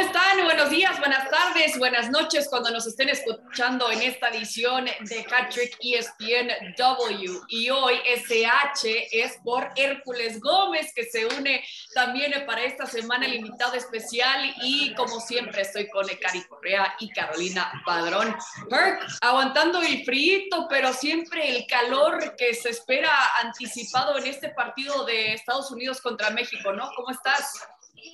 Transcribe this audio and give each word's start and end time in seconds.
¿Cómo 0.00 0.12
están? 0.12 0.44
Buenos 0.44 0.70
días, 0.70 0.98
buenas 0.98 1.28
tardes, 1.28 1.78
buenas 1.78 2.08
noches 2.08 2.48
cuando 2.48 2.70
nos 2.70 2.86
estén 2.86 3.10
escuchando 3.10 3.90
en 3.90 4.00
esta 4.00 4.30
edición 4.30 4.86
de 4.86 5.26
Hattrick 5.30 5.76
ESPNW. 5.78 7.44
Y 7.48 7.68
hoy 7.68 7.96
SH 8.06 9.08
es 9.12 9.36
por 9.44 9.70
Hércules 9.76 10.40
Gómez, 10.40 10.94
que 10.94 11.04
se 11.04 11.26
une 11.26 11.62
también 11.92 12.32
para 12.46 12.64
esta 12.64 12.86
semana 12.86 13.26
el 13.26 13.34
invitado 13.34 13.74
especial. 13.74 14.54
Y 14.62 14.94
como 14.94 15.20
siempre, 15.20 15.60
estoy 15.60 15.86
con 15.90 16.08
Ekari 16.08 16.44
Correa 16.44 16.94
y 16.98 17.10
Carolina 17.10 17.70
Padrón. 17.84 18.34
Herc, 18.70 19.02
aguantando 19.20 19.82
el 19.82 20.02
frío, 20.06 20.66
pero 20.70 20.94
siempre 20.94 21.54
el 21.54 21.66
calor 21.66 22.36
que 22.36 22.54
se 22.54 22.70
espera 22.70 23.12
anticipado 23.42 24.16
en 24.16 24.28
este 24.28 24.48
partido 24.48 25.04
de 25.04 25.34
Estados 25.34 25.70
Unidos 25.70 26.00
contra 26.00 26.30
México, 26.30 26.72
¿no? 26.72 26.88
¿Cómo 26.96 27.10
estás? 27.10 27.52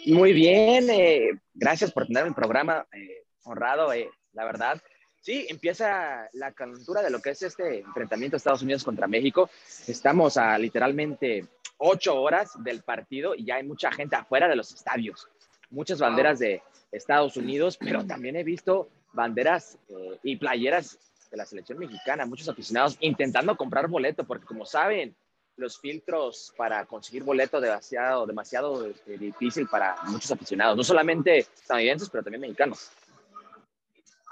Muy 0.06 0.32
bien, 0.32 0.88
eh, 0.88 1.30
gracias 1.52 1.90
por 1.90 2.06
tener 2.06 2.24
un 2.24 2.32
programa 2.32 2.86
eh, 2.92 3.24
honrado, 3.42 3.92
eh, 3.92 4.08
la 4.34 4.44
verdad. 4.44 4.80
Sí, 5.20 5.44
empieza 5.50 6.28
la 6.32 6.52
calentura 6.52 7.02
de 7.02 7.10
lo 7.10 7.20
que 7.20 7.30
es 7.30 7.42
este 7.42 7.80
enfrentamiento 7.80 8.34
de 8.34 8.38
Estados 8.38 8.62
Unidos 8.62 8.84
contra 8.84 9.08
México. 9.08 9.50
Estamos 9.88 10.36
a 10.36 10.56
literalmente 10.58 11.46
ocho 11.78 12.22
horas 12.22 12.52
del 12.62 12.84
partido 12.84 13.34
y 13.34 13.46
ya 13.46 13.56
hay 13.56 13.64
mucha 13.64 13.90
gente 13.90 14.14
afuera 14.14 14.46
de 14.46 14.54
los 14.54 14.72
estadios. 14.72 15.28
Muchas 15.70 15.98
banderas 15.98 16.38
de 16.38 16.62
Estados 16.92 17.36
Unidos, 17.36 17.76
pero 17.76 18.06
también 18.06 18.36
he 18.36 18.44
visto 18.44 18.88
banderas 19.12 19.76
y 20.22 20.36
playeras 20.36 21.00
de 21.32 21.36
la 21.36 21.46
selección 21.46 21.78
mexicana, 21.78 22.26
muchos 22.26 22.48
aficionados 22.48 22.96
intentando 23.00 23.56
comprar 23.56 23.88
boleto, 23.88 24.24
porque 24.24 24.46
como 24.46 24.64
saben, 24.64 25.16
los 25.56 25.78
filtros 25.78 26.52
para 26.56 26.84
conseguir 26.84 27.24
boleto 27.24 27.60
demasiado, 27.60 28.26
demasiado 28.26 28.86
este, 28.86 29.16
difícil 29.16 29.66
para 29.68 29.96
muchos 30.04 30.30
aficionados, 30.30 30.76
no 30.76 30.84
solamente 30.84 31.38
estadounidenses, 31.38 32.10
pero 32.10 32.22
también 32.22 32.42
mexicanos. 32.42 32.90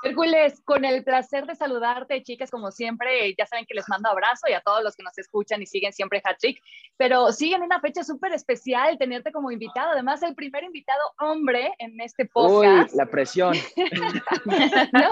Hércules, 0.03 0.61
con 0.67 0.85
el 0.85 1.03
placer 1.03 1.47
de 1.47 1.55
saludarte, 1.55 2.23
chicas, 2.23 2.51
como 2.51 2.71
siempre, 2.71 3.35
ya 3.39 3.47
saben 3.47 3.65
que 3.65 3.75
les 3.75 3.89
mando 3.89 4.11
abrazo 4.11 4.47
y 4.51 4.53
a 4.53 4.61
todos 4.61 4.83
los 4.85 4.95
que 4.95 5.03
nos 5.03 5.17
escuchan 5.17 5.63
y 5.63 5.67
siguen 5.67 5.95
siempre 5.95 6.21
Hattrick, 6.23 6.61
pero 6.99 7.33
siguen 7.33 7.63
una 7.63 7.81
fecha 7.81 8.05
súper 8.05 8.33
especial 8.33 8.99
tenerte 8.99 9.33
como 9.33 9.51
invitado, 9.51 9.93
además 9.93 10.23
el 10.23 10.35
primer 10.35 10.63
invitado 10.65 11.01
hombre 11.21 11.73
en 11.79 11.99
este 12.03 12.27
podcast. 12.27 12.93
Uy, 12.93 12.99
la 12.99 13.07
presión. 13.07 13.57
no, 14.93 15.11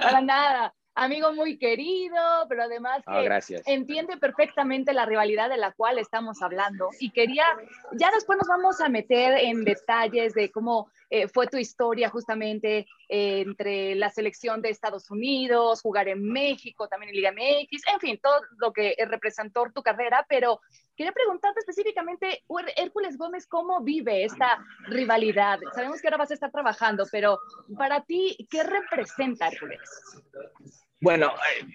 para 0.00 0.22
nada 0.22 0.74
amigo 0.96 1.32
muy 1.32 1.58
querido, 1.58 2.16
pero 2.48 2.64
además 2.64 3.02
que 3.06 3.62
entiende 3.66 4.16
perfectamente 4.16 4.92
la 4.92 5.06
rivalidad 5.06 5.48
de 5.48 5.58
la 5.58 5.72
cual 5.72 5.98
estamos 5.98 6.42
hablando. 6.42 6.88
Y 6.98 7.10
quería, 7.10 7.44
ya 7.92 8.10
después 8.10 8.38
nos 8.38 8.48
vamos 8.48 8.80
a 8.80 8.88
meter 8.88 9.38
en 9.38 9.64
detalles 9.64 10.34
de 10.34 10.50
cómo 10.50 10.90
eh, 11.10 11.28
fue 11.28 11.46
tu 11.46 11.58
historia 11.58 12.08
justamente 12.08 12.86
eh, 13.08 13.40
entre 13.40 13.94
la 13.94 14.10
selección 14.10 14.62
de 14.62 14.70
Estados 14.70 15.10
Unidos, 15.10 15.82
jugar 15.82 16.08
en 16.08 16.22
México, 16.24 16.88
también 16.88 17.10
en 17.10 17.16
Liga 17.16 17.32
MX, 17.32 17.82
en 17.92 18.00
fin, 18.00 18.18
todo 18.20 18.40
lo 18.58 18.72
que 18.72 18.96
representó 19.06 19.66
tu 19.72 19.82
carrera, 19.82 20.24
pero 20.28 20.60
quería 20.96 21.12
preguntarte 21.12 21.60
específicamente, 21.60 22.42
Hércules 22.76 23.18
Gómez, 23.18 23.46
¿cómo 23.46 23.82
vive 23.82 24.24
esta 24.24 24.58
rivalidad? 24.88 25.58
Sabemos 25.74 26.00
que 26.00 26.08
ahora 26.08 26.16
vas 26.16 26.30
a 26.30 26.34
estar 26.34 26.50
trabajando, 26.50 27.04
pero 27.12 27.38
para 27.76 28.02
ti, 28.02 28.48
¿qué 28.50 28.62
representa 28.62 29.48
Hércules? 29.48 29.80
Bueno, 31.00 31.32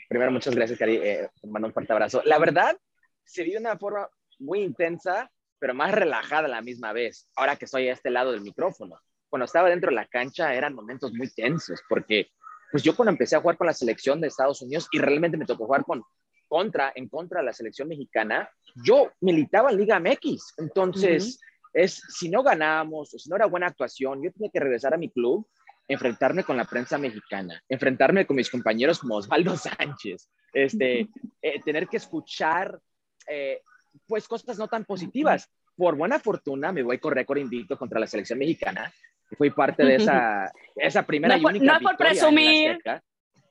primero 0.09 0.31
muchas 0.31 0.55
gracias, 0.55 0.79
Cari. 0.79 0.95
Eh, 0.95 1.29
mando 1.43 1.67
un 1.67 1.73
fuerte 1.73 1.93
abrazo. 1.93 2.21
La 2.25 2.39
verdad, 2.39 2.75
se 3.23 3.43
vive 3.43 3.55
de 3.55 3.61
una 3.61 3.77
forma 3.77 4.09
muy 4.39 4.61
intensa, 4.61 5.31
pero 5.59 5.73
más 5.73 5.91
relajada 5.91 6.45
a 6.45 6.49
la 6.49 6.61
misma 6.61 6.91
vez, 6.91 7.29
ahora 7.35 7.55
que 7.55 7.65
estoy 7.65 7.87
a 7.87 7.93
este 7.93 8.09
lado 8.09 8.31
del 8.31 8.41
micrófono. 8.41 8.99
Cuando 9.29 9.45
estaba 9.45 9.69
dentro 9.69 9.89
de 9.89 9.95
la 9.95 10.07
cancha 10.07 10.53
eran 10.53 10.73
momentos 10.73 11.13
muy 11.13 11.29
tensos, 11.29 11.81
porque 11.87 12.31
pues 12.71 12.83
yo 12.83 12.95
cuando 12.95 13.11
empecé 13.11 13.35
a 13.35 13.41
jugar 13.41 13.57
con 13.57 13.67
la 13.67 13.73
selección 13.73 14.19
de 14.19 14.27
Estados 14.27 14.61
Unidos 14.61 14.87
y 14.91 14.99
realmente 14.99 15.37
me 15.37 15.45
tocó 15.45 15.65
jugar 15.65 15.83
con 15.83 16.03
contra, 16.51 16.91
en 16.95 17.07
contra 17.07 17.39
de 17.39 17.45
la 17.45 17.53
selección 17.53 17.87
mexicana, 17.87 18.49
yo 18.83 19.13
militaba 19.21 19.71
en 19.71 19.77
Liga 19.77 20.01
MX. 20.01 20.55
Entonces, 20.57 21.39
es, 21.73 22.01
si 22.09 22.27
no 22.27 22.43
ganábamos, 22.43 23.13
o 23.13 23.17
si 23.17 23.29
no 23.29 23.37
era 23.37 23.45
buena 23.45 23.67
actuación, 23.67 24.21
yo 24.21 24.33
tenía 24.33 24.51
que 24.51 24.59
regresar 24.59 24.93
a 24.93 24.97
mi 24.97 25.09
club 25.09 25.47
enfrentarme 25.91 26.43
con 26.43 26.55
la 26.55 26.63
prensa 26.65 26.97
mexicana, 26.97 27.61
enfrentarme 27.67 28.25
con 28.25 28.37
mis 28.37 28.49
compañeros 28.49 28.99
como 28.99 29.15
Osvaldo 29.15 29.55
Sánchez, 29.57 30.29
este, 30.53 31.09
eh, 31.41 31.61
tener 31.63 31.87
que 31.87 31.97
escuchar 31.97 32.79
eh, 33.27 33.61
pues 34.07 34.27
cosas 34.27 34.57
no 34.57 34.67
tan 34.67 34.85
positivas. 34.85 35.49
Por 35.75 35.95
buena 35.95 36.19
fortuna 36.19 36.71
me 36.71 36.83
voy 36.83 36.97
con 36.99 37.13
récord 37.13 37.39
invicto 37.39 37.77
contra 37.77 37.99
la 37.99 38.07
selección 38.07 38.39
mexicana. 38.39 38.91
Fui 39.37 39.49
parte 39.49 39.83
de 39.83 39.95
esa, 39.95 40.51
esa 40.75 41.05
primera 41.05 41.37
no, 41.37 41.41
y 41.41 41.45
única 41.45 41.73
no 41.73 41.79
por 41.79 41.97
presumir. 41.97 42.79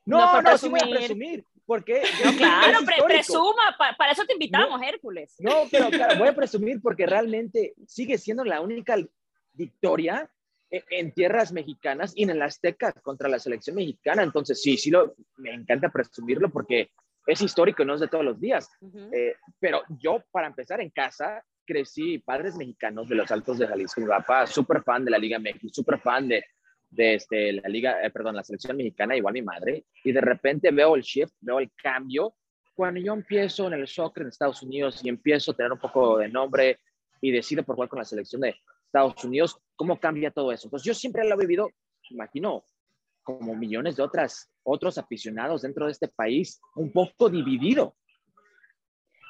No, 0.06 0.19
no, 0.34 0.43
no, 0.43 0.59
sí 0.59 0.69
voy 0.69 0.81
a 0.81 0.89
presumir. 0.89 1.45
Porque 1.67 2.03
claro, 2.37 2.81
presuma, 3.06 3.77
para 3.97 4.11
eso 4.11 4.25
te 4.25 4.33
invitamos, 4.33 4.81
Hércules. 4.83 5.37
No, 5.39 5.69
pero 5.71 5.89
claro, 5.89 6.19
voy 6.19 6.29
a 6.29 6.34
presumir 6.34 6.81
porque 6.83 7.06
realmente 7.06 7.75
sigue 7.87 8.19
siendo 8.19 8.45
la 8.45 8.61
única 8.61 8.97
victoria 9.53 10.29
en 10.70 11.12
tierras 11.12 11.53
mexicanas 11.53 12.12
y 12.14 12.22
en 12.22 12.31
el 12.31 12.42
Azteca 12.42 12.92
contra 12.92 13.28
la 13.28 13.38
selección 13.38 13.76
mexicana. 13.76 14.22
Entonces, 14.22 14.62
sí, 14.62 14.76
sí, 14.76 14.91
lo, 14.91 15.14
me 15.36 15.53
encanta 15.53 15.91
presumirlo 15.91 16.50
porque 16.50 16.91
es 17.26 17.41
histórico, 17.42 17.84
no 17.84 17.94
es 17.94 18.00
de 18.00 18.08
todos 18.08 18.25
los 18.25 18.41
días. 18.41 18.69
Eh, 19.12 19.34
pero 19.58 19.82
yo, 19.98 20.22
para 20.31 20.47
empezar, 20.47 20.81
en 20.81 20.91
casa 20.91 21.44
crecí 21.66 22.19
padres 22.19 22.56
mexicanos 22.56 23.08
de 23.08 23.16
los 23.16 23.31
Altos 23.31 23.58
de 23.58 23.66
Jalisco. 23.66 24.00
Mi 24.00 24.06
papá, 24.06 24.47
súper 24.47 24.82
fan 24.82 25.04
de 25.04 25.10
la 25.10 25.19
Liga 25.19 25.38
México, 25.38 25.69
súper 25.72 25.98
fan 25.98 26.28
de, 26.28 26.44
de 26.88 27.14
este, 27.14 27.52
la 27.52 27.69
Liga, 27.69 28.04
eh, 28.04 28.10
perdón, 28.10 28.37
la 28.37 28.44
selección 28.44 28.76
mexicana, 28.76 29.16
igual 29.16 29.34
mi 29.34 29.42
madre. 29.42 29.84
Y 30.04 30.12
de 30.12 30.20
repente 30.20 30.70
veo 30.70 30.94
el 30.94 31.02
shift, 31.02 31.34
veo 31.41 31.58
el 31.58 31.70
cambio. 31.75 32.34
Cuando 32.75 33.00
yo 33.00 33.12
empiezo 33.12 33.66
en 33.66 33.75
el 33.75 33.88
soccer 33.88 34.22
en 34.22 34.28
Estados 34.28 34.62
Unidos 34.62 35.00
y 35.04 35.08
empiezo 35.08 35.50
a 35.50 35.54
tener 35.54 35.72
un 35.72 35.78
poco 35.78 36.19
de 36.19 36.28
nombre 36.28 36.78
y 37.20 37.31
decido 37.31 37.62
por 37.62 37.75
jugar 37.75 37.91
con 37.91 37.98
la 37.98 38.04
selección 38.04 38.41
de, 38.41 38.56
Estados 38.91 39.25
Unidos, 39.25 39.56
¿cómo 39.81 39.99
cambia 39.99 40.31
todo 40.31 40.53
eso? 40.53 40.67
Entonces 40.67 40.87
yo 40.87 40.93
siempre 40.93 41.27
lo 41.27 41.35
he 41.37 41.39
vivido, 41.39 41.71
imagino, 42.11 42.67
como 43.23 43.57
millones 43.57 43.97
de 43.97 44.03
otras, 44.03 44.53
otros 44.63 44.99
aficionados 44.99 45.63
dentro 45.63 45.87
de 45.87 45.93
este 45.93 46.07
país, 46.07 46.61
un 46.75 46.93
poco 46.93 47.31
dividido. 47.31 47.97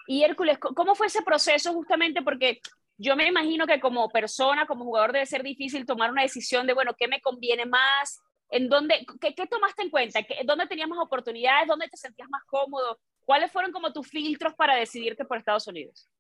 Y 0.09 0.25
Hércules, 0.25 0.59
¿cómo 0.59 0.97
fue 0.97 1.07
ese 1.07 1.23
proceso 1.23 1.73
justamente? 1.73 2.23
Porque 2.23 2.59
yo 2.99 3.15
me 3.15 3.29
imagino 3.29 3.65
que 3.65 3.79
como 3.79 4.09
persona, 4.09 4.67
como 4.67 4.85
jugador, 4.85 5.13
debe 5.13 5.25
ser 5.25 5.45
difícil 5.45 5.87
tomar 5.87 6.11
una 6.11 6.23
decisión 6.23 6.67
de, 6.67 6.75
bueno, 6.75 6.97
¿qué 6.99 7.07
me 7.07 7.21
conviene 7.21 7.65
más? 7.65 8.21
¿En 8.51 8.69
dónde, 8.69 9.07
qué, 9.21 9.33
qué 9.37 9.47
tomaste 9.47 9.83
en 9.85 9.91
cuenta? 9.91 10.19
¿Dónde 10.45 10.67
tenías 10.67 10.89
más 10.89 10.99
oportunidades? 10.99 11.69
¿Dónde 11.69 11.87
te 11.87 11.97
sentías 11.97 12.29
más 12.29 12.43
cómodo? 12.47 12.99
¿Cuáles 13.25 13.53
fueron 13.53 13.71
como 13.71 13.93
tus 13.93 14.09
filtros 14.09 14.53
para 14.55 14.75
decidirte 14.75 15.25
por 15.25 15.39
Estados 15.39 15.69
Unidos? 15.69 16.11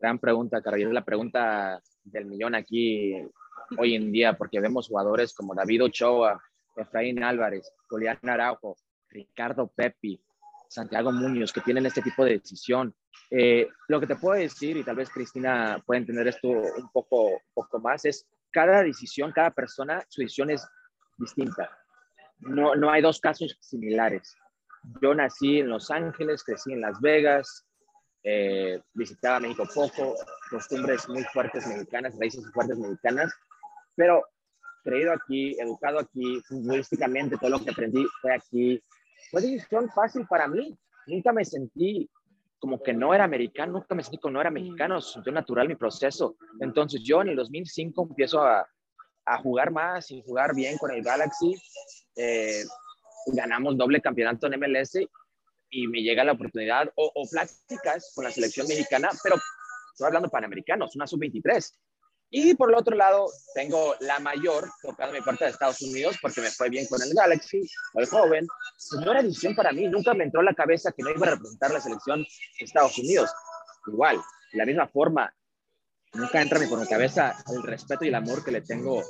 Gran 0.00 0.18
pregunta, 0.18 0.60
Carolina. 0.60 0.92
La 0.92 1.04
pregunta 1.04 1.80
del 2.02 2.24
millón 2.24 2.56
aquí 2.56 3.14
hoy 3.78 3.94
en 3.94 4.12
día, 4.12 4.34
porque 4.34 4.60
vemos 4.60 4.88
jugadores 4.88 5.34
como 5.34 5.54
David 5.54 5.84
Ochoa, 5.84 6.42
Efraín 6.76 7.22
Álvarez, 7.22 7.70
Julián 7.88 8.18
Araujo, 8.22 8.76
Ricardo 9.10 9.68
Pepi, 9.68 10.20
Santiago 10.68 11.12
Muñoz, 11.12 11.52
que 11.52 11.60
tienen 11.60 11.86
este 11.86 12.02
tipo 12.02 12.24
de 12.24 12.38
decisión. 12.38 12.94
Eh, 13.30 13.68
lo 13.88 14.00
que 14.00 14.06
te 14.06 14.16
puedo 14.16 14.38
decir, 14.38 14.76
y 14.76 14.84
tal 14.84 14.96
vez 14.96 15.10
Cristina 15.10 15.82
puede 15.84 16.00
entender 16.00 16.28
esto 16.28 16.48
un 16.48 16.90
poco, 16.92 17.42
poco 17.54 17.78
más, 17.78 18.04
es 18.04 18.26
cada 18.50 18.82
decisión, 18.82 19.32
cada 19.32 19.50
persona, 19.50 20.04
su 20.08 20.22
decisión 20.22 20.50
es 20.50 20.66
distinta. 21.18 21.70
No, 22.40 22.74
no 22.74 22.90
hay 22.90 23.02
dos 23.02 23.20
casos 23.20 23.56
similares. 23.60 24.36
Yo 25.00 25.14
nací 25.14 25.60
en 25.60 25.68
Los 25.68 25.90
Ángeles, 25.90 26.42
crecí 26.42 26.72
en 26.72 26.80
Las 26.80 27.00
Vegas, 27.00 27.66
eh, 28.24 28.80
visitaba 28.94 29.40
México 29.40 29.66
poco, 29.74 30.14
costumbres 30.50 31.08
muy 31.08 31.24
fuertes 31.24 31.66
mexicanas, 31.66 32.16
raíces 32.18 32.44
fuertes 32.52 32.78
mexicanas, 32.78 33.32
pero 33.94 34.24
creído 34.84 35.12
aquí, 35.12 35.56
educado 35.58 35.98
aquí, 36.00 36.40
futbolísticamente, 36.46 37.36
todo 37.38 37.50
lo 37.50 37.64
que 37.64 37.70
aprendí 37.70 38.04
fue 38.20 38.34
aquí. 38.34 38.82
Fue 39.30 39.40
decisión 39.40 39.88
fácil 39.90 40.26
para 40.26 40.48
mí. 40.48 40.76
Nunca 41.06 41.32
me 41.32 41.44
sentí 41.44 42.10
como 42.58 42.80
que 42.82 42.92
no 42.92 43.12
era 43.12 43.24
americano, 43.24 43.72
nunca 43.72 43.94
me 43.94 44.02
sentí 44.02 44.18
como 44.18 44.34
no 44.34 44.40
era 44.40 44.50
mexicano, 44.50 45.00
sintió 45.00 45.32
natural 45.32 45.68
mi 45.68 45.74
proceso. 45.74 46.36
Entonces 46.60 47.02
yo 47.02 47.22
en 47.22 47.30
el 47.30 47.36
2005 47.36 48.06
empiezo 48.10 48.42
a, 48.42 48.66
a 49.24 49.38
jugar 49.38 49.70
más 49.70 50.10
y 50.10 50.22
jugar 50.22 50.54
bien 50.54 50.78
con 50.78 50.90
el 50.90 51.02
Galaxy. 51.02 51.54
Eh, 52.16 52.62
ganamos 53.26 53.76
doble 53.76 54.00
campeonato 54.00 54.46
en 54.46 54.60
MLS 54.60 54.98
y 55.70 55.86
me 55.88 56.02
llega 56.02 56.24
la 56.24 56.32
oportunidad 56.32 56.92
o, 56.96 57.10
pláticas 57.30 58.12
con 58.14 58.24
la 58.24 58.30
selección 58.30 58.66
mexicana, 58.68 59.08
pero 59.22 59.36
estoy 59.92 60.06
hablando 60.06 60.28
panamericanos, 60.28 60.94
una 60.96 61.06
sub-23. 61.06 61.72
Y 62.34 62.54
por 62.54 62.70
el 62.70 62.76
otro 62.76 62.96
lado, 62.96 63.26
tengo 63.54 63.94
la 64.00 64.18
mayor 64.18 64.70
tocando 64.80 65.12
mi 65.12 65.20
parte 65.20 65.44
de 65.44 65.50
Estados 65.50 65.82
Unidos 65.82 66.16
porque 66.22 66.40
me 66.40 66.50
fue 66.50 66.70
bien 66.70 66.86
con 66.86 67.02
el 67.02 67.12
Galaxy, 67.12 67.60
o 67.92 68.00
el 68.00 68.06
joven. 68.06 68.46
Pues 68.88 69.04
no 69.04 69.12
era 69.12 69.22
decisión 69.22 69.54
para 69.54 69.70
mí, 69.70 69.86
nunca 69.86 70.14
me 70.14 70.24
entró 70.24 70.40
a 70.40 70.44
la 70.44 70.54
cabeza 70.54 70.92
que 70.92 71.02
no 71.02 71.10
iba 71.10 71.26
a 71.26 71.30
representar 71.32 71.70
la 71.72 71.80
selección 71.82 72.20
de 72.22 72.64
Estados 72.64 72.96
Unidos. 72.98 73.30
Igual, 73.86 74.16
de 74.50 74.58
la 74.58 74.64
misma 74.64 74.88
forma, 74.88 75.30
nunca 76.14 76.40
entra 76.40 76.58
por 76.70 76.80
mi 76.80 76.86
cabeza 76.86 77.36
el 77.54 77.62
respeto 77.64 78.06
y 78.06 78.08
el 78.08 78.14
amor 78.14 78.42
que 78.42 78.50
le 78.50 78.62
tengo 78.62 79.02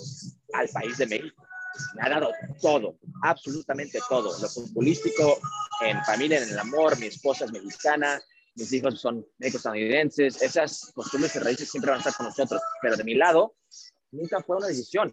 al 0.54 0.68
país 0.70 0.98
de 0.98 1.06
México. 1.06 1.46
Me 1.94 2.02
ha 2.02 2.08
dado 2.08 2.32
todo, 2.60 2.98
absolutamente 3.22 4.00
todo, 4.08 4.36
lo 4.36 4.48
futbolístico, 4.48 5.38
en 5.80 6.02
familia, 6.04 6.42
en 6.42 6.50
el 6.50 6.58
amor, 6.58 6.98
mi 6.98 7.06
esposa 7.06 7.44
es 7.44 7.52
mexicana, 7.52 8.20
mis 8.54 8.72
hijos 8.72 9.00
son 9.00 9.26
estadounidenses, 9.38 10.42
esas 10.42 10.92
costumbres 10.94 11.34
y 11.36 11.38
raíces 11.38 11.70
siempre 11.70 11.90
van 11.90 11.98
a 11.98 12.00
estar 12.00 12.14
con 12.14 12.26
nosotros, 12.26 12.60
pero 12.80 12.96
de 12.96 13.04
mi 13.04 13.14
lado, 13.14 13.56
nunca 14.10 14.42
fue 14.42 14.56
una 14.56 14.66
decisión. 14.66 15.12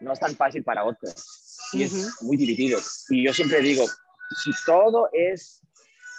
No 0.00 0.12
es 0.12 0.20
tan 0.20 0.36
fácil 0.36 0.62
para 0.62 0.84
otros. 0.84 1.14
Y 1.72 1.84
es 1.84 2.22
muy 2.22 2.36
dividido. 2.36 2.78
Y 3.08 3.24
yo 3.24 3.32
siempre 3.32 3.60
digo, 3.60 3.86
si 4.42 4.50
todo 4.66 5.08
es 5.12 5.62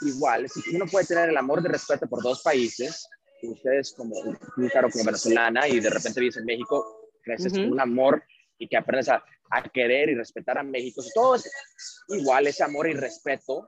igual, 0.01 0.49
si 0.49 0.75
uno 0.75 0.85
puede 0.87 1.05
tener 1.05 1.29
el 1.29 1.37
amor 1.37 1.61
de 1.61 1.69
respeto 1.69 2.07
por 2.07 2.23
dos 2.23 2.41
países, 2.41 3.07
ustedes 3.43 3.93
como, 3.93 4.15
claro, 4.71 4.89
como 4.89 5.05
venezolana 5.05 5.67
y 5.67 5.79
de 5.79 5.89
repente 5.89 6.19
vives 6.19 6.37
en 6.37 6.45
México, 6.45 7.11
creces 7.21 7.53
con 7.53 7.71
un 7.71 7.79
amor 7.79 8.23
y 8.57 8.67
que 8.67 8.77
aprendes 8.77 9.09
a, 9.09 9.23
a, 9.51 9.63
querer 9.63 10.09
y 10.09 10.15
respetar 10.15 10.57
a 10.57 10.63
México. 10.63 11.01
Si 11.01 11.11
todo 11.13 11.35
es 11.35 11.51
igual, 12.09 12.47
ese 12.47 12.63
amor 12.63 12.87
y 12.89 12.93
respeto, 12.93 13.65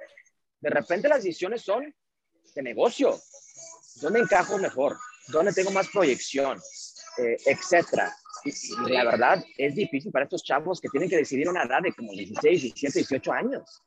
de 0.60 0.69
repente 0.69 1.07
las 1.07 1.24
decisiones 1.24 1.62
son 1.62 1.94
de 2.57 2.63
negocio. 2.63 3.19
¿Dónde 4.01 4.19
encajo 4.19 4.57
mejor? 4.57 4.98
¿Dónde 5.27 5.54
tengo 5.54 5.71
más 5.71 5.88
proyección? 5.89 6.59
Eh, 7.18 7.38
etcétera. 7.45 8.13
Y, 8.44 8.92
la 8.92 9.04
verdad 9.04 9.44
es 9.57 9.75
difícil 9.75 10.12
para 10.12 10.25
estos 10.25 10.44
chavos 10.44 10.80
que 10.80 10.89
tienen 10.89 11.09
que 11.09 11.18
decidir 11.18 11.50
una 11.50 11.63
edad 11.63 11.81
de 11.81 11.94
como 11.94 12.12
16, 12.12 12.62
17, 12.62 13.00
18 13.00 13.31
años. 13.31 13.81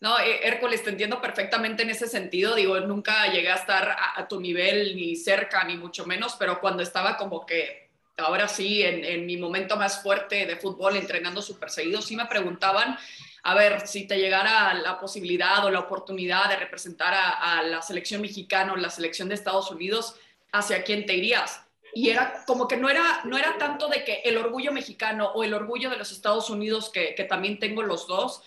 No, 0.00 0.18
eh, 0.18 0.40
Hércules, 0.44 0.82
te 0.82 0.90
entiendo 0.90 1.20
perfectamente 1.20 1.82
en 1.82 1.90
ese 1.90 2.08
sentido. 2.08 2.54
Digo, 2.54 2.80
nunca 2.80 3.30
llegué 3.30 3.50
a 3.50 3.56
estar 3.56 3.96
a, 4.16 4.26
tu 4.28 4.40
nivel, 4.40 4.96
ni 4.96 5.16
cerca, 5.16 5.64
ni 5.64 5.76
mucho 5.76 6.06
menos, 6.06 6.36
pero 6.38 6.60
cuando 6.60 6.82
estaba 6.82 7.16
como 7.16 7.44
que, 7.44 7.90
ahora 8.16 8.48
sí, 8.48 8.82
en, 8.82 9.04
en 9.04 9.26
mi 9.26 9.36
momento 9.36 9.76
más 9.76 10.02
fuerte 10.02 10.46
de 10.46 10.56
fútbol, 10.56 10.96
entrenando 10.96 11.42
súper 11.42 11.70
seguido, 11.70 12.00
sí 12.00 12.16
me 12.16 12.26
preguntaban 12.26 12.96
a 13.42 13.54
ver, 13.54 13.86
si 13.86 14.06
te 14.06 14.18
llegara 14.18 14.74
la 14.74 14.98
posibilidad 14.98 15.64
o 15.64 15.70
la 15.70 15.80
oportunidad 15.80 16.48
de 16.48 16.56
representar 16.56 17.14
a, 17.14 17.62
la 17.62 17.82
selección 17.82 18.20
mexicana 18.20 18.72
o 18.72 18.76
la 18.76 18.90
selección 18.90 19.28
de 19.28 19.34
Estados 19.34 19.70
Unidos, 19.70 20.16
¿hacia 20.52 20.82
quién 20.82 21.06
te 21.06 21.14
irías? 21.14 21.62
Y 21.94 22.10
era 22.10 22.44
como 22.46 22.68
que 22.68 22.76
no 22.76 22.88
era, 22.88 23.22
no 23.24 23.36
era 23.36 23.56
tanto 23.58 23.88
de 23.88 24.04
que 24.04 24.20
el 24.24 24.36
orgullo 24.36 24.72
mexicano 24.72 25.32
o 25.34 25.42
el 25.42 25.54
orgullo 25.54 25.90
de 25.90 25.96
los 25.96 26.12
Estados 26.12 26.50
Unidos, 26.50 26.90
que, 26.90 27.14
que 27.14 27.24
también 27.24 27.58
tengo 27.58 27.82
los 27.82 28.06
dos, 28.06 28.42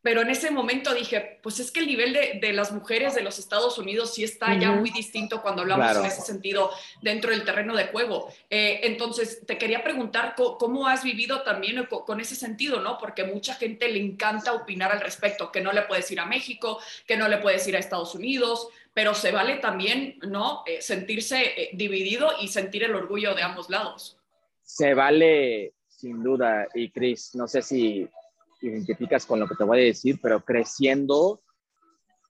pero 0.00 0.22
en 0.22 0.30
ese 0.30 0.50
momento 0.50 0.94
dije, 0.94 1.40
pues 1.42 1.58
es 1.58 1.72
que 1.72 1.80
el 1.80 1.86
nivel 1.86 2.12
de, 2.12 2.52
las 2.52 2.70
mujeres 2.70 3.14
de 3.14 3.22
los 3.22 3.38
Estados 3.38 3.78
Unidos 3.78 4.14
sí 4.14 4.22
está 4.22 4.56
ya 4.58 4.70
muy 4.70 4.90
distinto 4.90 5.42
cuando 5.42 5.62
hablamos 5.62 5.96
en 5.96 6.06
ese 6.06 6.22
sentido 6.22 6.70
dentro 7.02 7.30
del 7.30 7.44
terreno 7.44 7.76
de 7.76 7.86
juego. 7.86 8.28
Eh, 8.48 8.80
entonces, 8.84 9.44
te 9.44 9.58
quería 9.58 9.82
preguntar 9.82 10.34
cómo, 10.36 10.86
has 10.86 11.02
vivido 11.02 11.42
también 11.42 11.84
con, 11.86 12.20
ese 12.20 12.36
sentido, 12.36 12.80
¿no? 12.80 12.96
Porque 12.98 13.24
mucha 13.24 13.54
gente 13.54 13.88
le 13.88 14.00
encanta 14.00 14.52
opinar 14.52 14.92
al 14.92 15.00
respecto, 15.00 15.50
que 15.50 15.60
no 15.60 15.72
le 15.72 15.82
puedes 15.82 16.08
ir 16.10 16.20
a 16.20 16.26
México, 16.26 16.78
que 17.06 17.16
no 17.16 17.26
le 17.26 17.38
puedes 17.38 17.66
ir 17.66 17.74
a 17.76 17.80
Estados 17.80 18.14
Unidos, 18.14 18.68
pero 18.94 19.14
se 19.14 19.32
vale 19.32 19.56
también, 19.56 20.18
¿no? 20.22 20.62
Eh, 20.66 20.80
sentirse 20.80 21.42
eh, 21.42 21.70
dividido 21.72 22.30
y 22.40 22.48
sentir 22.48 22.84
el 22.84 22.94
orgullo 22.94 23.34
de 23.34 23.42
ambos 23.42 23.68
lados. 23.68 24.16
Se 24.62 24.94
vale, 24.94 25.72
sin 25.88 26.22
duda, 26.22 26.68
y 26.74 26.90
Cris, 26.90 27.34
no 27.34 27.48
sé 27.48 27.62
si 27.62 28.08
identificas 28.60 29.26
con 29.26 29.40
lo 29.40 29.46
que 29.46 29.54
te 29.54 29.64
voy 29.64 29.80
a 29.80 29.84
decir, 29.84 30.18
pero 30.22 30.44
creciendo 30.44 31.42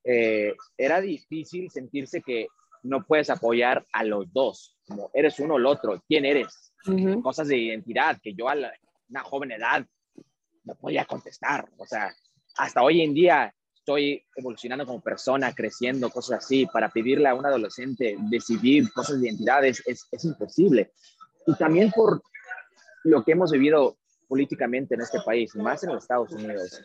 eh, 0.04 0.54
era 0.76 1.00
difícil 1.00 1.70
sentirse 1.70 2.22
que 2.22 2.48
no 2.82 3.04
puedes 3.04 3.30
apoyar 3.30 3.84
a 3.92 4.04
los 4.04 4.32
dos, 4.32 4.76
como 4.86 5.10
eres 5.12 5.38
uno 5.40 5.54
o 5.54 5.58
el 5.58 5.66
otro, 5.66 6.02
quién 6.06 6.25
eres, 6.25 6.72
cosas 7.22 7.48
de 7.48 7.58
identidad 7.58 8.19
que 8.22 8.34
yo 8.34 8.48
a 8.48 8.54
una 9.08 9.22
joven 9.22 9.52
edad 9.52 9.84
no 10.64 10.75
podía 10.76 11.04
contestar, 11.04 11.69
o 11.76 11.86
sea, 11.86 12.14
hasta 12.56 12.82
hoy 12.82 13.02
en 13.02 13.14
día 13.14 13.54
estoy 13.74 14.24
evolucionando 14.36 14.86
como 14.86 15.00
persona, 15.00 15.54
creciendo, 15.54 16.10
cosas 16.10 16.44
así, 16.44 16.66
para 16.66 16.90
pedirle 16.90 17.28
a 17.28 17.34
un 17.34 17.46
adolescente 17.46 18.16
decidir 18.31 18.92
cosas 18.92 19.20
de 19.20 19.28
identidad 19.28 19.64
es, 19.64 19.82
es, 19.86 20.06
es 20.10 20.24
imposible. 20.24 20.92
Y 21.46 21.54
también 21.54 21.90
por 21.90 22.22
lo 23.04 23.24
que 23.24 23.32
hemos 23.32 23.50
vivido 23.50 23.97
políticamente 24.28 24.94
en 24.94 25.00
este 25.00 25.20
país, 25.20 25.54
más 25.56 25.82
en 25.82 25.90
los 25.90 26.04
Estados 26.04 26.30
Unidos. 26.32 26.82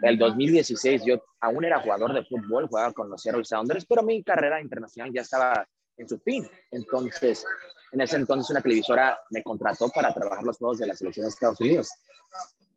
Del 0.00 0.18
2016 0.18 1.02
yo 1.06 1.22
aún 1.40 1.64
era 1.64 1.80
jugador 1.80 2.12
de 2.12 2.24
fútbol, 2.24 2.66
jugaba 2.66 2.92
con 2.92 3.08
los 3.08 3.22
Seattle 3.22 3.44
Sounders, 3.44 3.86
pero 3.86 4.02
mi 4.02 4.22
carrera 4.22 4.60
internacional 4.60 5.12
ya 5.12 5.22
estaba 5.22 5.66
en 5.96 6.08
su 6.08 6.18
fin. 6.18 6.46
Entonces, 6.70 7.44
en 7.92 8.00
ese 8.00 8.16
entonces 8.16 8.50
una 8.50 8.60
televisora 8.60 9.18
me 9.30 9.42
contrató 9.42 9.88
para 9.88 10.12
trabajar 10.12 10.44
los 10.44 10.58
juegos 10.58 10.78
de 10.78 10.86
la 10.86 10.94
selección 10.94 11.24
de 11.24 11.30
Estados 11.30 11.60
Unidos. 11.60 11.90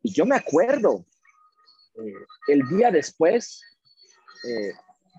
Y 0.02 0.14
yo 0.14 0.26
me 0.26 0.36
acuerdo, 0.36 1.06
eh, 1.96 2.14
el 2.48 2.68
día 2.70 2.92
después 2.92 3.62
eh, 4.48 4.72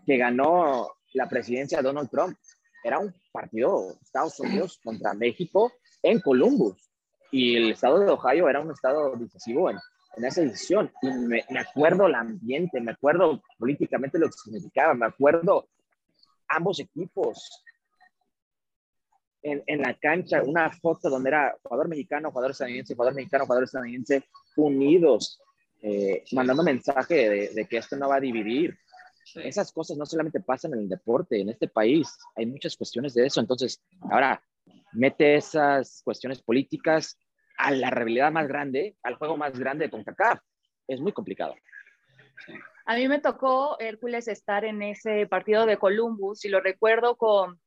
que 0.06 0.16
ganó 0.16 0.90
la 1.12 1.28
presidencia 1.28 1.82
Donald 1.82 2.08
Trump, 2.10 2.36
era 2.82 2.98
un 2.98 3.14
partido 3.32 3.98
Estados 4.02 4.40
Unidos 4.40 4.80
contra 4.82 5.12
México 5.12 5.70
en 6.02 6.20
Columbus 6.20 6.89
y 7.30 7.56
el 7.56 7.70
estado 7.70 7.98
de 7.98 8.10
Ohio 8.10 8.48
era 8.48 8.60
un 8.60 8.70
estado 8.70 9.14
decisivo 9.16 9.70
en, 9.70 9.78
en 10.16 10.24
esa 10.24 10.40
decisión. 10.42 10.90
Y 11.02 11.08
me, 11.08 11.44
me, 11.48 11.60
acuerdo 11.60 12.06
el 12.06 12.14
ambiente, 12.14 12.80
me 12.80 12.92
acuerdo 12.92 13.42
políticamente 13.58 14.18
lo 14.18 14.26
que 14.26 14.36
significaba, 14.44 14.94
me 14.94 15.06
acuerdo 15.06 15.68
ambos 16.48 16.80
equipos 16.80 17.64
en, 19.42 19.62
en, 19.66 19.80
la 19.80 19.94
cancha, 19.94 20.42
una 20.42 20.70
foto 20.70 21.08
donde 21.08 21.30
era 21.30 21.56
jugador 21.62 21.88
mexicano, 21.88 22.30
jugador 22.30 22.50
estadounidense, 22.50 22.94
jugador 22.94 23.14
mexicano, 23.14 23.44
jugador 23.44 23.64
estadounidense, 23.64 24.24
unidos, 24.56 25.40
eh, 25.80 26.24
mandando 26.32 26.62
mensaje 26.62 27.28
de, 27.28 27.48
de, 27.54 27.64
que 27.66 27.78
esto 27.78 27.96
no 27.96 28.08
va 28.08 28.16
a 28.16 28.20
dividir. 28.20 28.76
Esas 29.36 29.72
cosas 29.72 29.96
no 29.96 30.04
solamente 30.04 30.40
pasan 30.40 30.74
en 30.74 30.80
el 30.80 30.88
deporte, 30.88 31.40
en 31.40 31.50
este 31.50 31.68
país 31.68 32.08
hay 32.34 32.46
muchas 32.46 32.76
cuestiones 32.76 33.14
de 33.14 33.26
eso. 33.26 33.40
Entonces, 33.40 33.80
ahora, 34.10 34.42
mete 34.92 35.36
esas 35.36 36.02
cuestiones 36.04 36.42
políticas 36.42 37.18
a 37.56 37.70
la 37.70 37.90
realidad 37.90 38.32
más 38.32 38.48
grande, 38.48 38.96
al 39.02 39.16
juego 39.16 39.36
más 39.36 39.58
grande 39.58 39.84
de 39.84 39.90
CONCACAF. 39.90 40.40
Es 40.88 41.00
muy 41.00 41.12
complicado. 41.12 41.54
A 42.86 42.96
mí 42.96 43.06
me 43.06 43.20
tocó, 43.20 43.78
Hércules, 43.78 44.26
estar 44.28 44.64
en 44.64 44.82
ese 44.82 45.26
partido 45.26 45.66
de 45.66 45.76
Columbus 45.76 46.44
y 46.44 46.48
lo 46.48 46.60
recuerdo 46.60 47.16
con, 47.16 47.60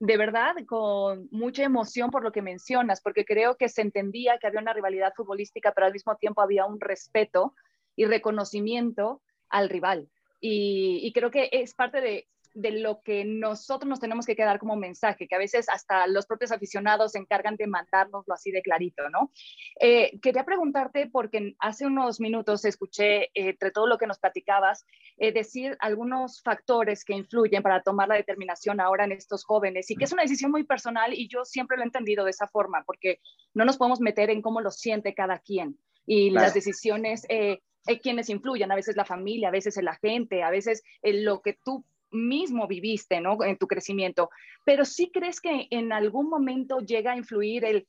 de 0.00 0.16
verdad, 0.16 0.54
con 0.66 1.28
mucha 1.30 1.62
emoción 1.62 2.10
por 2.10 2.22
lo 2.22 2.32
que 2.32 2.42
mencionas, 2.42 3.00
porque 3.00 3.24
creo 3.24 3.56
que 3.56 3.68
se 3.68 3.82
entendía 3.82 4.38
que 4.38 4.46
había 4.46 4.60
una 4.60 4.74
rivalidad 4.74 5.14
futbolística, 5.16 5.72
pero 5.72 5.86
al 5.86 5.92
mismo 5.92 6.16
tiempo 6.16 6.42
había 6.42 6.66
un 6.66 6.80
respeto 6.80 7.54
y 7.94 8.04
reconocimiento 8.04 9.22
al 9.48 9.70
rival. 9.70 10.10
Y, 10.40 11.00
y 11.02 11.12
creo 11.12 11.30
que 11.30 11.48
es 11.52 11.74
parte 11.74 12.00
de 12.00 12.26
de 12.56 12.70
lo 12.70 13.02
que 13.02 13.24
nosotros 13.26 13.86
nos 13.86 14.00
tenemos 14.00 14.24
que 14.24 14.34
quedar 14.34 14.58
como 14.58 14.76
mensaje, 14.76 15.28
que 15.28 15.34
a 15.34 15.38
veces 15.38 15.68
hasta 15.68 16.06
los 16.06 16.26
propios 16.26 16.52
aficionados 16.52 17.12
se 17.12 17.18
encargan 17.18 17.56
de 17.56 17.66
mandárnoslo 17.66 18.32
así 18.32 18.50
de 18.50 18.62
clarito, 18.62 19.10
¿no? 19.10 19.30
Eh, 19.78 20.18
quería 20.20 20.44
preguntarte, 20.44 21.06
porque 21.06 21.54
hace 21.58 21.84
unos 21.84 22.18
minutos 22.18 22.64
escuché, 22.64 23.24
eh, 23.24 23.50
entre 23.50 23.70
todo 23.72 23.86
lo 23.86 23.98
que 23.98 24.06
nos 24.06 24.18
platicabas, 24.18 24.86
eh, 25.18 25.32
decir 25.32 25.76
algunos 25.80 26.42
factores 26.42 27.04
que 27.04 27.14
influyen 27.14 27.62
para 27.62 27.82
tomar 27.82 28.08
la 28.08 28.14
determinación 28.14 28.80
ahora 28.80 29.04
en 29.04 29.12
estos 29.12 29.44
jóvenes 29.44 29.90
y 29.90 29.96
que 29.96 30.04
es 30.04 30.12
una 30.12 30.22
decisión 30.22 30.50
muy 30.50 30.64
personal 30.64 31.12
y 31.12 31.28
yo 31.28 31.44
siempre 31.44 31.76
lo 31.76 31.82
he 31.82 31.86
entendido 31.86 32.24
de 32.24 32.30
esa 32.30 32.48
forma, 32.48 32.84
porque 32.86 33.20
no 33.52 33.66
nos 33.66 33.76
podemos 33.76 34.00
meter 34.00 34.30
en 34.30 34.40
cómo 34.40 34.62
lo 34.62 34.70
siente 34.70 35.14
cada 35.14 35.40
quien 35.40 35.78
y 36.06 36.30
las 36.30 36.54
decisiones 36.54 37.26
hay 37.28 38.00
quienes 38.00 38.30
influyen, 38.30 38.72
a 38.72 38.76
veces 38.76 38.96
la 38.96 39.04
familia, 39.04 39.48
a 39.48 39.52
veces 39.52 39.76
el 39.76 39.88
agente, 39.88 40.42
a 40.42 40.50
veces 40.50 40.82
lo 41.02 41.42
que 41.42 41.58
tú 41.64 41.84
mismo 42.10 42.66
viviste, 42.66 43.20
¿no? 43.20 43.42
En 43.44 43.56
tu 43.58 43.66
crecimiento. 43.66 44.30
Pero 44.64 44.84
sí 44.84 45.10
crees 45.12 45.40
que 45.40 45.68
en 45.70 45.92
algún 45.92 46.28
momento 46.28 46.78
llega 46.78 47.12
a 47.12 47.16
influir 47.16 47.64
el 47.64 47.86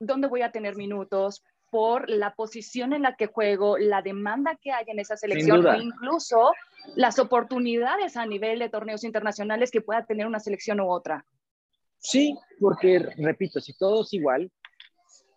dónde 0.00 0.28
voy 0.28 0.42
a 0.42 0.52
tener 0.52 0.76
minutos 0.76 1.42
por 1.70 2.08
la 2.08 2.34
posición 2.34 2.92
en 2.92 3.02
la 3.02 3.16
que 3.16 3.26
juego, 3.26 3.76
la 3.78 4.00
demanda 4.00 4.56
que 4.60 4.72
hay 4.72 4.84
en 4.88 4.98
esa 4.98 5.16
selección 5.16 5.66
o 5.66 5.74
incluso 5.74 6.52
las 6.96 7.18
oportunidades 7.18 8.16
a 8.16 8.24
nivel 8.24 8.58
de 8.58 8.70
torneos 8.70 9.04
internacionales 9.04 9.70
que 9.70 9.82
pueda 9.82 10.06
tener 10.06 10.26
una 10.26 10.40
selección 10.40 10.80
u 10.80 10.90
otra. 10.90 11.24
Sí, 11.98 12.34
porque 12.60 13.00
repito, 13.18 13.60
si 13.60 13.76
todo 13.76 14.02
es 14.02 14.12
igual, 14.14 14.50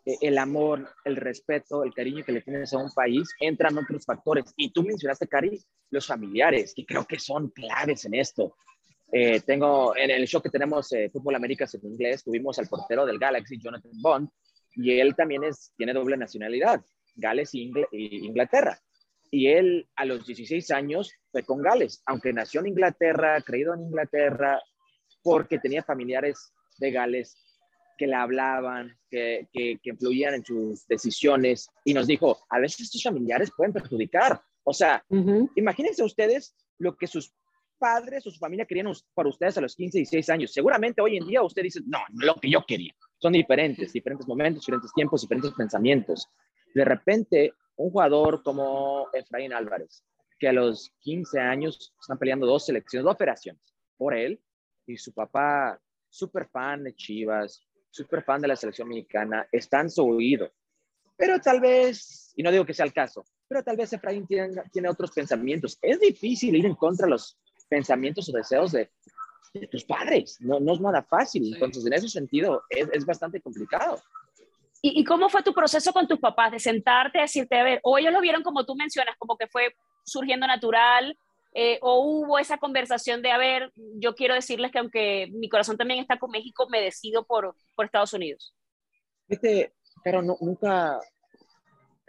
el 0.05 0.37
amor, 0.37 0.89
el 1.05 1.15
respeto, 1.15 1.83
el 1.83 1.93
cariño 1.93 2.23
que 2.23 2.31
le 2.31 2.41
tienes 2.41 2.73
a 2.73 2.77
un 2.77 2.91
país, 2.91 3.29
entran 3.39 3.77
otros 3.77 4.05
factores. 4.05 4.45
Y 4.55 4.71
tú 4.71 4.83
mencionaste, 4.83 5.27
Cari, 5.27 5.59
los 5.91 6.07
familiares, 6.07 6.73
que 6.75 6.85
creo 6.85 7.05
que 7.05 7.19
son 7.19 7.49
claves 7.49 8.05
en 8.05 8.15
esto. 8.15 8.55
Eh, 9.11 9.41
tengo, 9.41 9.95
en 9.95 10.09
el 10.09 10.27
show 10.27 10.41
que 10.41 10.49
tenemos, 10.49 10.91
eh, 10.93 11.09
Fútbol 11.09 11.35
Américas 11.35 11.73
en 11.75 11.85
inglés, 11.85 12.23
tuvimos 12.23 12.57
al 12.59 12.67
portero 12.67 13.05
del 13.05 13.19
Galaxy, 13.19 13.59
Jonathan 13.59 13.91
Bond, 14.01 14.29
y 14.75 14.99
él 14.99 15.15
también 15.15 15.43
es, 15.43 15.73
tiene 15.77 15.93
doble 15.93 16.15
nacionalidad, 16.17 16.81
Gales 17.15 17.53
y 17.53 17.71
Inglaterra. 17.91 18.79
Y 19.29 19.47
él 19.47 19.87
a 19.95 20.05
los 20.05 20.25
16 20.25 20.71
años 20.71 21.13
fue 21.31 21.43
con 21.43 21.61
Gales, 21.61 22.01
aunque 22.05 22.33
nació 22.33 22.61
en 22.61 22.67
Inglaterra, 22.67 23.41
creído 23.41 23.73
en 23.73 23.81
Inglaterra, 23.81 24.61
porque 25.21 25.59
tenía 25.59 25.83
familiares 25.83 26.53
de 26.79 26.91
Gales 26.91 27.35
que 28.01 28.07
le 28.07 28.15
hablaban, 28.15 28.97
que, 29.11 29.47
que, 29.53 29.77
que 29.79 29.91
influían 29.91 30.33
en 30.33 30.43
sus 30.43 30.87
decisiones, 30.87 31.69
y 31.85 31.93
nos 31.93 32.07
dijo, 32.07 32.39
a 32.49 32.57
veces 32.57 32.81
estos 32.81 33.03
familiares 33.03 33.51
pueden 33.55 33.73
perjudicar. 33.73 34.41
O 34.63 34.73
sea, 34.73 35.05
imagínense 35.55 36.03
ustedes 36.03 36.55
lo 36.79 36.97
que 36.97 37.05
sus 37.05 37.31
padres 37.77 38.25
o 38.25 38.31
su 38.31 38.39
familia 38.39 38.65
querían 38.65 38.91
para 39.13 39.29
ustedes 39.29 39.55
a 39.59 39.61
los 39.61 39.75
15, 39.75 39.99
16 39.99 40.29
años. 40.31 40.51
Seguramente 40.51 40.99
hoy 40.99 41.17
en 41.17 41.27
día 41.27 41.43
usted 41.43 41.61
dice, 41.61 41.81
no, 41.85 41.99
lo 42.13 42.33
que 42.41 42.49
yo 42.49 42.65
quería. 42.67 42.95
Son 43.19 43.33
diferentes, 43.33 43.93
diferentes 43.93 44.27
momentos, 44.27 44.63
diferentes 44.63 44.91
tiempos, 44.93 45.21
diferentes 45.21 45.51
pensamientos. 45.51 46.27
De 46.73 46.83
repente, 46.83 47.53
un 47.75 47.91
jugador 47.91 48.41
como 48.41 49.09
Efraín 49.13 49.53
Álvarez, 49.53 50.03
que 50.39 50.47
a 50.47 50.53
los 50.53 50.91
15 51.01 51.39
años 51.39 51.93
están 52.01 52.17
peleando 52.17 52.47
dos 52.47 52.65
selecciones, 52.65 53.03
dos 53.03 53.13
operaciones, 53.13 53.61
por 53.95 54.15
él 54.15 54.41
y 54.87 54.97
su 54.97 55.13
papá, 55.13 55.79
súper 56.09 56.47
fan 56.49 56.83
de 56.83 56.95
Chivas, 56.95 57.63
súper 57.91 58.23
fan 58.23 58.41
de 58.41 58.47
la 58.47 58.55
selección 58.55 58.87
mexicana, 58.87 59.47
está 59.51 59.81
en 59.81 59.89
su 59.89 60.03
oído. 60.07 60.51
Pero 61.17 61.39
tal 61.39 61.59
vez, 61.59 62.33
y 62.35 62.41
no 62.41 62.51
digo 62.51 62.65
que 62.65 62.73
sea 62.73 62.85
el 62.85 62.93
caso, 62.93 63.23
pero 63.47 63.63
tal 63.63 63.77
vez 63.77 63.93
Efraín 63.93 64.25
tiene, 64.25 64.63
tiene 64.71 64.89
otros 64.89 65.11
pensamientos. 65.11 65.77
Es 65.81 65.99
difícil 65.99 66.55
ir 66.55 66.65
en 66.65 66.73
contra 66.73 67.05
de 67.05 67.11
los 67.11 67.37
pensamientos 67.69 68.27
o 68.29 68.31
deseos 68.31 68.71
de, 68.71 68.89
tus 69.69 69.83
padres. 69.83 70.37
No, 70.39 70.61
no, 70.61 70.73
es 70.73 70.79
nada 70.79 71.03
fácil. 71.03 71.53
Entonces, 71.53 71.85
en 71.85 71.91
ese 71.91 72.07
sentido, 72.07 72.63
es, 72.69 72.87
es 72.93 73.05
bastante 73.05 73.41
complicado. 73.41 74.01
¿Y, 74.81 75.01
¿Y, 75.01 75.03
cómo 75.03 75.27
fue 75.27 75.43
tu 75.43 75.53
proceso 75.53 75.91
con 75.91 76.07
tus 76.07 76.19
papás 76.19 76.53
de 76.53 76.59
sentarte 76.59 77.19
a 77.19 77.23
decirte, 77.23 77.59
a 77.59 77.63
ver, 77.63 77.81
o 77.83 77.97
ellos 77.97 78.13
lo 78.13 78.21
vieron 78.21 78.43
como 78.43 78.65
tú 78.65 78.75
mencionas, 78.75 79.15
como 79.19 79.37
que 79.37 79.47
fue 79.47 79.75
surgiendo 80.05 80.47
natural, 80.47 81.17
eh, 81.53 81.79
o 81.81 82.01
hubo 82.01 82.39
esa 82.39 82.57
conversación 82.57 83.21
de, 83.21 83.31
a 83.31 83.37
ver, 83.37 83.71
yo 83.75 84.15
quiero 84.15 84.33
decirles 84.33 84.71
que 84.71 84.79
aunque 84.79 85.27
mi 85.31 85.49
corazón 85.49 85.77
también 85.77 85.99
está 85.99 86.17
con 86.17 86.31
México, 86.31 86.67
me 86.69 86.81
decido 86.81 87.25
por, 87.25 87.55
por 87.75 87.85
Estados 87.85 88.13
Unidos? 88.13 88.55
Este, 89.27 89.73
pero 90.03 90.21
no, 90.21 90.37
nunca 90.39 90.99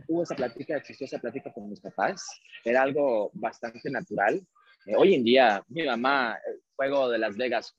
hubo 0.08 0.22
esa 0.22 0.34
plática, 0.34 0.76
existió 0.76 1.06
esa 1.06 1.18
plática 1.18 1.52
con 1.52 1.68
mis 1.68 1.80
papás, 1.80 2.24
era 2.64 2.82
algo 2.82 3.30
bastante 3.34 3.90
natural. 3.90 4.46
Eh, 4.86 4.94
hoy 4.96 5.14
en 5.14 5.24
día, 5.24 5.64
mi 5.68 5.84
mamá, 5.84 6.38
el 6.46 6.62
juego 6.76 7.08
de 7.08 7.18
Las 7.18 7.36
Vegas, 7.36 7.76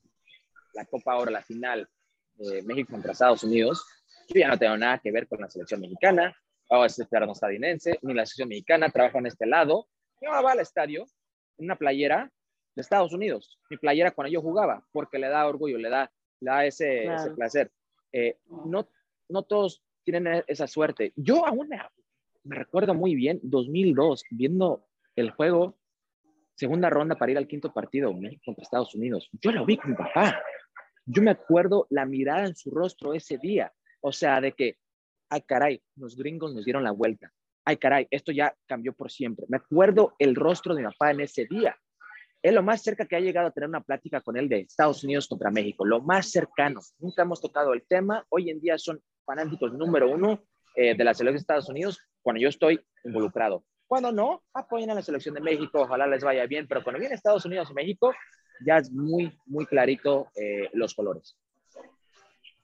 la 0.74 0.84
Copa 0.84 1.16
Oro, 1.16 1.30
la 1.30 1.42
final, 1.42 1.88
de 2.34 2.62
México 2.62 2.92
contra 2.92 3.12
Estados 3.12 3.44
Unidos, 3.44 3.86
yo 4.28 4.40
ya 4.40 4.48
no 4.48 4.58
tengo 4.58 4.76
nada 4.76 4.98
que 4.98 5.12
ver 5.12 5.28
con 5.28 5.40
la 5.40 5.48
selección 5.48 5.80
mexicana, 5.80 6.36
o 6.68 6.84
es 6.84 6.98
estadounidense, 6.98 7.98
ni 8.02 8.14
la 8.14 8.26
selección 8.26 8.48
mexicana, 8.48 8.90
trabajo 8.90 9.18
en 9.18 9.26
este 9.26 9.46
lado. 9.46 9.86
Mi 10.20 10.28
mamá 10.28 10.40
va 10.40 10.52
al 10.52 10.60
estadio, 10.60 11.06
una 11.56 11.76
playera 11.76 12.32
de 12.74 12.82
Estados 12.82 13.12
Unidos, 13.12 13.58
mi 13.70 13.76
playera 13.76 14.10
cuando 14.10 14.32
yo 14.32 14.42
jugaba, 14.42 14.86
porque 14.92 15.18
le 15.18 15.28
da 15.28 15.46
orgullo, 15.46 15.78
le 15.78 15.88
da, 15.88 16.10
le 16.40 16.50
da 16.50 16.66
ese, 16.66 17.04
ese 17.04 17.30
placer. 17.30 17.70
Eh, 18.12 18.38
no, 18.66 18.88
no 19.28 19.42
todos 19.42 19.82
tienen 20.04 20.26
e-, 20.26 20.44
esa 20.46 20.66
suerte. 20.66 21.12
Yo 21.16 21.46
aún 21.46 21.68
me, 21.68 21.80
me 22.44 22.56
recuerdo 22.56 22.94
muy 22.94 23.14
bien, 23.14 23.40
2002, 23.42 24.24
viendo 24.30 24.86
el 25.16 25.30
juego 25.30 25.76
segunda 26.54 26.90
ronda 26.90 27.16
para 27.16 27.32
ir 27.32 27.38
al 27.38 27.48
quinto 27.48 27.72
partido, 27.72 28.12
México 28.12 28.42
contra 28.44 28.62
Estados 28.62 28.94
Unidos. 28.94 29.28
Yo 29.40 29.52
lo 29.52 29.64
vi 29.64 29.76
con 29.76 29.90
mi 29.90 29.96
papá. 29.96 30.40
Yo 31.06 31.22
me 31.22 31.32
acuerdo 31.32 31.86
la 31.90 32.06
mirada 32.06 32.46
en 32.46 32.54
su 32.54 32.70
rostro 32.70 33.12
ese 33.12 33.38
día. 33.38 33.72
O 34.00 34.12
sea, 34.12 34.40
de 34.40 34.52
que, 34.52 34.78
ay 35.28 35.42
caray, 35.42 35.82
los 35.96 36.16
gringos 36.16 36.54
nos 36.54 36.64
dieron 36.64 36.84
la 36.84 36.92
vuelta. 36.92 37.32
Ay 37.64 37.76
caray, 37.78 38.06
esto 38.10 38.32
ya 38.32 38.54
cambió 38.66 38.92
por 38.92 39.10
siempre. 39.10 39.46
Me 39.48 39.56
acuerdo 39.56 40.14
el 40.18 40.34
rostro 40.34 40.74
de 40.74 40.82
mi 40.82 40.88
papá 40.88 41.10
en 41.10 41.20
ese 41.20 41.46
día. 41.46 41.76
Es 42.42 42.52
lo 42.52 42.62
más 42.62 42.82
cerca 42.82 43.06
que 43.06 43.16
ha 43.16 43.20
llegado 43.20 43.46
a 43.46 43.50
tener 43.50 43.68
una 43.68 43.80
plática 43.80 44.20
con 44.20 44.36
él 44.36 44.50
de 44.50 44.60
Estados 44.60 45.02
Unidos 45.02 45.26
contra 45.28 45.50
México. 45.50 45.86
Lo 45.86 46.02
más 46.02 46.30
cercano. 46.30 46.80
Nunca 46.98 47.22
hemos 47.22 47.40
tocado 47.40 47.72
el 47.72 47.86
tema. 47.86 48.24
Hoy 48.28 48.50
en 48.50 48.60
día 48.60 48.76
son 48.76 49.00
fanáticos 49.24 49.72
número 49.72 50.10
uno 50.10 50.44
eh, 50.76 50.94
de 50.94 51.04
la 51.04 51.14
selección 51.14 51.36
de 51.36 51.40
Estados 51.40 51.68
Unidos 51.70 52.00
cuando 52.20 52.42
yo 52.42 52.48
estoy 52.50 52.80
involucrado. 53.02 53.64
Cuando 53.86 54.12
no, 54.12 54.42
apoyen 54.52 54.90
a 54.90 54.94
la 54.94 55.02
selección 55.02 55.34
de 55.34 55.40
México, 55.40 55.82
ojalá 55.82 56.06
les 56.06 56.22
vaya 56.22 56.46
bien, 56.46 56.66
pero 56.66 56.82
cuando 56.82 57.00
viene 57.00 57.14
Estados 57.14 57.44
Unidos 57.44 57.68
y 57.70 57.74
México, 57.74 58.12
ya 58.66 58.78
es 58.78 58.90
muy, 58.90 59.32
muy 59.46 59.66
clarito 59.66 60.30
eh, 60.36 60.68
los 60.72 60.94
colores. 60.94 61.38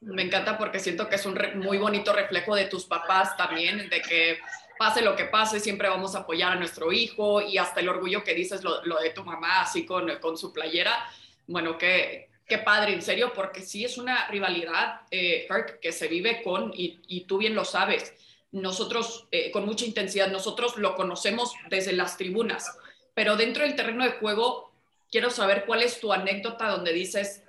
Me 0.01 0.23
encanta 0.23 0.57
porque 0.57 0.79
siento 0.79 1.09
que 1.09 1.17
es 1.17 1.27
un 1.27 1.39
muy 1.57 1.79
bonito 1.79 2.13
reflejo 2.13 2.55
de 2.55 2.65
tus 2.67 2.87
papás 2.87 3.37
también, 3.37 3.91
de 3.91 4.01
que 4.01 4.39
pase 4.81 5.03
lo 5.03 5.15
que 5.15 5.27
pase, 5.27 5.61
siempre 5.61 5.91
vamos 5.91 6.15
a 6.15 6.21
apoyar 6.21 6.53
a 6.53 6.55
nuestro 6.55 6.91
hijo 6.91 7.43
y 7.43 7.59
hasta 7.59 7.81
el 7.81 7.91
orgullo 7.91 8.25
que 8.25 8.33
dices 8.33 8.65
lo, 8.65 8.81
de 8.81 9.11
tu 9.11 9.23
mamá, 9.23 9.61
así 9.61 9.85
con, 9.85 10.11
con 10.21 10.39
su 10.39 10.55
playera. 10.55 11.07
Bueno, 11.47 11.77
qué, 11.77 12.31
qué 12.47 12.57
padre, 12.57 12.95
en 12.95 13.03
serio, 13.03 13.31
porque 13.35 13.61
sí 13.61 13.85
es 13.85 13.99
una 13.99 14.27
rivalidad, 14.29 15.03
eh, 15.11 15.47
que 15.83 15.93
se 15.93 16.09
vive 16.09 16.43
con, 16.43 16.73
y, 16.75 16.99
y 17.09 17.25
tú 17.25 17.37
bien 17.37 17.55
lo 17.55 17.67
sabes, 17.67 18.15
nosotros 18.53 19.27
eh, 19.31 19.51
con 19.51 19.67
mucha 19.67 19.85
intensidad, 19.85 20.31
nosotros 20.31 20.79
lo 20.79 20.95
conocemos 20.95 21.53
desde 21.69 21.93
las 21.93 22.17
tribunas, 22.17 22.79
pero 23.13 23.37
dentro 23.37 23.65
del 23.65 23.77
terreno 23.77 24.03
de 24.03 24.13
juego, 24.13 24.73
quiero 25.11 25.29
saber 25.29 25.67
cuál 25.67 25.83
es 25.83 26.01
tu 26.01 26.11
anécdota 26.11 26.71
donde 26.71 26.95
dices, 26.95 27.43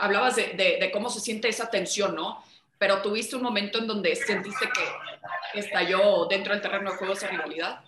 hablabas 0.00 0.34
de, 0.34 0.90
cómo 0.92 1.10
se 1.10 1.20
siente 1.20 1.46
esa 1.46 1.70
tensión, 1.70 2.16
¿no? 2.16 2.42
Pero 2.78 3.02
tuviste 3.02 3.36
un 3.36 3.42
momento 3.42 3.78
en 3.78 3.86
donde 3.86 4.14
sentiste 4.14 4.66
que 4.66 5.58
estalló 5.58 6.26
dentro 6.26 6.52
del 6.52 6.62
terreno 6.62 6.90
de 6.90 6.96
juego 6.96 7.14
esa 7.14 7.28
rivalidad. 7.28 7.80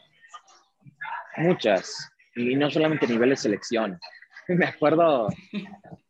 Muchas, 1.37 2.11
y 2.35 2.57
no 2.57 2.71
solamente 2.71 3.07
a 3.07 3.09
nivel 3.09 3.31
de 3.31 3.37
selección. 3.37 3.99
Me 4.49 4.65
acuerdo, 4.65 5.29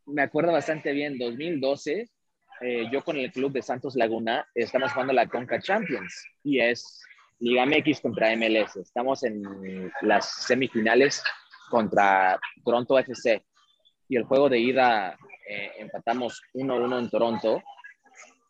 me 0.06 0.22
acuerdo 0.22 0.52
bastante 0.52 0.92
bien, 0.92 1.18
2012, 1.18 2.08
eh, 2.60 2.88
yo 2.90 3.02
con 3.02 3.16
el 3.16 3.30
club 3.32 3.52
de 3.52 3.62
Santos 3.62 3.94
Laguna 3.94 4.46
estamos 4.54 4.92
jugando 4.92 5.12
la 5.12 5.26
Conca 5.26 5.60
Champions 5.60 6.24
y 6.44 6.60
es 6.60 7.02
Liga 7.40 7.66
MX 7.66 8.00
contra 8.00 8.34
MLS. 8.36 8.76
Estamos 8.76 9.22
en 9.22 9.92
las 10.02 10.44
semifinales 10.46 11.22
contra 11.70 12.38
Toronto 12.64 12.98
FC 12.98 13.44
y 14.08 14.16
el 14.16 14.24
juego 14.24 14.48
de 14.48 14.58
ida 14.58 15.16
eh, 15.48 15.72
empatamos 15.78 16.42
1-1 16.54 16.98
en 16.98 17.10
Toronto 17.10 17.62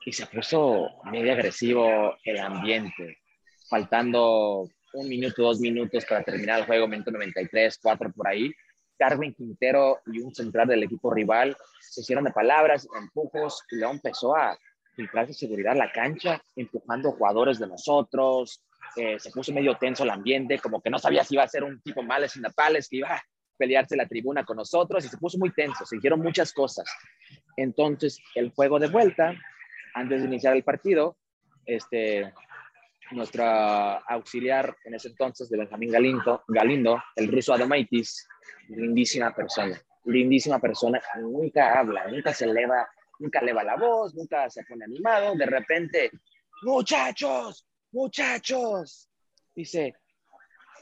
y 0.09 0.13
se 0.15 0.25
puso 0.25 0.89
medio 1.05 1.35
agresivo 1.35 2.17
el 2.25 2.39
ambiente, 2.39 3.19
faltando 3.69 4.67
un 4.95 5.07
minuto, 5.07 5.43
dos 5.43 5.61
minutos 5.61 6.07
para 6.07 6.23
terminar 6.23 6.61
el 6.61 6.65
juego, 6.65 6.89
minuto 6.89 7.11
93, 7.11 7.79
4 7.83 8.13
por 8.15 8.27
ahí. 8.27 8.51
Carmen 8.97 9.35
Quintero 9.35 9.99
y 10.07 10.21
un 10.21 10.35
central 10.35 10.69
del 10.69 10.83
equipo 10.83 11.13
rival 11.13 11.55
se 11.79 12.01
hicieron 12.01 12.25
de 12.25 12.31
palabras, 12.31 12.89
empujos, 12.99 13.63
y 13.71 13.77
luego 13.77 13.93
empezó 13.93 14.35
a 14.35 14.57
filtrarse 14.97 15.35
seguridad 15.35 15.77
la 15.77 15.93
cancha, 15.93 16.41
empujando 16.57 17.13
jugadores 17.13 17.59
de 17.59 17.67
nosotros, 17.67 18.65
eh, 18.97 19.19
se 19.19 19.31
puso 19.31 19.53
medio 19.53 19.77
tenso 19.77 20.05
el 20.05 20.11
ambiente, 20.11 20.59
como 20.59 20.81
que 20.81 20.89
no 20.89 20.99
sabía 20.99 21.23
si 21.23 21.35
iba 21.35 21.43
a 21.43 21.49
ser 21.49 21.65
un 21.65 21.83
tipo 21.83 22.03
males 22.03 22.35
y 22.35 22.41
napales 22.41 22.89
que 22.89 22.97
iba 22.97 23.15
a 23.15 23.23
pelearse 23.59 23.95
la 23.95 24.09
tribuna 24.09 24.43
con 24.43 24.57
nosotros, 24.57 25.05
y 25.05 25.09
se 25.09 25.19
puso 25.19 25.37
muy 25.37 25.53
tenso, 25.53 25.85
se 25.85 25.99
hicieron 25.99 26.21
muchas 26.21 26.55
cosas. 26.55 26.87
Entonces, 27.59 28.19
el 28.35 28.53
juego 28.53 28.79
de 28.79 28.89
vuelta, 28.89 29.35
antes 29.99 30.21
de 30.23 30.29
iniciar 30.29 30.55
el 30.57 30.63
partido, 30.63 31.17
este, 31.67 32.33
nuestra 33.11 33.97
auxiliar 33.99 34.77
en 34.85 34.95
ese 34.95 35.09
entonces 35.09 35.49
de 35.49 35.59
Benjamín 35.59 35.91
Galindo, 35.91 37.03
el 37.17 37.33
ruso 37.33 37.53
Adomaitis, 37.53 38.29
lindísima 38.69 39.35
persona, 39.35 39.81
lindísima 40.05 40.61
persona, 40.61 41.01
nunca 41.21 41.79
habla, 41.79 42.07
nunca 42.07 42.33
se 42.33 42.45
eleva, 42.45 42.89
nunca 43.19 43.41
eleva 43.41 43.65
la 43.65 43.77
voz, 43.77 44.15
nunca 44.15 44.49
se 44.49 44.65
pone 44.65 44.85
animado, 44.85 45.35
de 45.35 45.47
repente, 45.47 46.11
muchachos, 46.63 47.67
muchachos, 47.91 49.11
dice, 49.55 49.95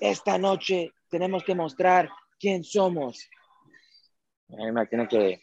esta 0.01 0.37
noche 0.37 0.93
tenemos 1.09 1.43
que 1.43 1.55
mostrar 1.55 2.11
quién 2.39 2.63
somos. 2.63 3.29
Me 4.49 4.87
tiene 4.87 5.09
que 5.09 5.43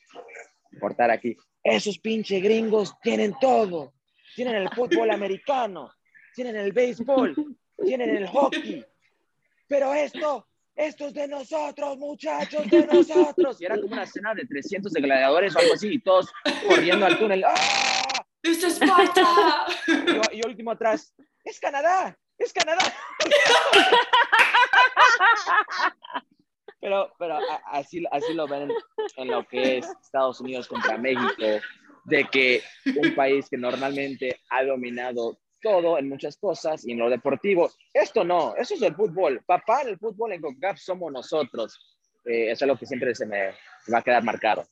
cortar 0.80 1.12
aquí. 1.12 1.36
Esos 1.63 1.98
pinche 1.98 2.39
gringos 2.39 2.96
tienen 3.01 3.36
todo. 3.39 3.93
Tienen 4.36 4.55
el 4.55 4.70
fútbol 4.70 5.12
americano, 5.12 5.91
tienen 6.36 6.55
el 6.55 6.72
béisbol, 6.72 7.36
tienen 7.86 8.15
el 8.15 8.27
hockey. 8.27 8.86
Pero 9.67 9.93
esto 9.93 10.48
esto 10.75 11.08
es 11.08 11.13
de 11.13 11.27
nosotros, 11.27 11.98
muchachos, 11.98 12.70
de 12.70 12.86
nosotros. 12.88 13.62
Y 13.62 13.65
era 13.65 13.75
como 13.75 13.93
una 13.93 14.03
escena 14.03 14.34
de 14.34 14.46
300 14.46 14.91
de 14.91 15.01
gladiadores 15.01 15.55
o 15.55 15.60
algo 15.60 15.75
así, 15.75 15.93
y 15.93 16.00
todos 16.00 16.34
corriendo 16.67 17.05
al 17.05 17.20
túnel. 17.20 17.43
¡Ah! 17.46 18.25
¡Es 18.41 18.63
Esparta! 18.63 19.67
Y, 20.32 20.38
y 20.38 20.41
último 20.46 20.72
atrás, 20.72 21.13
¡es 21.43 21.60
Canadá! 21.60 22.17
¡Es 22.38 22.51
Canadá! 22.51 22.82
pero, 26.83 27.13
pero 27.17 27.39
así, 27.71 28.03
así 28.11 28.33
lo 28.33 28.45
ven 28.45 28.69
en 29.15 29.27
lo 29.29 29.47
que 29.47 29.77
es 29.77 29.87
Estados 30.01 30.41
Unidos 30.41 30.67
contra 30.67 30.97
México, 30.97 31.61
de 32.03 32.25
que 32.25 32.61
un 32.97 33.15
país 33.15 33.47
que 33.49 33.55
normalmente 33.57 34.41
ha 34.49 34.65
dominado 34.65 35.39
todo 35.61 35.97
en 35.97 36.09
muchas 36.09 36.35
cosas 36.35 36.85
y 36.85 36.91
en 36.91 36.99
lo 36.99 37.09
deportivo, 37.09 37.71
esto 37.93 38.25
no, 38.25 38.53
eso 38.57 38.73
es 38.73 38.81
el 38.81 38.95
fútbol. 38.95 39.41
Papá 39.45 39.83
en 39.83 39.89
el 39.89 39.97
fútbol 39.97 40.33
en 40.33 40.41
CONCACAF 40.41 40.77
somos 40.77 41.09
nosotros. 41.09 41.79
Eh, 42.25 42.51
eso 42.51 42.65
es 42.65 42.67
lo 42.67 42.77
que 42.77 42.85
siempre 42.85 43.15
se 43.15 43.27
me 43.27 43.51
va 43.91 43.99
a 43.99 44.01
quedar 44.01 44.21
marcado. 44.21 44.65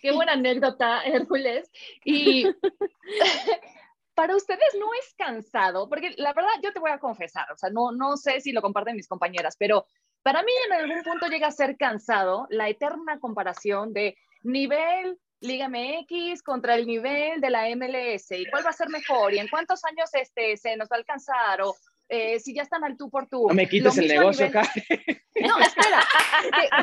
Qué 0.00 0.12
buena 0.12 0.32
anécdota, 0.32 1.02
Hércules. 1.04 1.70
Y 2.06 2.46
para 4.14 4.34
ustedes 4.34 4.74
no 4.78 4.86
es 4.94 5.14
cansado, 5.14 5.90
porque 5.90 6.14
la 6.16 6.32
verdad 6.32 6.52
yo 6.62 6.72
te 6.72 6.80
voy 6.80 6.90
a 6.90 6.98
confesar, 6.98 7.50
o 7.52 7.56
sea, 7.56 7.70
no, 7.70 7.92
no 7.92 8.16
sé 8.16 8.40
si 8.40 8.52
lo 8.52 8.62
comparten 8.62 8.96
mis 8.96 9.08
compañeras, 9.08 9.56
pero 9.58 9.86
para 10.22 10.42
mí 10.42 10.52
en 10.66 10.72
algún 10.72 11.02
punto 11.02 11.26
llega 11.26 11.48
a 11.48 11.52
ser 11.52 11.76
cansado 11.76 12.46
la 12.50 12.68
eterna 12.68 13.18
comparación 13.18 13.92
de 13.92 14.16
nivel 14.42 15.18
Liga 15.40 15.68
MX 15.68 16.40
contra 16.42 16.76
el 16.76 16.86
nivel 16.86 17.40
de 17.40 17.50
la 17.50 17.68
MLS 17.74 18.30
y 18.30 18.46
cuál 18.46 18.64
va 18.64 18.70
a 18.70 18.72
ser 18.72 18.88
mejor 18.88 19.34
y 19.34 19.40
en 19.40 19.48
cuántos 19.48 19.84
años 19.84 20.08
este, 20.14 20.56
se 20.56 20.76
nos 20.76 20.88
va 20.88 20.96
a 20.96 20.98
alcanzar 20.98 21.62
o 21.62 21.74
eh, 22.08 22.38
si 22.38 22.54
ya 22.54 22.62
están 22.62 22.84
al 22.84 22.96
tú 22.96 23.10
por 23.10 23.26
tú. 23.26 23.48
No 23.48 23.54
me 23.54 23.68
quites 23.68 23.98
el 23.98 24.06
negocio 24.06 24.46
acá. 24.46 24.62
No, 25.40 25.58
espera. 25.58 26.06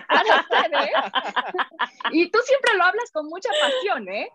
para 0.07 0.41
ustedes, 0.41 0.89
y 2.11 2.29
tú 2.31 2.39
siempre 2.43 2.73
lo 2.75 2.83
hablas 2.83 3.11
con 3.11 3.27
mucha 3.27 3.49
pasión, 3.61 4.09
¿eh? 4.09 4.29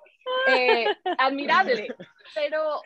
¿eh? 0.48 0.86
Admirable. 1.18 1.94
Pero, 2.34 2.80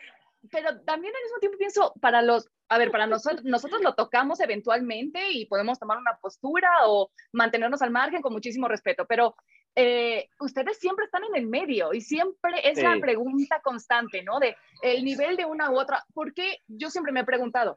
pero 0.51 0.81
también 0.81 1.15
al 1.15 1.23
mismo 1.23 1.39
tiempo 1.39 1.57
pienso, 1.57 1.93
para 2.01 2.21
los, 2.21 2.49
a 2.69 2.77
ver, 2.77 2.91
para 2.91 3.07
nosotros, 3.07 3.43
nosotros 3.43 3.81
lo 3.81 3.95
tocamos 3.95 4.39
eventualmente 4.39 5.31
y 5.31 5.47
podemos 5.47 5.79
tomar 5.79 5.97
una 5.97 6.17
postura 6.21 6.69
o 6.85 7.11
mantenernos 7.31 7.81
al 7.81 7.89
margen 7.89 8.21
con 8.21 8.31
muchísimo 8.31 8.67
respeto, 8.67 9.05
pero 9.07 9.35
eh, 9.75 10.29
ustedes 10.39 10.77
siempre 10.77 11.05
están 11.05 11.23
en 11.23 11.35
el 11.35 11.47
medio 11.47 11.93
y 11.93 12.01
siempre 12.01 12.51
es 12.63 12.81
la 12.81 12.97
pregunta 12.99 13.59
constante, 13.63 14.23
¿no? 14.23 14.39
De 14.39 14.55
el 14.83 15.03
nivel 15.03 15.35
de 15.35 15.45
una 15.45 15.71
u 15.71 15.79
otra. 15.79 16.05
Porque 16.13 16.59
yo 16.67 16.91
siempre 16.91 17.11
me 17.11 17.21
he 17.21 17.25
preguntado, 17.25 17.75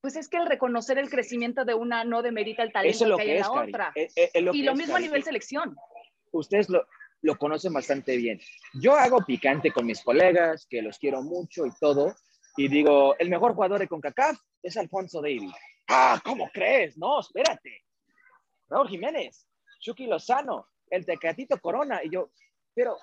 pues 0.00 0.14
es 0.14 0.28
que 0.28 0.36
el 0.36 0.46
reconocer 0.46 0.98
el 0.98 1.10
crecimiento 1.10 1.64
de 1.64 1.74
una 1.74 2.04
no 2.04 2.22
demerita 2.22 2.62
el 2.62 2.72
talento 2.72 3.16
que, 3.16 3.22
hay 3.22 3.30
en 3.30 3.40
la 3.40 3.50
otra. 3.50 3.92
y 4.52 4.62
lo 4.62 4.74
mismo 4.74 4.96
a 4.96 5.00
nivel 5.00 5.24
selección. 5.24 5.76
Ustedes 6.30 6.68
lo, 6.68 6.86
lo 7.22 7.36
conocen 7.38 7.72
bastante 7.72 8.16
bien. 8.16 8.40
Yo 8.74 8.94
hago 8.94 9.24
picante 9.24 9.72
con 9.72 9.84
mis 9.84 10.00
colegas, 10.02 10.66
que 10.70 10.80
los 10.80 10.98
quiero 10.98 11.22
mucho 11.22 11.66
y 11.66 11.70
todo, 11.80 12.14
y 12.56 12.68
digo, 12.68 13.16
el 13.18 13.30
mejor 13.30 13.54
jugador 13.54 13.80
de 13.80 13.88
CONCACAF 13.88 14.38
es 14.62 14.76
Alfonso 14.76 15.20
Davis. 15.22 15.52
Ah, 15.88 16.20
¿cómo 16.24 16.50
crees? 16.52 16.96
No, 16.98 17.20
espérate. 17.20 17.84
Raúl 18.68 18.88
Jiménez, 18.88 19.46
Chucky 19.80 20.06
Lozano, 20.06 20.68
el 20.90 21.04
Tecatito 21.04 21.58
Corona. 21.58 22.00
Y 22.04 22.10
yo, 22.10 22.30
pero 22.74 22.96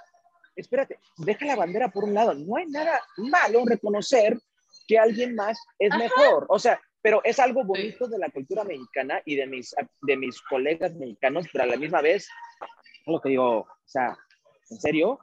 espérate, 0.55 0.99
deja 1.17 1.45
la 1.45 1.55
bandera 1.55 1.89
por 1.89 2.03
un 2.03 2.13
lado. 2.13 2.33
No 2.33 2.57
hay 2.57 2.67
nada 2.67 3.01
malo 3.17 3.59
en 3.59 3.67
reconocer 3.67 4.37
que 4.87 4.97
alguien 4.97 5.35
más 5.35 5.59
es 5.77 5.95
mejor. 5.95 6.45
O 6.49 6.59
sea, 6.59 6.79
pero 7.01 7.21
es 7.23 7.39
algo 7.39 7.63
bonito 7.63 8.07
de 8.07 8.17
la 8.17 8.29
cultura 8.29 8.63
mexicana 8.63 9.21
y 9.25 9.35
de 9.35 9.47
mis, 9.47 9.75
de 10.01 10.17
mis 10.17 10.41
colegas 10.41 10.93
mexicanos, 10.95 11.47
pero 11.51 11.63
a 11.63 11.67
la 11.67 11.77
misma 11.77 12.01
vez, 12.01 12.27
lo 13.05 13.21
que 13.21 13.29
digo, 13.29 13.59
o 13.59 13.67
sea, 13.85 14.17
en 14.69 14.79
serio, 14.79 15.19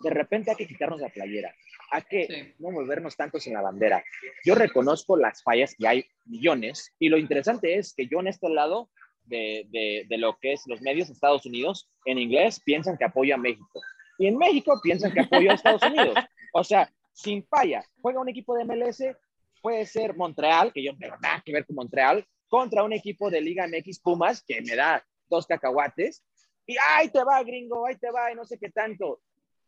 de 0.00 0.10
repente 0.10 0.50
hay 0.50 0.56
que 0.56 0.66
quitarnos 0.66 1.00
la 1.00 1.10
playera, 1.10 1.54
hay 1.92 2.02
que 2.08 2.54
no 2.58 2.72
volvernos 2.72 3.16
tantos 3.16 3.46
en 3.46 3.52
la 3.52 3.60
bandera. 3.60 4.02
Yo 4.44 4.54
reconozco 4.54 5.16
las 5.16 5.42
fallas 5.42 5.74
que 5.78 5.86
hay 5.86 6.06
millones 6.24 6.94
y 6.98 7.10
lo 7.10 7.18
interesante 7.18 7.76
es 7.76 7.92
que 7.94 8.06
yo 8.06 8.20
en 8.20 8.28
este 8.28 8.48
lado 8.48 8.88
de, 9.24 10.06
de, 10.08 10.18
lo 10.18 10.38
que 10.40 10.54
es 10.54 10.62
los 10.66 10.80
medios 10.80 11.08
de 11.08 11.14
Estados 11.14 11.44
Unidos, 11.44 11.90
en 12.06 12.18
inglés 12.18 12.60
piensan 12.64 12.96
que 12.96 13.04
apoya 13.04 13.34
a 13.34 13.38
México. 13.38 13.80
Y 14.18 14.26
en 14.26 14.38
México 14.38 14.80
piensan 14.82 15.12
que 15.12 15.20
apoya 15.20 15.52
a 15.52 15.54
Estados 15.54 15.82
Unidos. 15.82 16.14
O 16.54 16.62
sea, 16.62 16.92
sin 17.14 17.46
falla, 17.46 17.82
juega 18.02 18.20
un 18.20 18.28
equipo 18.28 18.54
de 18.54 18.66
MLS, 18.66 19.02
puede 19.62 19.86
ser 19.86 20.14
Montreal, 20.14 20.70
que 20.70 20.82
yo 20.82 20.92
no 20.92 20.98
tengo 20.98 21.16
nada 21.22 21.42
que 21.42 21.50
ver 21.50 21.64
con 21.64 21.76
Montreal, 21.76 22.26
contra 22.46 22.84
un 22.84 22.92
equipo 22.92 23.30
de 23.30 23.40
Liga 23.40 23.66
MX 23.66 24.00
Pumas, 24.00 24.44
que 24.46 24.60
me 24.60 24.76
da 24.76 25.02
dos 25.30 25.46
cacahuates, 25.46 26.22
y 26.66 26.76
ahí 26.90 27.08
te 27.08 27.24
va, 27.24 27.42
gringo, 27.42 27.86
ahí 27.86 27.96
te 27.96 28.10
va, 28.10 28.30
y 28.30 28.34
no 28.34 28.44
sé 28.44 28.58
qué 28.58 28.68
tanto. 28.68 29.22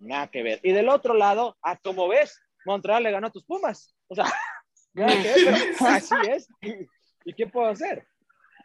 Nada 0.05 0.29
que 0.29 0.43
ver. 0.43 0.61
Y 0.63 0.73
del 0.73 0.89
otro 0.89 1.15
lado, 1.15 1.57
a 1.63 1.77
como 1.79 2.09
ves, 2.09 2.39
Montreal 2.67 3.03
le 3.03 3.11
ganó 3.11 3.29
a 3.29 3.33
tus 3.33 3.45
Pumas. 3.45 3.95
O 4.09 4.15
sea, 4.15 4.25
nada 4.95 5.13
que 5.13 5.29
ver, 5.29 5.75
pero 5.79 5.91
así 5.91 6.15
es. 6.29 6.49
¿Y 7.25 7.33
qué 7.33 7.47
puedo 7.47 7.69
hacer? 7.69 8.07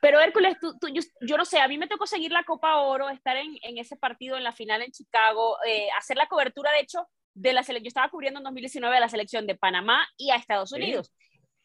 Pero 0.01 0.19
Hércules, 0.19 0.57
tú, 0.59 0.73
yo, 1.21 1.37
no 1.37 1.45
sé, 1.45 1.59
a 1.59 1.67
mí 1.67 1.77
me 1.77 1.87
tocó 1.87 2.07
seguir 2.07 2.31
la 2.31 2.43
Copa 2.43 2.77
Oro, 2.77 3.09
estar 3.09 3.35
en, 3.35 3.77
ese 3.77 3.97
partido 3.97 4.37
en 4.37 4.43
la 4.43 4.53
final 4.53 4.81
en 4.81 4.91
Chicago, 4.91 5.57
eh, 5.65 5.89
hacer 5.97 6.15
la 6.15 6.27
cobertura, 6.27 6.71
de 6.71 6.79
hecho, 6.79 7.05
de 7.33 7.53
la 7.53 7.63
selección, 7.63 7.85
yo 7.85 7.89
estaba 7.89 8.09
cubriendo 8.09 8.39
en 8.39 8.45
2019 8.45 8.95
a 8.95 8.99
la 9.01 9.09
selección 9.09 9.45
de 9.45 9.55
Panamá 9.55 10.07
y 10.17 10.31
a 10.31 10.35
Estados 10.35 10.71
Unidos. 10.71 11.13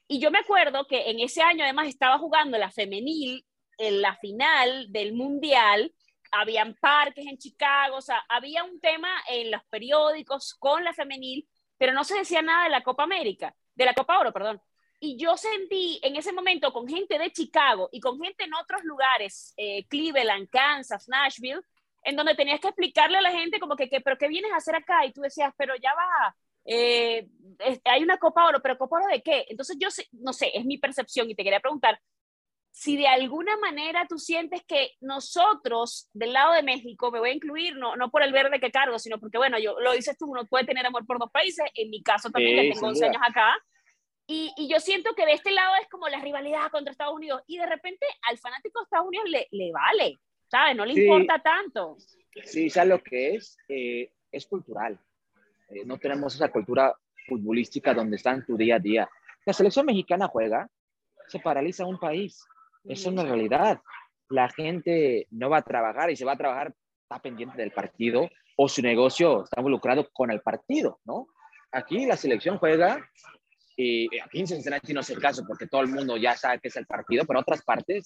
Y 0.09 0.21
yo 0.21 0.31
me 0.31 0.39
acuerdo 0.39 0.87
que 0.87 1.11
en 1.11 1.21
ese 1.21 1.43
año 1.43 1.65
además 1.65 1.89
estaba 1.89 2.19
jugando 2.19 2.59
la 2.59 2.71
femenil 2.71 3.45
en 3.79 4.03
la 4.03 4.17
final 4.17 4.87
del 4.91 5.15
Mundial, 5.15 5.93
habían 6.37 6.75
parques 6.75 7.27
en 7.27 7.39
Chicago, 7.39 7.97
o 7.97 8.03
sea, 8.03 8.25
había 8.29 8.65
un 8.65 8.81
tema 8.81 9.11
en 9.29 9.51
los 9.51 9.63
periódicos 9.65 10.55
con 10.55 10.85
la 10.85 10.93
femenil, 10.93 11.49
pero 11.79 11.93
no 11.93 12.05
se 12.05 12.17
decía 12.17 12.43
nada 12.43 12.65
de 12.65 12.71
la 12.71 12.83
Copa 12.83 13.05
América, 13.05 13.55
de 13.75 13.85
la 13.85 13.95
Copa 13.95 14.19
Oro, 14.19 14.33
perdón. 14.33 14.61
Y 15.01 15.17
yo 15.19 15.37
sentí 15.37 16.01
en 16.03 16.17
ese 16.17 16.33
momento 16.33 16.73
con 16.73 16.89
gente 16.89 17.19
de 17.19 17.31
Chicago 17.31 17.89
y 17.93 18.01
con 18.01 18.19
gente 18.21 18.45
en 18.45 18.55
otros 18.55 18.83
lugares, 18.85 19.53
eh, 19.57 19.85
Cleveland, 19.87 20.49
Kansas, 20.51 21.09
Nashville, 21.09 21.61
en 22.05 22.17
donde 22.17 22.35
tenías 22.35 22.61
que 22.61 22.69
explicarle 22.69 23.19
a 23.19 23.23
la 23.23 23.33
gente 23.33 23.59
como 23.59 23.77
que, 23.77 23.89
pero 24.03 24.17
¿qué 24.17 24.29
vienes 24.29 24.53
a 24.53 24.57
hacer 24.57 24.77
acá? 24.77 25.05
Y 25.05 25.13
tú 25.13 25.21
decías, 25.23 25.53
pero 25.57 25.75
ya 25.77 25.93
va, 25.95 26.37
eh, 26.65 27.29
hay 27.85 28.03
una 28.03 28.19
Copa 28.19 28.47
Oro, 28.47 28.61
pero 28.63 28.79
¿Copa 28.79 28.97
Oro 28.97 29.07
de 29.09 29.23
qué? 29.23 29.47
Entonces 29.49 29.77
yo 29.79 29.89
no 30.13 30.33
sé, 30.33 30.51
es 30.55 30.65
mi 30.65 30.79
percepción 30.79 31.31
y 31.31 31.35
te 31.35 31.45
quería 31.45 31.61
preguntar 31.61 32.01
si 32.77 32.97
de 32.97 33.07
alguna 33.07 33.57
manera 33.59 34.05
tú 34.09 34.19
sientes 34.19 34.65
que 34.67 34.91
nosotros 35.01 36.11
del 36.13 36.33
lado 36.33 36.55
de 36.55 36.65
México, 36.65 37.13
me 37.13 37.21
voy 37.21 37.31
a 37.31 37.35
incluir, 37.35 37.77
no, 37.77 37.95
no 37.95 38.11
por 38.11 38.25
el 38.25 38.33
verde 38.33 38.59
que 38.59 38.73
cargo, 38.73 38.99
sino 38.99 39.21
porque, 39.21 39.39
bueno, 39.39 39.61
yo 39.61 39.79
lo 39.79 39.93
dices 39.93 40.19
tú, 40.19 40.27
uno 40.27 40.45
puede 40.45 40.67
tener 40.67 40.85
amor 40.85 41.07
por 41.07 41.21
dos 41.21 41.31
países, 41.31 41.65
en 41.77 41.89
mi 41.89 42.03
caso 42.03 42.31
también, 42.31 42.57
que 42.57 42.73
tengo 42.73 42.89
11 42.89 43.07
años 43.07 43.23
acá, 43.25 43.55
y, 44.27 44.53
y, 44.57 44.69
yo 44.69 44.81
siento 44.81 45.15
que 45.15 45.25
de 45.25 45.35
este 45.35 45.53
lado 45.53 45.73
es 45.81 45.89
como 45.89 46.09
la 46.09 46.19
rivalidad 46.19 46.69
contra 46.73 46.91
Estados 46.91 47.15
Unidos 47.15 47.43
y 47.47 47.59
de 47.59 47.67
repente 47.67 48.07
al 48.23 48.39
fanático 48.39 48.81
de 48.81 48.85
Estados 48.85 49.07
Unidos 49.07 49.31
le, 49.31 49.47
le 49.53 49.71
vale, 49.71 50.19
¿sabes? 50.51 50.75
No 50.75 50.85
le 50.85 50.95
importa 50.95 51.39
tanto. 51.39 51.97
Sí, 52.43 52.71
¿sabes 52.71 52.89
lo 52.89 53.03
que 53.05 53.37
es? 53.37 53.57
Eh, 53.69 54.11
es 54.33 54.47
cultural. 54.47 54.99
Eh, 55.69 55.85
no 55.85 55.99
tenemos 55.99 56.35
esa 56.35 56.51
cultura 56.51 56.93
futbolística 57.29 57.95
donde 57.95 58.17
está 58.17 58.33
en 58.33 58.45
tu 58.45 58.57
día 58.57 58.77
a 58.77 58.81
día. 58.81 59.09
La 59.45 59.53
selección 59.53 59.87
mexicana 59.87 60.27
juega, 60.27 60.69
se 61.29 61.39
paraliza 61.39 61.87
un 61.87 62.01
país. 62.01 62.45
Es 62.85 63.07
una 63.07 63.25
realidad. 63.25 63.81
La 64.29 64.49
gente 64.49 65.27
no 65.31 65.51
va 65.51 65.59
a 65.59 65.63
trabajar 65.63 66.11
y 66.11 66.17
se 66.17 66.25
va 66.25 66.33
a 66.33 66.39
trabajar, 66.39 66.75
está 67.03 67.21
pendiente 67.21 67.59
del 67.59 67.73
partido 67.73 68.29
o 68.57 68.69
su 68.69 68.83
negocio 68.83 69.45
está 69.45 69.61
involucrado 69.61 70.09
con 70.13 70.31
el 70.31 70.41
partido, 70.41 71.01
¿no? 71.05 71.27
Aquí 71.73 72.07
la 72.07 72.17
selección 72.17 72.59
juega 72.59 72.99
y 73.77 74.07
aquí 74.21 74.41
en 74.41 74.47
Cincinnati 74.47 74.93
no 74.93 75.01
es 75.01 75.11
el 75.11 75.21
caso 75.21 75.45
porque 75.47 75.67
todo 75.67 75.81
el 75.81 75.89
mundo 75.89 76.17
ya 76.17 76.37
sabe 76.37 76.61
que 76.61 76.69
es 76.69 76.77
el 76.77 76.87
partido, 76.87 77.25
pero 77.27 77.41
otras 77.41 77.63
partes, 77.63 78.05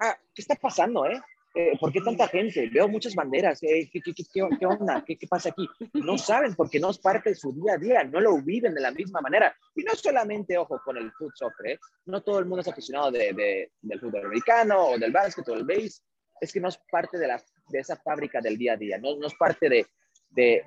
ah, 0.00 0.16
¿qué 0.34 0.42
está 0.42 0.56
pasando, 0.56 1.06
eh? 1.06 1.20
Eh 1.56 1.76
¿Por 1.80 1.90
qué 1.90 2.00
tanta 2.00 2.28
gente? 2.28 2.68
Veo 2.68 2.86
muchas 2.86 3.14
banderas. 3.14 3.62
Eh, 3.62 3.88
¿qué, 3.90 4.00
qué, 4.00 4.12
qué, 4.14 4.66
onda? 4.66 5.02
¿Qué, 5.06 5.16
¿Qué, 5.16 5.26
pasa 5.26 5.48
aquí? 5.48 5.66
No 5.94 6.18
saben 6.18 6.54
porque 6.54 6.78
no 6.78 6.90
es 6.90 6.98
parte 6.98 7.30
de 7.30 7.34
su 7.34 7.52
día 7.52 7.74
a 7.74 7.78
día, 7.78 8.04
no 8.04 8.20
lo 8.20 8.36
viven 8.42 8.74
de 8.74 8.80
la 8.82 8.90
misma 8.90 9.20
manera. 9.22 9.56
Y 9.74 9.82
no 9.82 9.94
solamente, 9.94 10.58
ojo, 10.58 10.80
con 10.84 10.98
el 10.98 11.10
foot 11.12 11.32
soccer, 11.34 11.72
¿eh? 11.72 11.78
no 12.04 12.22
todo 12.22 12.38
el 12.38 12.44
mundo 12.44 12.60
es 12.60 12.68
aficionado 12.68 13.10
de, 13.10 13.32
de, 13.32 13.72
del 13.80 14.00
fútbol 14.00 14.26
americano 14.26 14.88
o 14.88 14.98
del 14.98 15.12
básquet 15.12 15.48
o 15.48 15.54
del 15.54 15.64
base. 15.64 16.02
Es 16.40 16.52
que 16.52 16.60
no 16.60 16.68
es 16.68 16.78
parte 16.90 17.18
de, 17.18 17.26
la, 17.26 17.42
de 17.70 17.78
esa 17.78 17.96
fábrica 17.96 18.40
del 18.42 18.58
día 18.58 18.74
a 18.74 18.76
día, 18.76 18.98
no, 18.98 19.16
no 19.16 19.26
es 19.26 19.34
parte 19.34 19.70
de, 19.70 19.86
de, 20.28 20.62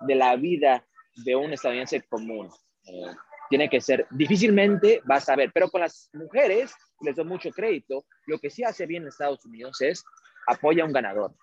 de 0.00 0.14
la 0.16 0.34
vida 0.34 0.84
de 1.24 1.36
un 1.36 1.52
estadounidense 1.52 2.02
común. 2.02 2.50
Tiene 3.48 3.68
que 3.68 3.80
ser, 3.80 4.06
difícilmente 4.10 5.00
vas 5.04 5.28
a 5.28 5.36
ver, 5.36 5.50
pero 5.52 5.70
con 5.70 5.80
las 5.80 6.10
mujeres, 6.12 6.74
les 7.00 7.14
doy 7.14 7.24
mucho 7.24 7.50
crédito, 7.50 8.04
lo 8.26 8.38
que 8.38 8.50
sí 8.50 8.64
hace 8.64 8.86
bien 8.86 9.06
Estados 9.06 9.44
Unidos 9.44 9.80
es 9.80 10.04
apoya 10.46 10.82
a 10.82 10.86
un 10.86 10.92
ganador. 10.92 11.34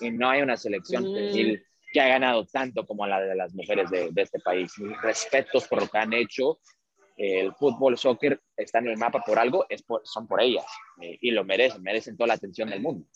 Y 0.00 0.10
no 0.10 0.28
hay 0.28 0.42
una 0.42 0.56
selección 0.56 1.04
mm. 1.04 1.60
que 1.92 2.00
ha 2.00 2.08
ganado 2.08 2.46
tanto 2.46 2.86
como 2.86 3.06
la 3.06 3.20
de 3.20 3.34
las 3.34 3.52
mujeres 3.54 3.90
de, 3.90 4.10
este 4.14 4.38
país. 4.40 4.72
respetos 5.02 5.66
por 5.66 5.80
lo 5.80 5.88
que 5.88 5.98
han 5.98 6.12
hecho. 6.12 6.60
El 7.16 7.52
fútbol, 7.54 7.98
soccer 7.98 8.40
está 8.56 8.78
en 8.78 8.88
el 8.88 8.96
mapa 8.96 9.20
por 9.26 9.40
algo, 9.40 9.66
es 9.68 9.84
son 10.04 10.28
por 10.28 10.40
ellas. 10.40 10.66
Eh, 11.02 11.18
y 11.20 11.32
lo 11.32 11.44
merecen, 11.44 11.82
merecen 11.82 12.16
toda 12.16 12.28
la 12.28 12.34
atención 12.34 12.70
del 12.70 12.80
mundo. 12.80 13.08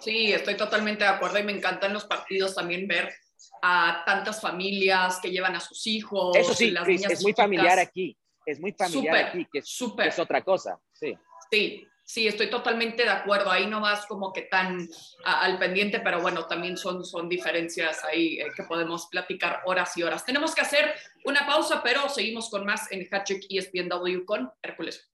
Sí, 0.00 0.32
estoy 0.32 0.56
totalmente 0.56 1.04
de 1.04 1.10
acuerdo 1.10 1.38
y 1.38 1.44
me 1.44 1.52
encantan 1.52 1.92
los 1.92 2.04
partidos 2.04 2.54
también 2.54 2.88
ver 2.88 3.12
a 3.62 4.02
tantas 4.04 4.40
familias 4.40 5.18
que 5.20 5.30
llevan 5.30 5.56
a 5.56 5.60
sus 5.60 5.86
hijos. 5.86 6.36
Eso 6.36 6.54
sí, 6.54 6.74
es 7.08 7.22
muy 7.22 7.32
familiar 7.32 7.78
aquí, 7.78 8.16
es 8.46 8.60
muy 8.60 8.72
familiar 8.72 9.26
aquí, 9.26 9.46
que 9.52 9.60
es, 9.60 9.82
es, 9.98 10.18
otra 10.18 10.42
cosa, 10.42 10.78
sí. 10.92 11.16
Sí, 11.50 11.86
Sí, 12.04 12.26
estoy 12.26 12.50
totalmente 12.50 13.04
de 13.04 13.10
acuerdo. 13.10 13.50
Ahí 13.50 13.66
no 13.66 13.80
vas 13.80 14.06
como 14.06 14.32
que 14.32 14.42
tan 14.42 14.88
al 15.24 15.58
pendiente, 15.58 16.00
pero 16.00 16.20
bueno, 16.20 16.46
también 16.46 16.76
son, 16.76 17.04
son 17.04 17.28
diferencias 17.28 18.04
ahí 18.04 18.38
eh, 18.40 18.48
que 18.54 18.64
podemos 18.64 19.06
platicar 19.06 19.62
horas 19.64 19.96
y 19.96 20.02
horas. 20.02 20.26
Tenemos 20.26 20.54
que 20.54 20.60
hacer 20.60 20.92
una 21.24 21.46
pausa, 21.46 21.80
pero 21.82 22.08
seguimos 22.08 22.50
con 22.50 22.66
más 22.66 22.90
en 22.90 23.08
Hattrick 23.10 23.46
ESPNW 23.48 24.24
con 24.26 24.50
Hércules 24.62 25.08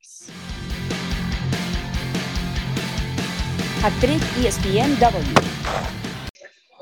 Hattrick 3.82 4.22
ESPNW. 4.42 6.07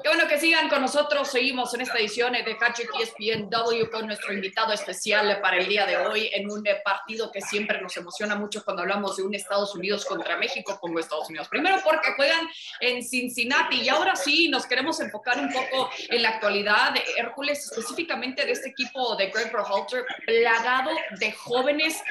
Qué 0.02 0.10
bueno 0.10 0.28
que 0.28 0.38
sigan 0.38 0.68
con 0.68 0.82
nosotros. 0.82 1.28
Seguimos 1.28 1.72
en 1.72 1.80
esta 1.80 1.98
edición 1.98 2.34
de 2.34 2.56
Hatchet 2.60 2.88
ESPNW 3.00 3.90
con 3.90 4.06
nuestro 4.06 4.32
invitado 4.34 4.72
especial 4.72 5.40
para 5.40 5.56
el 5.56 5.66
día 5.66 5.86
de 5.86 5.96
hoy 5.96 6.28
en 6.34 6.50
un 6.50 6.62
partido 6.84 7.32
que 7.32 7.40
siempre 7.40 7.80
nos 7.80 7.96
emociona 7.96 8.36
mucho 8.36 8.62
cuando 8.62 8.82
hablamos 8.82 9.16
de 9.16 9.22
un 9.22 9.34
Estados 9.34 9.74
Unidos 9.74 10.04
contra 10.04 10.36
México, 10.36 10.78
como 10.78 10.98
Estados 10.98 11.30
Unidos. 11.30 11.48
Primero 11.48 11.78
porque 11.82 12.12
juegan 12.14 12.46
en 12.80 13.02
Cincinnati 13.02 13.80
y 13.80 13.88
ahora 13.88 14.16
sí 14.16 14.48
nos 14.50 14.66
queremos 14.66 15.00
enfocar 15.00 15.38
un 15.38 15.50
poco 15.50 15.90
en 16.08 16.22
la 16.22 16.28
actualidad 16.28 16.92
de 16.92 17.02
Hércules, 17.16 17.64
específicamente 17.64 18.44
de 18.44 18.52
este 18.52 18.68
equipo 18.68 19.16
de 19.16 19.30
Greg 19.30 19.50
Berhalter, 19.50 20.04
plagado 20.26 20.90
de 21.18 21.32
jóvenes 21.32 22.02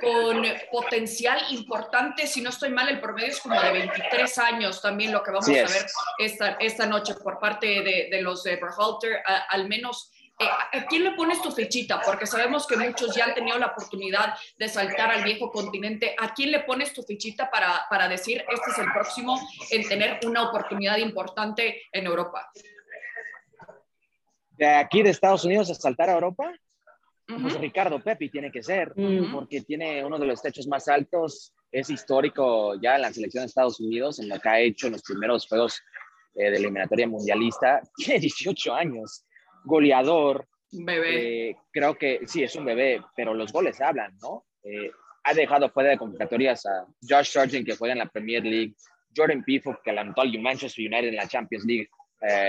con 0.00 0.44
potencial 0.72 1.38
importante. 1.50 2.26
Si 2.26 2.40
no 2.40 2.50
estoy 2.50 2.70
mal, 2.70 2.88
el 2.88 3.00
promedio 3.00 3.28
es 3.28 3.40
como 3.40 3.60
de 3.60 3.70
23 3.70 4.38
años 4.38 4.80
también 4.80 5.12
lo 5.12 5.22
que 5.22 5.30
vamos 5.30 5.48
a 5.48 5.52
ver 5.52 5.86
esta, 6.18 6.56
esta 6.58 6.86
noche 6.86 7.14
por 7.14 7.33
parte 7.38 7.82
de, 8.10 8.22
los 8.22 8.42
de 8.42 8.56
Berhalter, 8.56 9.22
al 9.48 9.68
menos 9.68 10.10
eh, 10.38 10.46
¿A 10.72 10.86
quién 10.86 11.04
le 11.04 11.12
pones 11.12 11.40
tu 11.40 11.52
fichita? 11.52 12.00
Porque 12.04 12.26
sabemos 12.26 12.66
que 12.66 12.76
muchos 12.76 13.14
ya 13.14 13.26
han 13.26 13.34
tenido 13.34 13.56
la 13.56 13.66
oportunidad 13.66 14.34
de 14.58 14.68
saltar 14.68 15.10
al 15.10 15.22
viejo 15.22 15.50
continente. 15.50 16.16
¿A 16.18 16.34
quién 16.34 16.50
le 16.50 16.60
pones 16.60 16.92
tu 16.92 17.04
fichita 17.04 17.48
para, 17.48 17.86
para 17.88 18.08
decir 18.08 18.44
este 18.50 18.70
es 18.70 18.78
el 18.78 18.92
próximo 18.92 19.38
en 19.70 19.86
tener 19.86 20.18
una 20.26 20.48
oportunidad 20.48 20.96
importante 20.96 21.82
en 21.92 22.06
Europa? 22.06 22.50
De 24.56 24.66
aquí 24.66 25.02
de 25.02 25.10
Estados 25.10 25.44
Unidos 25.44 25.70
a 25.70 25.74
saltar 25.74 26.10
a 26.10 26.14
Europa, 26.14 26.52
pues 27.26 27.58
Ricardo 27.58 28.02
Pepi 28.02 28.28
tiene 28.28 28.50
que 28.50 28.62
ser, 28.62 28.92
porque 29.32 29.62
tiene 29.62 30.04
uno 30.04 30.18
de 30.18 30.26
los 30.26 30.42
techos 30.42 30.66
más 30.66 30.88
altos, 30.88 31.54
es 31.72 31.90
histórico 31.90 32.74
ya 32.80 32.96
en 32.96 33.02
la 33.02 33.12
selección 33.12 33.42
de 33.42 33.46
Estados 33.46 33.80
Unidos, 33.80 34.18
en 34.18 34.28
lo 34.28 34.38
que 34.38 34.48
ha 34.48 34.60
hecho 34.60 34.86
en 34.86 34.92
los 34.92 35.02
primeros 35.02 35.48
juegos 35.48 35.80
eh, 36.34 36.50
de 36.50 36.56
eliminatoria 36.56 37.06
mundialista, 37.06 37.82
tiene 37.96 38.20
18 38.20 38.74
años, 38.74 39.24
goleador. 39.64 40.46
Bebé. 40.70 41.50
Eh, 41.50 41.56
creo 41.72 41.96
que 41.96 42.20
sí, 42.26 42.42
es 42.42 42.54
un 42.56 42.64
bebé, 42.64 43.00
pero 43.16 43.34
los 43.34 43.52
goles 43.52 43.80
hablan, 43.80 44.16
¿no? 44.20 44.44
Eh, 44.62 44.90
ha 45.24 45.34
dejado 45.34 45.70
fuera 45.70 45.90
de 45.90 45.98
convocatorias 45.98 46.66
a 46.66 46.86
Josh 47.08 47.32
Sargent, 47.32 47.66
que 47.66 47.76
juega 47.76 47.92
en 47.92 48.00
la 48.00 48.08
Premier 48.08 48.44
League, 48.44 48.74
Jordan 49.16 49.44
Pickford, 49.44 49.78
que 49.82 49.92
lanzó 49.92 50.22
al 50.22 50.38
Manchester 50.40 50.86
United 50.86 51.08
en 51.08 51.16
la 51.16 51.28
Champions 51.28 51.64
League 51.64 51.88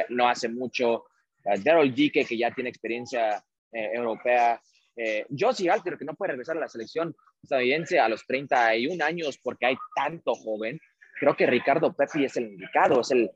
no 0.07 0.29
hace 0.29 0.47
mucho, 0.47 1.03
Daryl 1.43 1.93
Dike, 1.93 2.23
que 2.23 2.37
ya 2.37 2.49
tiene 2.51 2.69
experiencia 2.69 3.43
europea, 3.73 4.61
eh, 4.95 5.25
Josie 5.37 5.69
Alter, 5.69 5.97
que 5.97 6.05
no 6.05 6.15
puede 6.15 6.31
regresar 6.31 6.55
a 6.57 6.61
la 6.61 6.69
selección 6.69 7.15
estadounidense 7.43 7.99
a 7.99 8.07
los 8.07 8.25
31 8.25 9.03
años 9.03 9.37
porque 9.43 9.65
hay 9.65 9.77
tanto 9.95 10.33
joven, 10.35 10.79
creo 11.19 11.35
que 11.35 11.45
Ricardo 11.45 11.93
Pepi 11.93 12.25
es 12.25 12.37
el 12.37 12.53
indicado, 12.53 13.01
es 13.01 13.11
el, 13.11 13.29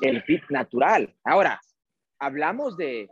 el 0.00 0.22
pit 0.24 0.42
natural. 0.50 1.14
Ahora, 1.24 1.60
hablamos 2.18 2.76
de 2.76 3.08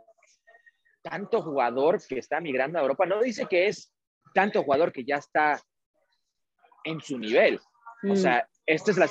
tanto 1.01 1.41
jugador 1.41 2.01
que 2.07 2.19
está 2.19 2.39
migrando 2.39 2.79
a 2.79 2.81
Europa, 2.81 3.05
no 3.05 3.21
dice 3.21 3.45
que 3.47 3.67
es 3.67 3.93
tanto 4.33 4.63
jugador 4.63 4.91
que 4.91 5.05
ya 5.05 5.17
está 5.17 5.61
en 6.83 6.99
su 7.01 7.17
nivel. 7.17 7.59
O 8.03 8.13
mm. 8.13 8.15
sea, 8.15 8.47
esta 8.65 8.91
es 8.91 8.97
la, 8.97 9.09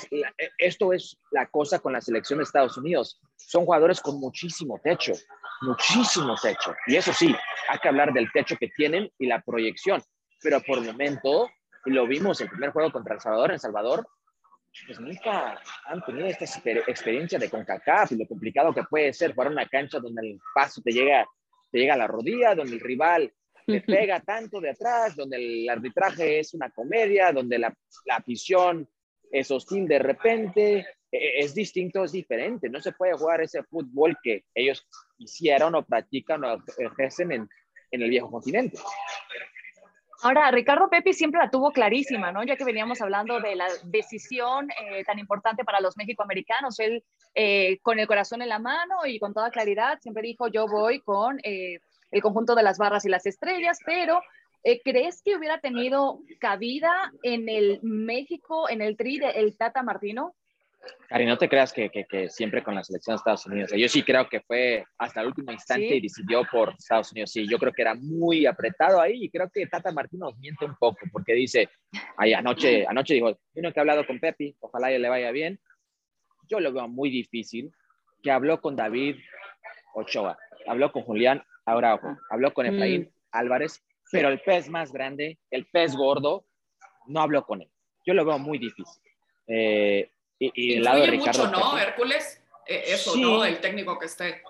esto 0.57 0.91
es 0.91 1.17
la 1.31 1.47
cosa 1.47 1.79
con 1.79 1.93
la 1.93 2.01
selección 2.01 2.39
de 2.39 2.43
Estados 2.43 2.77
Unidos. 2.77 3.21
Son 3.37 3.65
jugadores 3.65 4.01
con 4.01 4.19
muchísimo 4.19 4.79
techo, 4.83 5.13
muchísimo 5.61 6.35
techo. 6.41 6.75
Y 6.87 6.97
eso 6.97 7.13
sí, 7.13 7.33
hay 7.69 7.79
que 7.79 7.87
hablar 7.87 8.11
del 8.13 8.31
techo 8.33 8.57
que 8.57 8.67
tienen 8.75 9.09
y 9.17 9.27
la 9.27 9.41
proyección. 9.41 10.01
Pero 10.41 10.61
por 10.61 10.79
el 10.79 10.85
momento, 10.85 11.49
y 11.85 11.91
lo 11.91 12.05
vimos 12.05 12.41
en 12.41 12.47
el 12.47 12.51
primer 12.51 12.71
juego 12.71 12.91
contra 12.91 13.15
El 13.15 13.21
Salvador, 13.21 13.51
en 13.51 13.59
Salvador, 13.59 14.07
pues 14.85 14.99
nunca 14.99 15.61
han 15.85 16.03
tenido 16.03 16.27
esta 16.27 16.45
experiencia 16.45 17.39
de 17.39 17.49
CONCACAF 17.49 18.11
y 18.11 18.17
lo 18.17 18.27
complicado 18.27 18.73
que 18.73 18.83
puede 18.83 19.13
ser 19.13 19.33
jugar 19.33 19.51
una 19.51 19.67
cancha 19.67 19.99
donde 19.99 20.27
el 20.27 20.39
paso 20.53 20.81
te 20.81 20.91
llega, 20.91 21.25
te 21.71 21.79
llega 21.79 21.93
a 21.93 21.97
la 21.97 22.07
rodilla, 22.07 22.55
donde 22.55 22.73
el 22.73 22.81
rival 22.81 23.31
te 23.65 23.81
pega 23.81 24.19
tanto 24.19 24.59
de 24.59 24.71
atrás, 24.71 25.15
donde 25.15 25.37
el 25.37 25.69
arbitraje 25.69 26.39
es 26.39 26.53
una 26.53 26.69
comedia, 26.69 27.31
donde 27.31 27.57
la, 27.57 27.73
la 28.05 28.17
afición 28.17 28.87
es 29.31 29.49
hostil 29.49 29.87
de 29.87 29.99
repente, 29.99 30.85
e, 31.11 31.17
e, 31.17 31.39
es 31.39 31.55
distinto, 31.55 32.03
es 32.03 32.11
diferente. 32.11 32.69
No 32.69 32.81
se 32.81 32.91
puede 32.91 33.13
jugar 33.13 33.41
ese 33.41 33.63
fútbol 33.63 34.17
que 34.21 34.43
ellos 34.53 34.87
hicieron 35.17 35.75
o 35.75 35.85
practican 35.85 36.43
o 36.43 36.63
ejercen 36.77 37.31
en, 37.31 37.49
en 37.91 38.01
el 38.01 38.09
viejo 38.09 38.29
continente. 38.29 38.77
Ahora, 40.25 40.49
Ricardo 40.49 40.89
Pepi 40.89 41.13
siempre 41.13 41.39
la 41.39 41.51
tuvo 41.51 41.71
clarísima, 41.71 42.31
¿no? 42.31 42.43
Ya 42.43 42.55
que 42.55 42.63
veníamos 42.63 42.99
hablando 42.99 43.39
de 43.39 43.55
la 43.55 43.67
decisión 43.83 44.69
eh, 44.71 45.03
tan 45.03 45.19
importante 45.19 45.63
para 45.63 45.79
los 45.81 45.97
mexicoamericanos, 45.97 46.79
él 46.79 47.03
eh, 47.35 47.77
con 47.83 47.99
el 47.99 48.07
corazón 48.07 48.41
en 48.41 48.49
la 48.49 48.57
mano 48.57 49.05
y 49.05 49.19
con 49.19 49.35
toda 49.35 49.51
claridad 49.51 49.99
siempre 50.01 50.23
dijo, 50.23 50.47
yo 50.47 50.67
voy 50.67 50.99
con 51.01 51.37
eh, 51.43 51.77
el 52.09 52.21
conjunto 52.23 52.55
de 52.55 52.63
las 52.63 52.79
barras 52.79 53.05
y 53.05 53.09
las 53.09 53.27
estrellas, 53.27 53.77
pero 53.85 54.19
¿crees 54.83 55.21
que 55.21 55.35
hubiera 55.35 55.59
tenido 55.59 56.17
cabida 56.39 57.11
en 57.21 57.47
el 57.47 57.79
México, 57.83 58.67
en 58.67 58.81
el 58.81 58.97
tri 58.97 59.19
de 59.19 59.29
el 59.29 59.55
Tata 59.55 59.83
Martino? 59.83 60.33
Cari, 61.07 61.25
no 61.25 61.37
te 61.37 61.47
creas 61.47 61.71
que, 61.71 61.89
que, 61.89 62.29
siempre 62.29 62.63
con 62.63 62.75
la 62.75 62.83
selección 62.83 63.15
de 63.15 63.17
Estados 63.17 63.45
Unidos. 63.45 63.71
Yo 63.75 63.87
sí 63.87 64.03
creo 64.03 64.27
que 64.27 64.41
fue 64.41 64.83
hasta 64.97 65.21
el 65.21 65.27
último 65.27 65.51
instante 65.51 65.95
y 65.95 66.01
decidió 66.01 66.43
por 66.51 66.73
Estados 66.77 67.11
Unidos. 67.11 67.31
Sí, 67.31 67.47
yo 67.47 67.57
creo 67.57 67.71
que 67.71 67.81
era 67.81 67.95
muy 67.95 68.45
apretado 68.45 68.99
ahí 68.99 69.25
y 69.25 69.29
creo 69.29 69.49
que 69.53 69.67
Tata 69.67 69.91
Martín 69.91 70.19
nos 70.19 70.37
miente 70.37 70.65
un 70.65 70.75
poco 70.75 70.99
porque 71.11 71.33
dice, 71.33 71.69
ay, 72.17 72.33
anoche, 72.33 72.85
anoche 72.87 73.13
dijo, 73.13 73.37
uno 73.53 73.71
que 73.71 73.79
ha 73.79 73.81
hablado 73.81 74.05
con 74.05 74.19
Pepi, 74.19 74.55
ojalá 74.59 74.91
ya 74.91 74.99
le 74.99 75.09
vaya 75.09 75.31
bien. 75.31 75.59
Yo 76.47 76.59
lo 76.59 76.73
veo 76.73 76.87
muy 76.87 77.09
difícil 77.09 77.71
que 78.21 78.31
habló 78.31 78.59
con 78.61 78.75
David 78.75 79.17
Ochoa, 79.93 80.37
habló 80.67 80.91
con 80.91 81.03
Julián 81.03 81.43
Araujo, 81.65 82.17
habló 82.29 82.53
con 82.53 82.65
Efraín 82.65 83.03
mm. 83.03 83.09
Álvarez, 83.31 83.83
pero 84.11 84.29
el 84.29 84.39
pez 84.41 84.69
más 84.69 84.91
grande, 84.91 85.39
el 85.51 85.65
pez 85.65 85.95
gordo, 85.95 86.45
no 87.07 87.21
habló 87.21 87.45
con 87.45 87.61
él. 87.61 87.69
Yo 88.05 88.13
lo 88.13 88.25
veo 88.25 88.39
muy 88.39 88.57
difícil. 88.57 89.01
Eh, 89.47 90.09
y, 90.39 90.73
el 90.75 90.83
lado 90.83 91.01
de 91.01 91.07
Ricardo. 91.07 91.45
mucho, 91.45 91.59
¿no, 91.59 91.77
Hércules? 91.77 92.41
Eh, 92.67 92.83
eso, 92.87 93.15
¿no? 93.15 93.45
El 93.45 93.59
técnico 93.59 93.97
que 93.97 94.05
esté. 94.05 94.41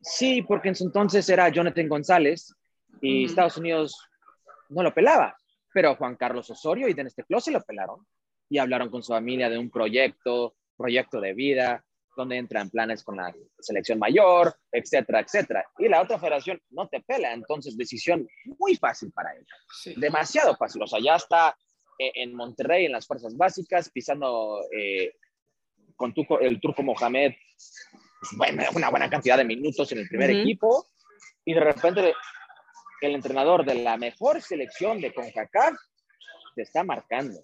Sí, 0.00 0.42
porque 0.42 0.68
en 0.68 0.74
su 0.74 0.84
entonces 0.84 1.28
era 1.28 1.48
Jonathan 1.48 1.88
González 1.88 2.54
y 3.00 3.24
Estados 3.24 3.56
Unidos 3.56 3.98
no 4.68 4.82
lo 4.82 4.92
pelaba, 4.92 5.36
pero 5.72 5.96
Juan 5.96 6.16
Carlos 6.16 6.50
Osorio 6.50 6.88
y 6.88 6.94
Dennis 6.94 7.14
Tecló 7.14 7.40
se 7.40 7.50
lo 7.50 7.62
pelaron 7.62 8.06
y 8.48 8.58
hablaron 8.58 8.90
con 8.90 9.02
su 9.02 9.12
familia 9.12 9.48
de 9.48 9.58
un 9.58 9.70
proyecto, 9.70 10.54
proyecto 10.76 11.20
de 11.20 11.32
vida, 11.32 11.84
donde 12.16 12.36
entran 12.36 12.70
planes 12.70 13.02
con 13.02 13.16
la 13.16 13.34
selección 13.58 13.98
mayor, 13.98 14.54
etcétera, 14.70 15.20
etcétera. 15.20 15.64
Y 15.78 15.88
la 15.88 16.02
otra 16.02 16.18
federación 16.18 16.60
no 16.70 16.88
te 16.88 17.00
pela, 17.00 17.32
entonces 17.32 17.76
decisión 17.76 18.26
muy 18.44 18.76
fácil 18.76 19.10
para 19.12 19.32
él. 19.34 19.46
Demasiado 19.96 20.54
fácil, 20.56 20.82
o 20.82 20.86
sea, 20.86 21.00
ya 21.00 21.16
está 21.16 21.56
en 21.98 22.34
Monterrey 22.34 22.86
en 22.86 22.92
las 22.92 23.06
fuerzas 23.06 23.36
básicas, 23.36 23.90
pisando 23.90 24.60
eh, 24.72 25.14
con 25.96 26.12
el 26.40 26.60
turco 26.60 26.82
Mohamed 26.82 27.32
pues, 28.36 28.52
una 28.74 28.90
buena 28.90 29.10
cantidad 29.10 29.36
de 29.36 29.44
minutos 29.44 29.90
en 29.92 29.98
el 29.98 30.08
primer 30.08 30.30
equipo 30.30 30.86
y 31.44 31.54
de 31.54 31.60
repente 31.60 32.14
el 33.00 33.14
entrenador 33.14 33.64
de 33.64 33.74
la 33.76 33.96
mejor 33.96 34.40
selección 34.40 35.00
de 35.00 35.12
CONCACAF 35.12 35.74
te 36.54 36.62
está 36.62 36.82
marcando. 36.84 37.40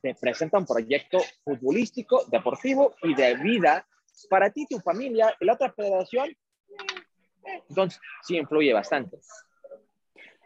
Te 0.00 0.14
presenta 0.14 0.58
un 0.58 0.66
proyecto 0.66 1.18
futbolístico, 1.44 2.24
deportivo 2.26 2.94
y 3.02 3.14
de 3.14 3.36
vida 3.36 3.86
para 4.28 4.50
ti, 4.50 4.66
tu 4.68 4.78
familia 4.80 5.34
y 5.40 5.44
la 5.44 5.54
otra 5.54 5.72
federación. 5.72 6.28
Eh, 6.30 7.62
entonces, 7.68 8.00
sí 8.22 8.36
influye 8.36 8.72
bastante. 8.72 9.18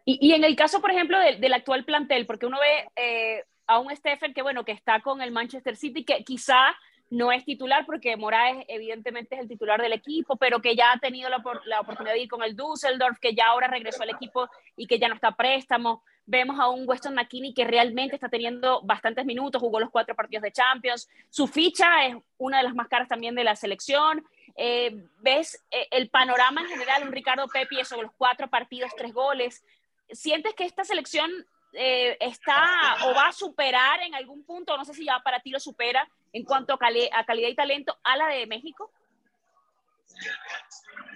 Y, 0.08 0.32
en 0.34 0.44
el 0.44 0.54
caso, 0.54 0.80
por 0.80 0.92
ejemplo, 0.92 1.18
del, 1.18 1.52
actual 1.52 1.84
plantel, 1.84 2.26
porque 2.26 2.46
uno 2.46 2.58
ve 2.60 2.88
eh, 2.94 3.44
a 3.66 3.80
un 3.80 3.94
Stephen 3.94 4.32
que, 4.32 4.42
bueno, 4.42 4.64
que 4.64 4.70
está 4.70 5.00
con 5.00 5.20
el 5.20 5.32
Manchester 5.32 5.74
City, 5.74 6.04
que 6.04 6.22
quizá 6.22 6.76
no 7.10 7.32
es 7.32 7.44
titular 7.44 7.84
porque 7.86 8.16
Moraes 8.16 8.64
evidentemente 8.68 9.34
es 9.34 9.40
el 9.40 9.48
titular 9.48 9.80
del 9.80 9.92
equipo, 9.92 10.36
pero 10.36 10.60
que 10.60 10.76
ya 10.76 10.92
ha 10.92 10.98
tenido 10.98 11.28
la, 11.28 11.42
la, 11.64 11.80
oportunidad 11.80 12.14
de 12.14 12.20
ir 12.20 12.28
con 12.28 12.44
el 12.44 12.56
Düsseldorf, 12.56 13.18
que 13.18 13.34
ya 13.34 13.48
ahora 13.48 13.66
regresó 13.66 14.04
al 14.04 14.10
equipo 14.10 14.48
y 14.76 14.86
que 14.86 15.00
ya 15.00 15.08
no 15.08 15.14
está 15.14 15.32
préstamo. 15.32 16.04
Vemos 16.24 16.58
a 16.60 16.68
un 16.68 16.88
Weston 16.88 17.14
McKinney 17.14 17.54
que 17.54 17.64
realmente 17.64 18.16
está 18.16 18.28
teniendo 18.28 18.82
bastantes 18.82 19.24
minutos, 19.24 19.60
jugó 19.60 19.78
los 19.78 19.90
cuatro 19.90 20.14
partidos 20.14 20.42
de 20.42 20.52
Champions. 20.52 21.08
Su 21.30 21.46
ficha 21.46 22.06
es 22.06 22.16
una 22.38 22.58
de 22.58 22.64
las 22.64 22.74
más 22.74 22.88
caras 22.88 23.08
también 23.08 23.34
de 23.34 23.44
la 23.44 23.54
selección. 23.54 24.24
Eh, 24.56 25.04
ves 25.20 25.64
eh, 25.70 25.86
el 25.90 26.08
panorama 26.08 26.62
en 26.62 26.68
general, 26.68 27.02
un 27.02 27.12
Ricardo 27.12 27.46
Pepi 27.46 27.84
sobre 27.84 28.04
los 28.04 28.12
cuatro 28.16 28.48
partidos, 28.48 28.90
tres 28.96 29.12
goles. 29.12 29.64
¿Sientes 30.10 30.54
que 30.54 30.64
esta 30.64 30.84
selección 30.84 31.30
eh, 31.72 32.16
está 32.20 32.96
o 33.06 33.14
va 33.14 33.28
a 33.28 33.32
superar 33.32 34.02
en 34.02 34.14
algún 34.14 34.44
punto, 34.44 34.76
no 34.76 34.84
sé 34.84 34.94
si 34.94 35.04
ya 35.04 35.20
para 35.22 35.40
ti 35.40 35.50
lo 35.50 35.60
supera 35.60 36.08
en 36.32 36.44
cuanto 36.44 36.72
a, 36.72 36.76
a 36.76 37.24
calidad 37.24 37.48
y 37.48 37.54
talento 37.54 37.98
a 38.02 38.16
la 38.16 38.28
de 38.28 38.46
México? 38.46 38.90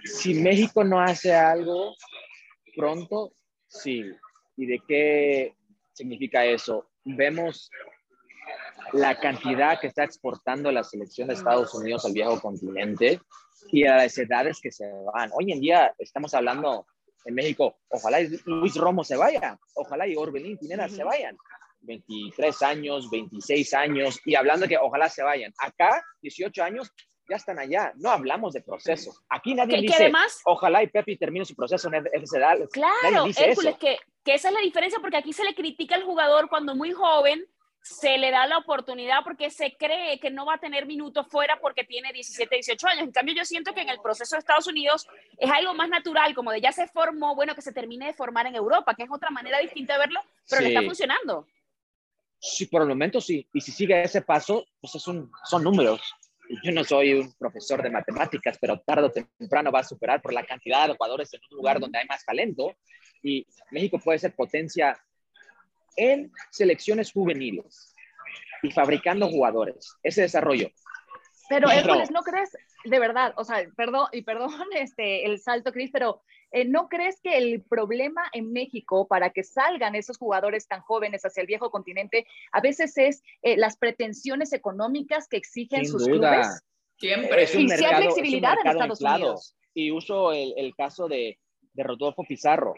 Si 0.03 0.33
México 0.33 0.83
no 0.83 0.99
hace 0.99 1.33
algo 1.33 1.95
pronto, 2.75 3.33
sí. 3.67 4.03
¿Y 4.57 4.65
de 4.65 4.81
qué 4.87 5.55
significa 5.93 6.45
eso? 6.45 6.89
Vemos 7.03 7.69
la 8.93 9.19
cantidad 9.19 9.79
que 9.79 9.87
está 9.87 10.03
exportando 10.03 10.71
la 10.71 10.83
selección 10.83 11.27
de 11.27 11.35
Estados 11.35 11.73
Unidos 11.73 12.05
al 12.05 12.13
viejo 12.13 12.39
continente 12.41 13.21
y 13.71 13.85
a 13.85 13.97
las 13.97 14.17
edades 14.17 14.59
que 14.61 14.71
se 14.71 14.85
van. 15.13 15.31
Hoy 15.33 15.51
en 15.51 15.61
día 15.61 15.93
estamos 15.97 16.33
hablando 16.33 16.85
en 17.25 17.35
México, 17.35 17.77
ojalá 17.89 18.19
Luis 18.45 18.75
Romo 18.75 19.03
se 19.03 19.15
vaya, 19.15 19.59
ojalá 19.75 20.07
y 20.07 20.15
Orbelín 20.15 20.57
Pineda 20.57 20.89
se 20.89 21.03
vayan. 21.03 21.37
23 21.83 22.61
años, 22.61 23.09
26 23.09 23.73
años, 23.73 24.19
y 24.25 24.35
hablando 24.35 24.67
que 24.67 24.77
ojalá 24.77 25.09
se 25.09 25.23
vayan. 25.23 25.51
Acá, 25.57 26.03
18 26.21 26.63
años, 26.63 26.91
ya 27.27 27.37
están 27.37 27.59
allá. 27.59 27.91
No 27.95 28.11
hablamos 28.11 28.53
de 28.53 28.61
proceso. 28.61 29.13
Aquí 29.29 29.55
nadie 29.55 29.81
dice, 29.81 29.95
además, 30.03 30.41
ojalá 30.45 30.83
y 30.83 30.87
Pepe 30.87 31.17
termine 31.17 31.45
su 31.45 31.55
proceso 31.55 31.89
en 31.91 32.05
esa 32.13 32.37
edad. 32.37 32.59
Claro, 32.71 33.25
Hércules, 33.35 33.77
que, 33.77 33.97
que 34.23 34.35
esa 34.35 34.49
es 34.49 34.53
la 34.53 34.61
diferencia, 34.61 34.99
porque 34.99 35.17
aquí 35.17 35.33
se 35.33 35.43
le 35.43 35.55
critica 35.55 35.95
al 35.95 36.03
jugador 36.03 36.49
cuando 36.49 36.75
muy 36.75 36.91
joven 36.91 37.45
se 37.81 38.17
le 38.17 38.29
da 38.31 38.45
la 38.45 38.59
oportunidad 38.59 39.23
porque 39.23 39.49
se 39.49 39.75
cree 39.75 40.19
que 40.19 40.29
no 40.29 40.45
va 40.45 40.55
a 40.55 40.59
tener 40.59 40.85
minutos 40.85 41.27
fuera 41.27 41.59
porque 41.59 41.83
tiene 41.83 42.13
17, 42.13 42.55
18 42.55 42.87
años. 42.87 43.03
En 43.03 43.11
cambio, 43.11 43.35
yo 43.35 43.43
siento 43.43 43.73
que 43.73 43.81
en 43.81 43.89
el 43.89 43.99
proceso 43.99 44.35
de 44.35 44.39
Estados 44.39 44.67
Unidos 44.67 45.07
es 45.37 45.49
algo 45.49 45.73
más 45.73 45.89
natural, 45.89 46.35
como 46.35 46.51
de 46.51 46.61
ya 46.61 46.71
se 46.71 46.87
formó, 46.87 47.35
bueno, 47.35 47.55
que 47.55 47.61
se 47.61 47.73
termine 47.73 48.07
de 48.07 48.13
formar 48.13 48.45
en 48.45 48.55
Europa, 48.55 48.93
que 48.95 49.03
es 49.03 49.09
otra 49.11 49.31
manera 49.31 49.59
distinta 49.59 49.93
de 49.93 49.99
verlo, 49.99 50.21
pero 50.47 50.61
le 50.61 50.69
está 50.69 50.81
funcionando. 50.81 51.47
Sí, 52.39 52.65
por 52.67 52.81
el 52.81 52.87
momento 52.87 53.19
sí. 53.19 53.47
Y 53.53 53.61
si 53.61 53.71
sigue 53.71 54.01
ese 54.01 54.21
paso, 54.21 54.65
pues 54.79 54.95
es 54.95 55.07
un, 55.07 55.31
son 55.45 55.63
números. 55.63 56.01
Yo 56.63 56.71
no 56.71 56.83
soy 56.83 57.13
un 57.13 57.33
profesor 57.33 57.81
de 57.81 57.89
matemáticas, 57.89 58.57
pero 58.59 58.79
tarde 58.81 59.05
o 59.05 59.11
temprano 59.11 59.71
va 59.71 59.79
a 59.79 59.83
superar 59.83 60.21
por 60.21 60.33
la 60.33 60.45
cantidad 60.45 60.87
de 60.87 60.95
jugadores 60.95 61.33
en 61.33 61.41
un 61.49 61.57
lugar 61.57 61.79
donde 61.79 61.99
hay 61.99 62.05
más 62.07 62.25
talento. 62.25 62.75
Y 63.23 63.45
México 63.71 63.99
puede 63.99 64.19
ser 64.19 64.35
potencia 64.35 64.99
en 65.95 66.31
selecciones 66.49 67.11
juveniles 67.11 67.93
y 68.63 68.71
fabricando 68.71 69.27
jugadores, 69.27 69.95
ese 70.03 70.21
desarrollo. 70.21 70.69
Pero, 71.49 71.69
Hércules, 71.69 72.11
¿no 72.11 72.21
crees, 72.21 72.55
de 72.85 72.99
verdad, 72.99 73.33
o 73.35 73.43
sea, 73.43 73.67
perdón, 73.75 74.07
y 74.13 74.21
perdón 74.21 74.51
este, 74.75 75.25
el 75.25 75.39
salto, 75.39 75.71
Cris, 75.73 75.89
pero 75.91 76.21
eh, 76.51 76.65
¿no 76.65 76.87
crees 76.87 77.19
que 77.21 77.37
el 77.37 77.61
problema 77.61 78.23
en 78.33 78.53
México 78.53 79.07
para 79.07 79.31
que 79.31 79.43
salgan 79.43 79.95
esos 79.95 80.17
jugadores 80.17 80.67
tan 80.67 80.81
jóvenes 80.81 81.25
hacia 81.25 81.41
el 81.41 81.47
viejo 81.47 81.69
continente 81.69 82.25
a 82.51 82.61
veces 82.61 82.97
es 82.97 83.23
eh, 83.41 83.57
las 83.57 83.77
pretensiones 83.77 84.53
económicas 84.53 85.27
que 85.27 85.37
exigen 85.37 85.85
sus 85.85 86.05
clubes? 86.05 86.63
Siempre. 86.97 87.43
Es 87.43 87.55
un 87.55 87.61
y 87.61 87.67
mercado, 87.67 87.95
hay 87.95 88.03
flexibilidad 88.03 88.55
en 88.63 88.71
Estados 88.71 89.01
Unidos. 89.01 89.55
Y 89.73 89.91
uso 89.91 90.33
el, 90.33 90.53
el 90.57 90.75
caso 90.75 91.07
de, 91.07 91.39
de 91.73 91.83
Rodolfo 91.83 92.23
Pizarro 92.23 92.75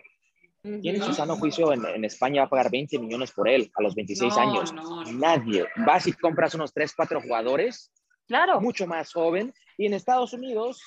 tiene 0.64 1.02
su 1.02 1.14
sano 1.14 1.36
juicio 1.36 1.74
en, 1.74 2.06
España, 2.06 2.42
va 2.42 2.48
a 2.48 2.50
pagar 2.50 2.72
20 2.72 2.98
millones 3.00 3.32
por 3.32 3.50
él 3.50 3.70
a 3.76 3.82
los 3.82 3.96
26 3.96 4.34
años. 4.38 4.74
Nadie. 5.14 5.66
Vas 5.86 6.08
y 6.08 6.14
compras 6.14 6.56
unos 6.56 6.74
3, 6.74 6.94
4 6.96 7.22
jugadores, 7.22 7.92
claro. 8.28 8.62
mucho 8.62 8.88
más 8.88 9.12
joven, 9.12 9.54
y 9.78 9.88
en 9.88 9.94
Estados 9.94 10.32
Unidos 10.34 10.82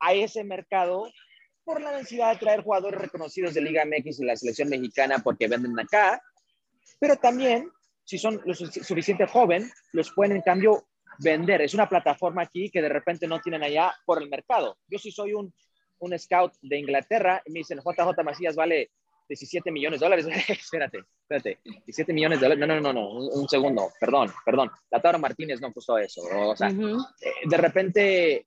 hay 0.00 0.22
ese 0.22 0.42
mercado 0.42 1.08
por 1.62 1.80
la 1.80 1.92
necesidad 1.92 2.32
de 2.32 2.40
traer 2.40 2.62
jugadores 2.62 3.00
reconocidos 3.00 3.54
de 3.54 3.60
Liga 3.60 3.84
MX 3.84 4.20
y 4.20 4.24
la 4.24 4.34
selección 4.34 4.68
mexicana 4.68 5.20
porque 5.22 5.46
venden 5.46 5.78
acá, 5.78 6.20
pero 6.98 7.16
también, 7.16 7.70
si 8.04 8.18
son 8.18 8.40
lo 8.44 8.54
suficiente 8.54 9.26
joven, 9.26 9.70
los 9.92 10.10
pueden 10.10 10.36
en 10.36 10.42
cambio 10.42 10.88
vender. 11.20 11.62
Es 11.62 11.74
una 11.74 11.88
plataforma 11.88 12.42
aquí 12.42 12.70
que 12.70 12.82
de 12.82 12.88
repente 12.88 13.28
no 13.28 13.40
tienen 13.40 13.62
allá 13.62 13.94
por 14.04 14.20
el 14.20 14.28
mercado. 14.28 14.78
Yo 14.88 14.98
sí 14.98 15.12
soy 15.12 15.34
un 15.34 15.54
un 16.00 16.18
scout 16.18 16.52
de 16.62 16.78
Inglaterra 16.78 17.42
y 17.46 17.52
me 17.52 17.60
dicen, 17.60 17.78
JJ 17.78 18.22
Macías 18.24 18.56
vale 18.56 18.90
17 19.28 19.70
millones 19.70 20.00
de 20.00 20.06
dólares. 20.06 20.26
espérate, 20.48 20.98
espérate, 21.22 21.58
17 21.64 22.12
millones 22.12 22.40
de 22.40 22.46
dólares. 22.46 22.60
No, 22.60 22.74
no, 22.74 22.80
no, 22.80 22.92
no, 22.92 23.10
un, 23.10 23.48
segundo, 23.48 23.90
perdón, 24.00 24.32
perdón. 24.44 24.70
Lautaro 24.90 25.18
Martínez 25.18 25.60
no 25.60 25.72
costó 25.72 25.98
eso. 25.98 26.22
O 26.22 26.56
sea, 26.56 26.68
eh, 26.68 27.32
de 27.44 27.56
repente 27.56 28.46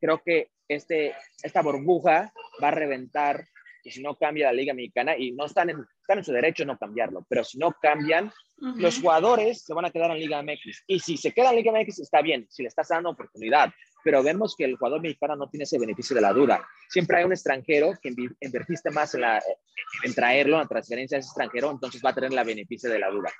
creo 0.00 0.22
que 0.24 0.50
este, 0.68 1.14
esta 1.42 1.62
burbuja 1.62 2.32
va 2.62 2.68
a 2.68 2.72
reventar 2.72 3.46
y 3.86 3.90
si 3.90 4.02
no 4.02 4.16
cambia 4.16 4.46
la 4.46 4.52
Liga 4.52 4.74
Mexicana 4.74 5.16
y 5.16 5.30
no 5.30 5.46
están 5.46 5.70
en, 5.70 5.86
están 6.00 6.18
en 6.18 6.24
su 6.24 6.32
derecho 6.32 6.64
no 6.64 6.76
cambiarlo, 6.76 7.24
pero 7.28 7.44
si 7.44 7.56
no 7.56 7.72
cambian, 7.80 8.32
los 8.58 9.00
jugadores 9.00 9.62
se 9.62 9.74
van 9.74 9.84
a 9.84 9.90
quedar 9.90 10.10
en 10.10 10.18
Liga 10.18 10.42
MX. 10.42 10.84
Y 10.88 10.98
si 10.98 11.16
se 11.16 11.30
queda 11.30 11.50
en 11.50 11.56
Liga 11.56 11.72
MX 11.72 12.00
está 12.00 12.20
bien, 12.20 12.46
si 12.50 12.62
le 12.62 12.68
estás 12.68 12.88
dando 12.88 13.10
oportunidad, 13.10 13.70
pero 14.06 14.22
vemos 14.22 14.54
que 14.54 14.62
el 14.62 14.76
jugador 14.76 15.00
mexicano 15.00 15.34
no 15.34 15.48
tiene 15.48 15.64
ese 15.64 15.80
beneficio 15.80 16.14
de 16.14 16.22
la 16.22 16.32
duda. 16.32 16.64
Siempre 16.88 17.16
hay 17.16 17.24
un 17.24 17.32
extranjero 17.32 17.90
que 18.00 18.14
invertiste 18.40 18.88
más 18.92 19.12
en, 19.16 19.22
la, 19.22 19.42
en 20.04 20.14
traerlo, 20.14 20.62
en 20.62 20.68
transferencia 20.68 21.16
de 21.16 21.22
ese 21.22 21.30
extranjero, 21.30 21.72
entonces 21.72 22.00
va 22.04 22.10
a 22.10 22.14
tener 22.14 22.32
la 22.32 22.44
beneficio 22.44 22.88
de 22.88 23.00
la 23.00 23.10
duda. 23.10 23.32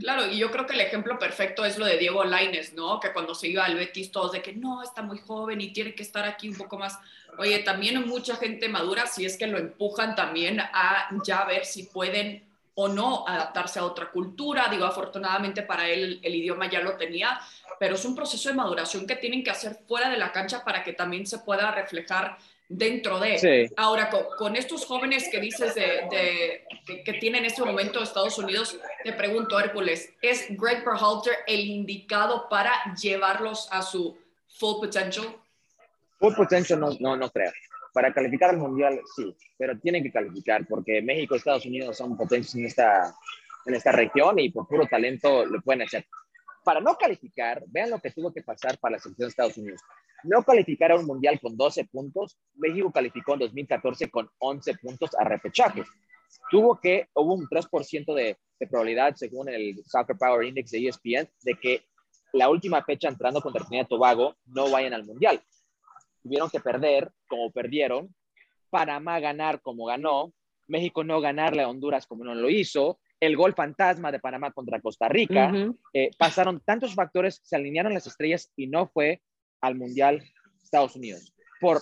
Claro, 0.00 0.26
y 0.26 0.38
yo 0.38 0.50
creo 0.50 0.64
que 0.64 0.72
el 0.72 0.80
ejemplo 0.80 1.18
perfecto 1.18 1.66
es 1.66 1.76
lo 1.76 1.84
de 1.84 1.98
Diego 1.98 2.24
Laines, 2.24 2.72
¿no? 2.72 2.98
Que 2.98 3.12
cuando 3.12 3.34
se 3.34 3.48
iba 3.48 3.66
al 3.66 3.74
Betis 3.74 4.10
todos 4.10 4.32
de 4.32 4.40
que 4.40 4.54
no, 4.54 4.82
está 4.82 5.02
muy 5.02 5.18
joven 5.18 5.60
y 5.60 5.74
tiene 5.74 5.94
que 5.94 6.02
estar 6.02 6.24
aquí 6.24 6.48
un 6.48 6.56
poco 6.56 6.78
más. 6.78 6.98
Oye, 7.36 7.58
también 7.58 8.08
mucha 8.08 8.36
gente 8.36 8.70
madura, 8.70 9.06
si 9.06 9.26
es 9.26 9.36
que 9.36 9.46
lo 9.46 9.58
empujan 9.58 10.14
también 10.14 10.60
a 10.60 11.10
ya 11.26 11.44
ver 11.44 11.66
si 11.66 11.82
pueden 11.82 12.42
o 12.74 12.88
no 12.88 13.26
adaptarse 13.26 13.78
a 13.78 13.84
otra 13.84 14.10
cultura. 14.10 14.68
Digo, 14.70 14.84
afortunadamente 14.84 15.62
para 15.62 15.88
él 15.88 16.20
el 16.22 16.34
idioma 16.34 16.68
ya 16.68 16.80
lo 16.80 16.96
tenía, 16.96 17.40
pero 17.78 17.94
es 17.94 18.04
un 18.04 18.14
proceso 18.14 18.48
de 18.48 18.54
maduración 18.54 19.06
que 19.06 19.16
tienen 19.16 19.42
que 19.42 19.50
hacer 19.50 19.78
fuera 19.86 20.10
de 20.10 20.16
la 20.16 20.32
cancha 20.32 20.64
para 20.64 20.82
que 20.82 20.92
también 20.92 21.26
se 21.26 21.38
pueda 21.38 21.70
reflejar 21.70 22.36
dentro 22.68 23.20
de. 23.20 23.70
Ahora, 23.76 24.10
con, 24.38 24.56
estos 24.56 24.86
jóvenes 24.86 25.28
que 25.30 25.40
dices 25.40 25.74
de, 25.74 26.64
que, 27.04 27.12
tienen 27.14 27.44
en 27.44 27.50
este 27.50 27.62
momento 27.62 28.02
Estados 28.02 28.38
Unidos, 28.38 28.78
te 29.02 29.12
pregunto, 29.12 29.58
Hércules, 29.58 30.12
¿es 30.22 30.46
Greg 30.50 30.84
Berhalter 30.84 31.34
el 31.46 31.60
indicado 31.60 32.48
para 32.48 32.94
llevarlos 32.94 33.68
a 33.70 33.82
su 33.82 34.16
full 34.48 34.80
potential? 34.80 35.26
Full 36.18 36.34
potential 36.34 36.80
no, 36.80 36.90
no, 37.00 37.16
no 37.16 37.30
creo. 37.30 37.52
Para 37.94 38.12
calificar 38.12 38.50
al 38.50 38.58
Mundial, 38.58 39.00
sí, 39.16 39.34
pero 39.56 39.78
tienen 39.78 40.02
que 40.02 40.12
calificar 40.12 40.66
porque 40.68 41.00
México 41.00 41.34
y 41.34 41.38
Estados 41.38 41.64
Unidos 41.64 41.96
son 41.96 42.16
potencias 42.16 42.54
en 42.56 42.66
esta, 42.66 43.14
en 43.64 43.74
esta 43.74 43.92
región 43.92 44.38
y 44.38 44.50
por 44.50 44.68
puro 44.68 44.86
talento 44.86 45.46
lo 45.46 45.62
pueden 45.62 45.82
hacer 45.82 46.04
para 46.64 46.80
no 46.80 46.96
calificar, 46.96 47.62
vean 47.68 47.90
lo 47.90 48.00
que 48.00 48.10
tuvo 48.10 48.32
que 48.32 48.42
pasar 48.42 48.78
para 48.78 48.96
la 48.96 48.98
selección 48.98 49.26
de 49.26 49.30
Estados 49.30 49.58
Unidos. 49.58 49.80
No 50.24 50.42
calificar 50.42 50.90
a 50.90 50.96
un 50.96 51.04
mundial 51.04 51.38
con 51.40 51.56
12 51.56 51.84
puntos, 51.84 52.38
México 52.54 52.90
calificó 52.90 53.34
en 53.34 53.40
2014 53.40 54.10
con 54.10 54.28
11 54.38 54.74
puntos 54.78 55.10
a 55.18 55.24
repechaje. 55.24 55.84
Tuvo 56.50 56.80
que, 56.80 57.08
hubo 57.14 57.34
un 57.34 57.46
3% 57.46 58.14
de, 58.14 58.36
probabilidad, 58.70 59.14
según 59.14 59.50
el 59.50 59.76
Soccer 59.84 60.16
Power 60.16 60.46
Index 60.46 60.70
de 60.70 60.88
ESPN, 60.88 61.28
de 61.42 61.54
que 61.60 61.84
la 62.32 62.48
última 62.48 62.82
fecha 62.82 63.08
entrando 63.08 63.42
contra 63.42 63.62
Trinidad 63.62 63.84
y 63.84 63.88
Tobago 63.88 64.36
no 64.46 64.70
vayan 64.70 64.94
al 64.94 65.04
mundial. 65.04 65.42
Tuvieron 66.24 66.50
que 66.50 66.58
perder 66.58 67.12
como 67.28 67.52
perdieron, 67.52 68.12
Panamá 68.70 69.20
ganar 69.20 69.60
como 69.60 69.84
ganó, 69.84 70.32
México 70.66 71.04
no 71.04 71.20
ganarle 71.20 71.62
a 71.62 71.68
Honduras 71.68 72.06
como 72.06 72.24
no 72.24 72.34
lo 72.34 72.50
hizo, 72.50 72.98
el 73.20 73.36
gol 73.36 73.54
fantasma 73.54 74.10
de 74.10 74.18
Panamá 74.18 74.50
contra 74.50 74.80
Costa 74.80 75.08
Rica, 75.08 75.52
eh, 75.92 76.10
pasaron 76.18 76.60
tantos 76.64 76.94
factores, 76.94 77.40
se 77.44 77.56
alinearon 77.56 77.94
las 77.94 78.06
estrellas 78.06 78.50
y 78.56 78.66
no 78.66 78.88
fue 78.88 79.22
al 79.60 79.76
Mundial 79.76 80.22
Estados 80.62 80.96
Unidos. 80.96 81.32
Por 81.60 81.80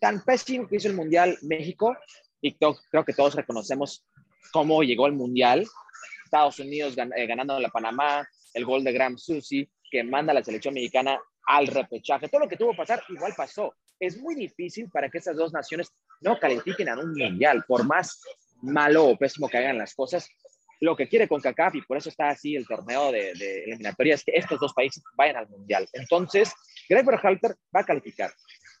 tan 0.00 0.22
pésimo 0.22 0.68
que 0.68 0.76
hizo 0.76 0.88
el 0.88 0.94
Mundial 0.94 1.36
México, 1.42 1.96
y 2.40 2.54
creo 2.54 3.04
que 3.04 3.14
todos 3.14 3.34
reconocemos 3.34 4.06
cómo 4.52 4.82
llegó 4.82 5.06
al 5.06 5.12
Mundial, 5.14 5.66
Estados 6.24 6.58
Unidos 6.58 6.94
eh, 7.16 7.26
ganando 7.26 7.54
a 7.54 7.60
la 7.60 7.70
Panamá, 7.70 8.28
el 8.54 8.64
gol 8.64 8.84
de 8.84 8.92
Graham 8.92 9.18
Susi, 9.18 9.68
que 9.90 10.04
manda 10.04 10.32
a 10.32 10.34
la 10.34 10.44
selección 10.44 10.74
mexicana 10.74 11.18
al 11.48 11.66
repechaje. 11.66 12.28
Todo 12.28 12.42
lo 12.42 12.48
que 12.48 12.56
tuvo 12.56 12.72
que 12.72 12.76
pasar 12.76 13.02
igual 13.08 13.32
pasó. 13.34 13.74
Es 13.98 14.20
muy 14.20 14.34
difícil 14.34 14.90
para 14.90 15.08
que 15.08 15.18
esas 15.18 15.34
dos 15.34 15.52
naciones 15.52 15.90
no 16.20 16.38
califiquen 16.38 16.90
a 16.90 16.98
un 16.98 17.14
mundial, 17.14 17.64
por 17.66 17.84
más 17.84 18.20
malo 18.60 19.06
o 19.06 19.16
pésimo 19.16 19.48
que 19.48 19.56
hagan 19.56 19.78
las 19.78 19.94
cosas, 19.94 20.28
lo 20.80 20.94
que 20.94 21.08
quiere 21.08 21.26
con 21.26 21.40
CACAF 21.40 21.74
y 21.74 21.82
por 21.82 21.96
eso 21.96 22.08
está 22.08 22.28
así 22.28 22.54
el 22.54 22.66
torneo 22.66 23.10
de, 23.10 23.32
de 23.34 23.64
eliminatoria 23.64 24.14
es 24.14 24.24
que 24.24 24.32
estos 24.34 24.60
dos 24.60 24.72
países 24.74 25.02
vayan 25.16 25.36
al 25.36 25.48
mundial. 25.48 25.88
Entonces, 25.92 26.52
Greg 26.88 27.04
Berhalter 27.04 27.56
va 27.74 27.80
a 27.80 27.84
calificar. 27.84 28.30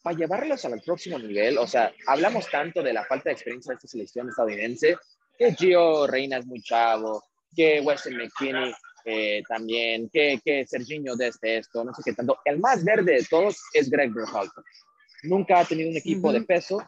Para 0.02 0.16
llevarlos 0.16 0.64
al 0.64 0.80
próximo 0.84 1.18
nivel, 1.18 1.58
o 1.58 1.66
sea, 1.66 1.92
hablamos 2.06 2.48
tanto 2.50 2.82
de 2.82 2.92
la 2.92 3.04
falta 3.04 3.30
de 3.30 3.32
experiencia 3.32 3.70
de 3.70 3.76
esta 3.76 3.88
selección 3.88 4.28
estadounidense, 4.28 4.96
que 5.38 5.54
Gio 5.54 6.06
Reina 6.06 6.38
es 6.38 6.46
muy 6.46 6.60
chavo, 6.62 7.24
que 7.56 7.80
Weston 7.80 8.16
McKinney 8.16 8.72
eh, 9.08 9.42
también, 9.48 10.08
que, 10.10 10.40
que 10.44 10.66
Serginho 10.66 11.16
desde 11.16 11.58
esto, 11.58 11.84
no 11.84 11.94
sé 11.94 12.02
qué 12.04 12.12
tanto. 12.12 12.38
El 12.44 12.58
más 12.58 12.84
verde 12.84 13.14
de 13.14 13.24
todos 13.24 13.60
es 13.72 13.88
Greg 13.90 14.12
Berhalter. 14.12 14.64
Nunca 15.22 15.60
ha 15.60 15.64
tenido 15.64 15.90
un 15.90 15.96
equipo 15.96 16.32
de 16.32 16.42
peso 16.42 16.78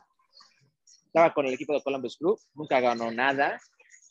estaba 1.11 1.35
con 1.35 1.45
el 1.45 1.55
equipo 1.55 1.75
de 1.75 1.83
Columbus 1.83 2.17
Crew, 2.17 2.39
nunca 2.55 2.79
ganó 2.79 3.11
nada, 3.11 3.61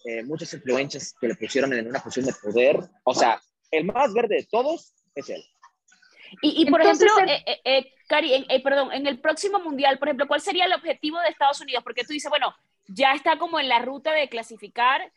eh, 0.04 0.22
muchas 0.24 0.54
influencias 0.54 1.16
que 1.20 1.30
le 1.30 1.36
pusieron 1.36 1.72
en 1.72 1.88
una 1.88 2.02
posición 2.02 2.26
de 2.26 2.34
poder. 2.34 2.78
O 3.06 3.14
sea, 3.16 3.42
el 3.72 3.86
más 3.86 4.14
verde 4.14 4.36
de 4.36 4.48
todos 4.52 4.94
es 5.16 5.30
él. 5.30 5.42
Y, 6.42 6.70
por 6.70 6.82
ejemplo, 6.82 7.08
eh, 7.26 7.62
eh, 7.64 7.94
Cari, 8.08 8.46
perdón, 8.64 8.92
en 8.92 9.08
el 9.08 9.20
próximo 9.20 9.60
mundial, 9.60 9.98
por 9.98 10.10
ejemplo, 10.10 10.28
¿cuál 10.28 10.42
sería 10.42 10.66
el 10.66 10.74
objetivo 10.74 11.20
de 11.22 11.30
Estados 11.30 11.62
Unidos? 11.62 11.84
Porque 11.84 12.04
tú 12.04 12.12
dices, 12.12 12.30
bueno, 12.30 12.54
ya 12.88 13.14
está 13.14 13.40
como 13.40 13.60
en 13.60 13.70
la 13.70 13.80
ruta 13.80 14.12
de 14.12 14.28
clasificar. 14.28 15.12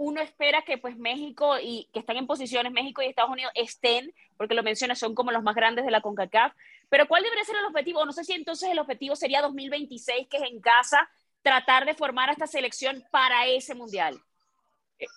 Uno 0.00 0.20
espera 0.20 0.62
que 0.62 0.78
pues 0.78 0.96
México 0.96 1.58
y 1.60 1.88
que 1.92 1.98
están 1.98 2.16
en 2.16 2.28
posiciones, 2.28 2.70
México 2.70 3.02
y 3.02 3.06
Estados 3.06 3.32
Unidos 3.32 3.50
estén, 3.56 4.14
porque 4.36 4.54
lo 4.54 4.62
mencionas, 4.62 5.00
son 5.00 5.12
como 5.12 5.32
los 5.32 5.42
más 5.42 5.56
grandes 5.56 5.84
de 5.84 5.90
la 5.90 6.00
CONCACAF. 6.00 6.54
Pero 6.88 7.08
¿cuál 7.08 7.24
debería 7.24 7.44
ser 7.44 7.56
el 7.56 7.64
objetivo? 7.64 8.06
No 8.06 8.12
sé 8.12 8.22
si 8.22 8.32
entonces 8.32 8.70
el 8.70 8.78
objetivo 8.78 9.16
sería 9.16 9.42
2026, 9.42 10.28
que 10.28 10.36
es 10.36 10.44
en 10.44 10.60
casa, 10.60 11.10
tratar 11.42 11.84
de 11.84 11.94
formar 11.94 12.28
a 12.28 12.32
esta 12.32 12.46
selección 12.46 13.04
para 13.10 13.46
ese 13.46 13.74
mundial. 13.74 14.22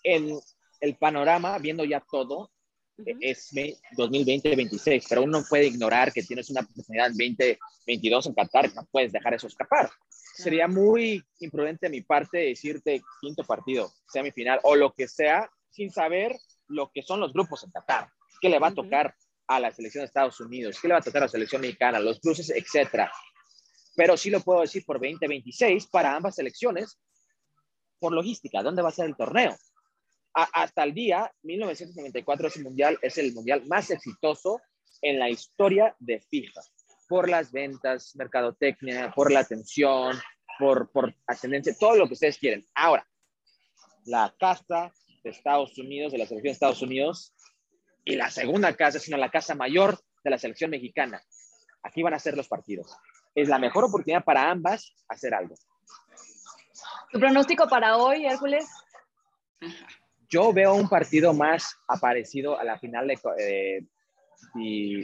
En 0.04 0.40
el 0.80 0.96
panorama, 0.96 1.60
viendo 1.60 1.84
ya 1.84 2.00
todo, 2.00 2.50
es 2.98 3.52
2020-26, 3.54 5.06
pero 5.10 5.24
uno 5.24 5.44
puede 5.50 5.68
ignorar 5.68 6.12
que 6.12 6.24
tienes 6.24 6.50
una 6.50 6.62
oportunidad 6.62 7.08
en 7.08 7.18
2022 7.18 8.28
en 8.28 8.34
Qatar, 8.34 8.74
no 8.76 8.88
puedes 8.92 9.12
dejar 9.12 9.34
eso 9.34 9.48
escapar. 9.48 9.90
Sería 10.10 10.68
muy 10.68 11.24
imprudente 11.40 11.88
de 11.88 11.92
mi 11.92 12.02
parte 12.02 12.38
decirte 12.38 13.02
quinto 13.22 13.44
partido, 13.44 13.92
semifinal 14.08 14.60
o 14.64 14.76
lo 14.76 14.94
que 14.94 15.08
sea, 15.08 15.50
sin 15.70 15.92
saber 15.92 16.38
lo 16.68 16.92
que 16.92 17.02
son 17.02 17.20
los 17.20 17.34
grupos 17.34 17.64
en 17.64 17.72
Qatar, 17.72 18.10
qué 18.42 18.50
le 18.50 18.60
va 18.60 18.68
a 18.68 18.74
tocar 18.74 19.16
a 19.48 19.60
la 19.60 19.72
selección 19.72 20.04
de 20.04 20.06
Estados 20.08 20.40
Unidos, 20.40 20.80
qué 20.82 20.88
le 20.88 20.94
va 20.94 21.00
a 21.00 21.04
tocar 21.04 21.24
a 21.24 21.26
la 21.26 21.32
selección 21.32 21.62
mexicana, 21.62 22.00
los 22.00 22.20
cruces, 22.20 22.50
etcétera. 22.50 23.12
Pero 23.96 24.16
sí 24.16 24.30
lo 24.30 24.40
puedo 24.40 24.62
decir 24.62 24.86
por 24.86 24.98
2026 24.98 25.88
para 25.88 26.16
ambas 26.16 26.36
selecciones, 26.36 26.98
por 28.00 28.14
logística, 28.14 28.64
¿dónde 28.64 28.82
va 28.82 28.90
a 28.90 28.94
ser 28.94 29.06
el 29.06 29.16
torneo? 29.16 29.56
Hasta 30.34 30.84
el 30.84 30.94
día 30.94 31.32
1994 31.44 32.48
ese 32.48 32.64
mundial 32.64 32.98
es 33.02 33.18
el 33.18 33.34
mundial 33.34 33.64
más 33.68 33.90
exitoso 33.92 34.62
en 35.02 35.20
la 35.20 35.30
historia 35.30 35.96
de 36.00 36.20
FIFA 36.22 36.62
por 37.08 37.28
las 37.28 37.52
ventas, 37.52 38.16
mercadotecnia, 38.16 39.12
por 39.14 39.32
la 39.32 39.42
atención, 39.42 40.18
por, 40.58 40.90
por 40.92 41.14
ascendencia, 41.28 41.76
todo 41.78 41.98
lo 41.98 42.08
que 42.08 42.14
ustedes 42.14 42.38
quieren. 42.38 42.66
Ahora, 42.74 43.06
la 44.06 44.34
casa 44.40 44.94
de 45.22 45.30
Estados 45.30 45.78
Unidos, 45.78 46.14
de 46.14 46.20
la 46.20 46.26
selección 46.26 46.52
de 46.52 46.54
Estados 46.54 46.82
Unidos, 46.82 47.34
y 48.06 48.16
la 48.16 48.30
segunda 48.30 48.74
casa, 48.76 49.00
sino 49.00 49.18
la 49.18 49.30
casa 49.30 49.56
mayor 49.56 50.00
de 50.24 50.30
la 50.30 50.38
selección 50.38 50.72
mexicana. 50.72 51.22
Aquí 51.84 52.02
van 52.02 52.14
a 52.14 52.20
ser 52.20 52.38
los 52.38 52.48
partidos. 52.48 52.96
Es 53.36 53.48
la 53.50 53.60
mejor 53.60 53.86
oportunidad 53.86 54.24
para 54.24 54.50
ambas 54.50 54.94
hacer 55.08 55.34
algo. 55.34 55.56
¿Tu 57.12 57.20
pronóstico 57.20 57.68
para 57.68 57.98
hoy, 57.98 58.26
Hércules? 58.26 58.66
Yo 60.32 60.54
veo 60.54 60.74
un 60.74 60.88
partido 60.88 61.34
más 61.34 61.76
aparecido 61.90 62.58
a 62.58 62.64
la 62.64 62.80
final 62.80 63.06
de, 63.06 63.20
eh, 63.38 63.86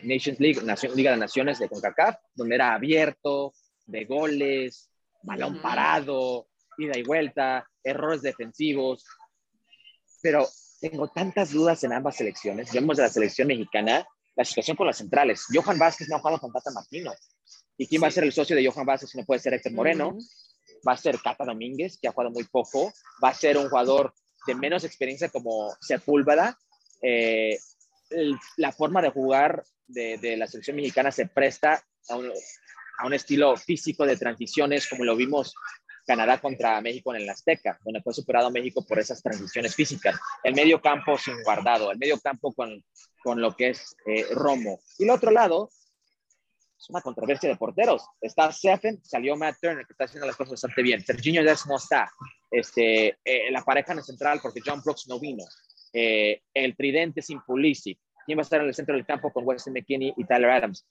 Nations 0.04 0.40
League, 0.40 0.62
Liga 0.96 1.12
de 1.12 1.18
Naciones 1.18 1.60
de 1.60 1.68
CONCACAF, 1.68 2.16
donde 2.34 2.56
era 2.56 2.74
abierto, 2.74 3.54
de 3.86 4.06
goles, 4.06 4.90
balón 5.24 5.62
parado, 5.62 6.48
ida 6.78 6.98
y 6.98 7.04
vuelta, 7.04 7.68
errores 7.84 8.22
defensivos. 8.22 9.04
Pero 10.22 10.48
tengo 10.80 11.10
tantas 11.10 11.52
dudas 11.52 11.84
en 11.84 11.92
ambas 11.92 12.16
selecciones. 12.16 12.72
Vemos 12.72 12.96
de 12.96 13.04
la 13.04 13.10
selección 13.10 13.50
mexicana 13.50 14.08
la 14.34 14.46
situación 14.46 14.78
con 14.78 14.88
las 14.88 14.98
centrales. 14.98 15.46
Johan 15.52 15.78
Vázquez 15.78 16.08
no 16.08 16.16
ha 16.16 16.20
jugado 16.20 16.40
con 16.40 16.54
Tata 16.54 16.72
Martino. 16.72 17.12
¿Y 17.76 17.86
quién 17.86 18.02
va 18.02 18.08
a 18.08 18.12
ser 18.12 18.24
el 18.24 18.32
socio 18.32 18.56
de 18.56 18.66
Johan 18.66 18.86
Vázquez 18.86 19.10
si 19.10 19.18
no 19.18 19.26
puede 19.26 19.42
ser 19.42 19.56
Héctor 19.56 19.74
Moreno? 19.74 20.16
Va 20.88 20.94
a 20.94 20.98
ser 20.98 21.20
Cata 21.20 21.44
Domínguez, 21.44 21.98
que 22.00 22.08
ha 22.08 22.12
jugado 22.12 22.32
muy 22.32 22.46
poco. 22.46 22.94
Va 23.22 23.30
a 23.30 23.34
ser 23.34 23.58
un 23.58 23.68
jugador 23.68 24.14
de 24.48 24.56
menos 24.56 24.84
experiencia 24.84 25.30
como 25.30 25.76
Sepúlveda, 25.82 26.58
eh, 27.02 27.60
la 28.56 28.72
forma 28.72 29.02
de 29.02 29.10
jugar 29.10 29.64
de, 29.88 30.36
la 30.38 30.48
selección 30.48 30.78
mexicana 30.78 31.12
se 31.12 31.28
presta 31.28 31.84
a 32.10 32.16
un, 32.16 33.14
estilo 33.14 33.56
físico 33.58 34.06
de 34.06 34.18
transiciones 34.18 34.88
como 34.88 35.04
lo 35.04 35.16
vimos 35.16 35.54
Canadá 36.06 36.40
contra 36.40 36.80
México 36.82 37.14
en 37.14 37.22
el 37.22 37.30
Azteca, 37.30 37.78
donde 37.84 38.02
fue 38.02 38.14
superado 38.14 38.50
México 38.50 38.86
por 38.88 38.98
esas 38.98 39.22
transiciones 39.22 39.76
físicas. 39.76 40.18
El 40.42 40.56
medio 40.56 40.82
campo 40.82 41.18
sin 41.18 41.44
guardado, 41.44 41.92
el 41.92 41.98
medio 41.98 42.18
campo 42.18 42.54
con, 42.54 42.82
con 43.22 43.42
lo 43.42 43.56
que 43.56 43.70
es 43.72 43.96
eh, 44.06 44.26
Romo. 44.32 44.80
Y 44.98 45.04
el 45.04 45.10
otro 45.10 45.32
lado, 45.32 45.70
es 46.78 46.90
una 46.90 47.02
controversia 47.02 47.50
de 47.50 47.56
porteros. 47.56 48.06
Está 48.22 48.52
Seffen, 48.52 49.04
salió 49.04 49.36
Matt 49.36 49.58
Turner, 49.62 49.86
que 49.86 49.94
está 49.94 50.06
haciendo 50.06 50.28
las 50.28 50.36
cosas 50.36 50.52
bastante 50.52 50.84
bien. 50.84 51.04
Serginho 51.04 51.44
Dest 51.44 51.66
no 51.66 51.78
está. 51.78 52.10
Este, 52.52 53.18
eh, 53.26 53.52
la 53.52 53.64
pareja 53.64 53.94
en 53.94 54.00
el 54.00 54.04
central, 54.04 54.40
porque 54.42 54.62
John 54.66 54.82
Brooks 54.84 55.08
no 55.08 55.20
vino. 55.20 55.44
Eh, 55.94 56.42
el 56.54 56.76
tridente 56.76 57.22
sin 57.22 57.42
Pulisic. 57.42 58.00
¿Quién 58.26 58.38
va 58.38 58.42
a 58.42 58.44
estar 58.44 58.62
en 58.62 58.68
el 58.68 58.76
centro 58.76 58.96
del 58.96 59.06
campo 59.06 59.32
con 59.32 59.46
Weston 59.46 59.74
McKinney 59.74 60.14
y 60.16 60.26
Tyler 60.26 60.50
Adams? 60.50 60.86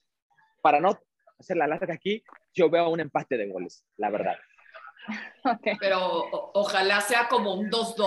Para 0.61 0.79
no 0.79 0.99
hacer 1.39 1.55
la 1.55 1.67
larga 1.67 1.93
aquí, 1.93 2.23
yo 2.53 2.69
veo 2.69 2.89
un 2.89 2.99
empate 2.99 3.37
de 3.37 3.47
goles, 3.47 3.85
la 3.97 4.09
verdad. 4.09 4.35
Pero 5.79 6.51
ojalá 6.53 7.01
sea 7.01 7.27
como 7.27 7.53
un 7.53 7.69
2-2 7.69 7.97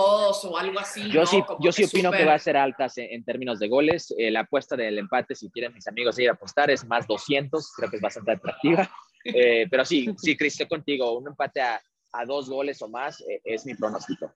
o 0.45 0.57
algo 0.57 0.79
así. 0.79 1.09
Yo 1.09 1.25
sí, 1.25 1.43
yo 1.59 1.71
sí 1.71 1.85
opino 1.85 2.11
que 2.11 2.25
va 2.25 2.35
a 2.35 2.39
ser 2.39 2.57
altas 2.57 2.97
en, 2.97 3.23
términos 3.23 3.59
de 3.59 3.67
goles. 3.67 4.13
Eh, 4.17 4.31
la 4.31 4.41
apuesta 4.41 4.75
del 4.75 4.97
empate, 4.97 5.35
si 5.35 5.49
quieren 5.49 5.73
mis 5.73 5.87
amigos 5.87 6.17
ir 6.19 6.29
a 6.29 6.33
apostar, 6.33 6.69
es 6.69 6.85
más 6.85 7.07
200. 7.07 7.73
Creo 7.75 7.89
que 7.89 7.95
es 7.97 8.01
bastante 8.01 8.31
atractiva. 8.31 8.89
Eh, 9.23 9.67
pero 9.69 9.85
sí, 9.85 10.09
sí, 10.17 10.35
Cris, 10.35 10.65
contigo. 10.67 11.15
Un 11.15 11.27
empate 11.27 11.61
a, 11.61 11.79
a, 12.13 12.25
dos 12.25 12.49
goles 12.49 12.81
o 12.81 12.89
más 12.89 13.21
eh, 13.21 13.39
es 13.43 13.67
mi 13.67 13.75
pronóstico. 13.75 14.33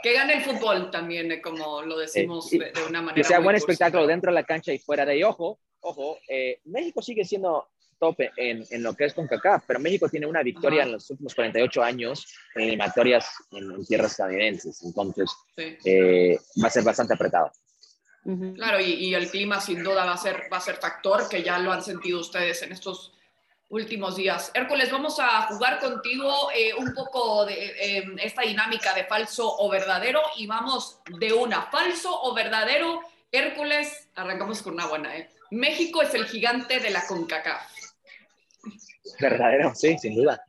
Que 0.00 0.12
gane 0.12 0.34
el 0.34 0.42
fútbol 0.42 0.92
también, 0.92 1.40
como 1.42 1.82
lo 1.82 1.98
decimos 1.98 2.48
de, 2.48 2.70
una 2.88 3.02
manera. 3.02 3.16
Que 3.16 3.24
sea 3.24 3.40
buen 3.40 3.56
espectáculo 3.56 4.06
dentro 4.06 4.30
de 4.30 4.36
la 4.36 4.44
cancha 4.44 4.72
y 4.72 4.78
fuera 4.78 5.04
de 5.04 5.14
ahí. 5.14 5.24
Ojo, 5.24 5.58
ojo, 5.80 6.20
México 6.66 7.02
sigue 7.02 7.24
siendo 7.24 7.68
tope 7.98 8.30
en, 8.36 8.64
en, 8.70 8.82
lo 8.82 8.94
que 8.94 9.06
es 9.06 9.14
CONCACAF, 9.14 9.64
pero 9.66 9.80
México 9.80 10.08
tiene 10.08 10.26
una 10.26 10.42
victoria 10.42 10.82
en 10.82 10.92
los 10.92 11.10
últimos 11.10 11.34
48 11.34 11.82
años 11.82 12.26
en 12.54 12.62
eliminatorias 12.62 13.28
en, 13.52 13.84
tierras 13.86 14.12
estadounidenses, 14.12 14.82
entonces 14.82 15.30
eh, 15.56 16.38
va 16.62 16.68
a 16.68 16.70
ser 16.70 16.84
bastante 16.84 17.14
apretado. 17.14 17.50
Claro, 18.56 18.80
y, 18.80 19.14
el 19.14 19.30
clima 19.30 19.60
sin 19.60 19.84
duda 19.84 20.04
va 20.04 20.14
a, 20.14 20.16
ser, 20.16 20.48
va 20.52 20.56
a 20.56 20.60
ser 20.60 20.76
factor, 20.76 21.28
que 21.28 21.44
ya 21.44 21.60
lo 21.60 21.72
han 21.72 21.82
sentido 21.82 22.20
ustedes 22.20 22.60
en 22.62 22.72
estos 22.72 23.12
últimos 23.68 24.16
días. 24.16 24.50
Hércules, 24.52 24.90
vamos 24.90 25.18
a 25.20 25.42
jugar 25.42 25.78
contigo 25.78 26.50
eh, 26.52 26.74
un 26.74 26.92
poco 26.92 27.44
de 27.46 27.98
em, 27.98 28.18
esta 28.18 28.42
dinámica 28.42 28.94
de 28.94 29.04
falso 29.04 29.56
o 29.58 29.70
verdadero 29.70 30.20
y 30.36 30.46
vamos 30.48 30.98
de 31.20 31.32
una, 31.32 31.62
falso 31.70 32.10
o 32.22 32.34
verdadero. 32.34 33.00
Hércules, 33.30 34.08
arrancamos 34.16 34.60
con 34.62 34.74
una 34.74 34.86
buena, 34.86 35.16
¿eh? 35.16 35.30
México 35.50 36.02
es 36.02 36.12
el 36.14 36.26
gigante 36.26 36.80
de 36.80 36.90
la 36.90 37.06
CONCACAF. 37.06 37.75
Verdadero, 39.20 39.74
sí, 39.74 39.96
sin 39.98 40.14
duda. 40.14 40.42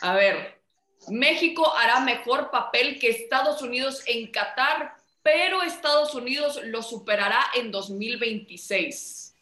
A 0.00 0.14
ver, 0.14 0.60
México 1.08 1.74
hará 1.74 2.00
mejor 2.00 2.50
papel 2.50 2.98
que 2.98 3.08
Estados 3.10 3.62
Unidos 3.62 4.02
en 4.06 4.30
Qatar, 4.30 4.94
pero 5.22 5.62
Estados 5.62 6.14
Unidos 6.14 6.60
lo 6.64 6.82
superará 6.82 7.40
en 7.54 7.70
2026. 7.70 9.34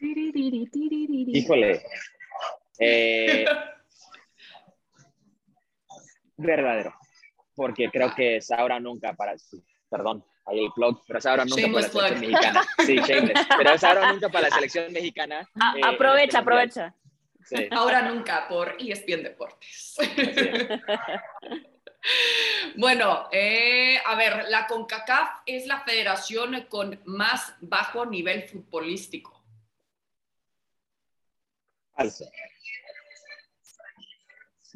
Híjole. 0.00 1.82
Eh, 2.78 3.44
verdadero, 6.36 6.94
porque 7.54 7.90
creo 7.90 8.14
que 8.14 8.36
es 8.36 8.50
ahora 8.50 8.78
nunca 8.78 9.12
para... 9.14 9.34
Perdón, 9.88 10.24
ahí 10.46 10.64
el 10.64 10.72
plug, 10.72 11.02
pero 11.06 11.18
es 11.18 11.26
ahora 11.26 11.44
nunca 11.44 11.68
para 11.72 11.80
la 11.80 11.88
selección 11.88 12.20
mexicana. 12.20 12.62
Sí, 12.84 12.96
shameless. 12.96 13.46
Pero 13.56 13.70
es 13.70 13.84
ahora 13.84 14.12
nunca 14.12 14.28
para 14.28 14.48
la 14.48 14.54
selección 14.54 14.92
mexicana. 14.92 15.48
Eh, 15.76 15.80
aprovecha, 15.84 16.24
este 16.24 16.38
aprovecha. 16.38 16.94
Sí. 17.44 17.68
Ahora 17.70 18.02
nunca 18.02 18.46
por 18.48 18.76
ESPN 18.78 19.22
Deportes. 19.22 19.96
Bueno, 22.76 23.28
eh, 23.32 23.98
a 24.06 24.14
ver, 24.14 24.44
la 24.48 24.66
CONCACAF 24.66 25.40
es 25.46 25.66
la 25.66 25.80
federación 25.80 26.66
con 26.68 27.00
más 27.04 27.54
bajo 27.60 28.06
nivel 28.06 28.48
futbolístico. 28.48 29.44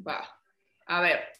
Va. 0.06 0.40
A 0.86 1.00
ver, 1.00 1.32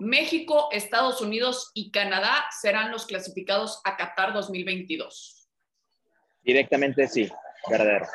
México, 0.00 0.68
Estados 0.72 1.20
Unidos 1.20 1.70
y 1.74 1.90
Canadá 1.90 2.46
serán 2.58 2.90
los 2.90 3.04
clasificados 3.04 3.82
a 3.84 3.98
Qatar 3.98 4.32
2022. 4.32 5.46
Directamente 6.40 7.06
sí, 7.06 7.30
verdadero. 7.68 8.06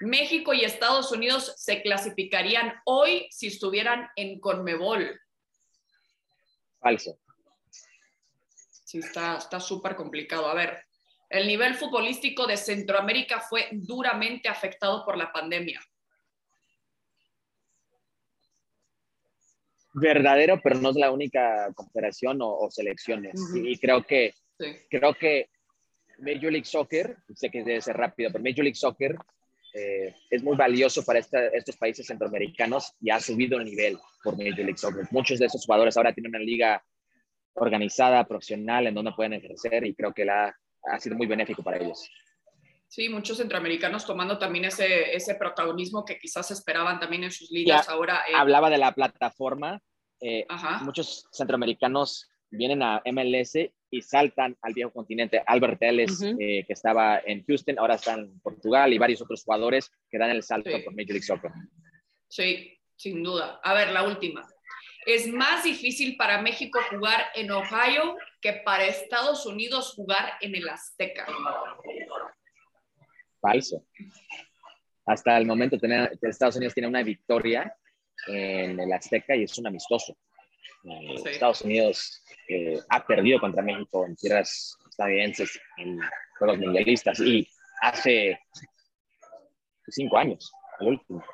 México 0.00 0.54
y 0.54 0.64
Estados 0.64 1.12
Unidos 1.12 1.52
se 1.58 1.82
clasificarían 1.82 2.80
hoy 2.86 3.28
si 3.30 3.48
estuvieran 3.48 4.08
en 4.16 4.40
Conmebol. 4.40 5.20
Falso. 6.80 7.18
Sí, 8.84 9.00
está 9.00 9.60
súper 9.60 9.94
complicado. 9.96 10.48
A 10.48 10.54
ver, 10.54 10.82
El 11.28 11.46
nivel 11.46 11.74
futbolístico 11.74 12.46
de 12.46 12.56
Centroamérica 12.56 13.40
fue 13.40 13.68
duramente 13.70 14.48
afectado 14.48 15.04
por 15.04 15.16
la 15.16 15.30
pandemia. 15.30 15.80
Verdadero, 19.92 20.60
pero 20.62 20.76
no 20.76 20.90
es 20.90 20.96
la 20.96 21.10
única 21.10 21.72
confederación 21.74 22.38
o, 22.42 22.70
selecciones. 22.70 23.34
y, 23.54 23.76
creo 23.78 24.04
que, 24.04 24.34
creo 24.88 25.14
que 25.14 25.48
Major 26.18 26.52
League 26.52 26.64
Soccer, 26.64 27.16
sé 27.34 27.50
que 27.50 27.64
debe 27.64 27.80
ser 27.80 27.96
rápido, 27.96 28.30
pero 28.30 28.44
Major 28.44 28.64
League 28.64 28.76
Soccer 28.76 29.16
eh, 29.74 30.14
es 30.28 30.42
muy 30.42 30.56
valioso 30.56 31.04
para 31.04 31.18
estos 31.18 31.76
países 31.76 32.06
centroamericanos 32.06 32.92
y 33.00 33.10
ha 33.10 33.20
subido 33.20 33.58
el 33.58 33.64
nivel 33.64 33.98
por 34.22 34.36
Major 34.36 34.58
League 34.58 34.78
Soccer. 34.78 35.06
Muchos 35.10 35.38
de 35.38 35.46
esos 35.46 35.64
jugadores 35.64 35.96
ahora 35.96 36.12
tienen 36.12 36.30
una 36.30 36.44
liga 36.44 36.82
organizada, 37.54 38.26
profesional, 38.26 38.86
en 38.86 38.94
donde 38.94 39.12
pueden 39.12 39.34
ejercer 39.34 39.86
y 39.86 39.94
creo 39.94 40.12
que 40.12 40.24
la, 40.24 40.54
ha 40.84 41.00
sido 41.00 41.16
muy 41.16 41.26
benéfico 41.26 41.62
para 41.62 41.78
ellos. 41.78 42.10
Sí, 42.90 43.08
muchos 43.08 43.38
centroamericanos 43.38 44.04
tomando 44.04 44.36
también 44.36 44.64
ese, 44.64 45.14
ese 45.14 45.36
protagonismo 45.36 46.04
que 46.04 46.18
quizás 46.18 46.50
esperaban 46.50 46.98
también 46.98 47.22
en 47.22 47.30
sus 47.30 47.48
ligas 47.52 47.88
ahora. 47.88 48.24
Eh, 48.28 48.32
hablaba 48.34 48.68
de 48.68 48.78
la 48.78 48.92
plataforma. 48.92 49.80
Eh, 50.20 50.44
muchos 50.82 51.28
centroamericanos 51.30 52.28
vienen 52.50 52.82
a 52.82 53.00
MLS 53.12 53.54
y 53.90 54.02
saltan 54.02 54.56
al 54.60 54.74
viejo 54.74 54.92
continente. 54.92 55.40
Albert 55.46 55.80
Ellis, 55.84 56.20
eh, 56.20 56.64
que 56.66 56.72
estaba 56.72 57.20
en 57.24 57.44
Houston, 57.44 57.78
ahora 57.78 57.94
está 57.94 58.14
en 58.14 58.40
Portugal 58.40 58.92
y 58.92 58.98
varios 58.98 59.22
otros 59.22 59.44
jugadores 59.44 59.92
que 60.10 60.18
dan 60.18 60.30
el 60.30 60.42
salto 60.42 60.72
por 60.84 60.92
Major 60.92 61.10
League 61.10 61.22
Soccer. 61.22 61.52
Sí, 62.28 62.76
sin 62.96 63.22
duda. 63.22 63.60
A 63.62 63.72
ver, 63.72 63.92
la 63.92 64.02
última. 64.02 64.44
Es 65.06 65.28
más 65.28 65.62
difícil 65.62 66.16
para 66.16 66.42
México 66.42 66.80
jugar 66.90 67.26
en 67.36 67.52
Ohio 67.52 68.16
que 68.40 68.54
para 68.64 68.84
Estados 68.84 69.46
Unidos 69.46 69.94
jugar 69.94 70.32
en 70.40 70.56
el 70.56 70.68
Azteca. 70.68 71.26
Falso. 73.40 73.84
Hasta 75.06 75.36
el 75.38 75.46
momento 75.46 75.78
Estados 76.22 76.56
Unidos 76.56 76.74
tiene 76.74 76.88
una 76.88 77.02
victoria 77.02 77.74
en 78.26 78.78
el 78.78 78.92
Azteca 78.92 79.34
y 79.34 79.44
es 79.44 79.58
un 79.58 79.66
amistoso. 79.66 80.16
Eh, 80.84 81.14
Estados 81.26 81.62
Unidos 81.62 82.22
eh, 82.48 82.78
ha 82.88 83.04
perdido 83.04 83.40
contra 83.40 83.62
México 83.62 84.06
en 84.06 84.16
tierras 84.16 84.76
estadounidenses 84.88 85.60
en 85.76 85.98
juegos 86.38 86.58
mundialistas 86.58 87.20
y 87.20 87.46
hace 87.82 88.38
cinco 89.88 90.16
años, 90.18 90.52
el 90.80 90.88
último. 90.88 91.24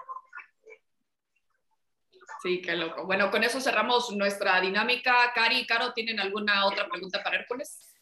Sí, 2.42 2.60
qué 2.60 2.76
loco. 2.76 3.06
Bueno, 3.06 3.30
con 3.30 3.42
eso 3.44 3.60
cerramos 3.60 4.10
nuestra 4.12 4.60
dinámica. 4.60 5.32
Cari 5.34 5.58
y 5.58 5.66
Caro, 5.66 5.92
¿tienen 5.92 6.20
alguna 6.20 6.66
otra 6.66 6.88
pregunta 6.88 7.22
para 7.22 7.38
Hércules? 7.38 7.95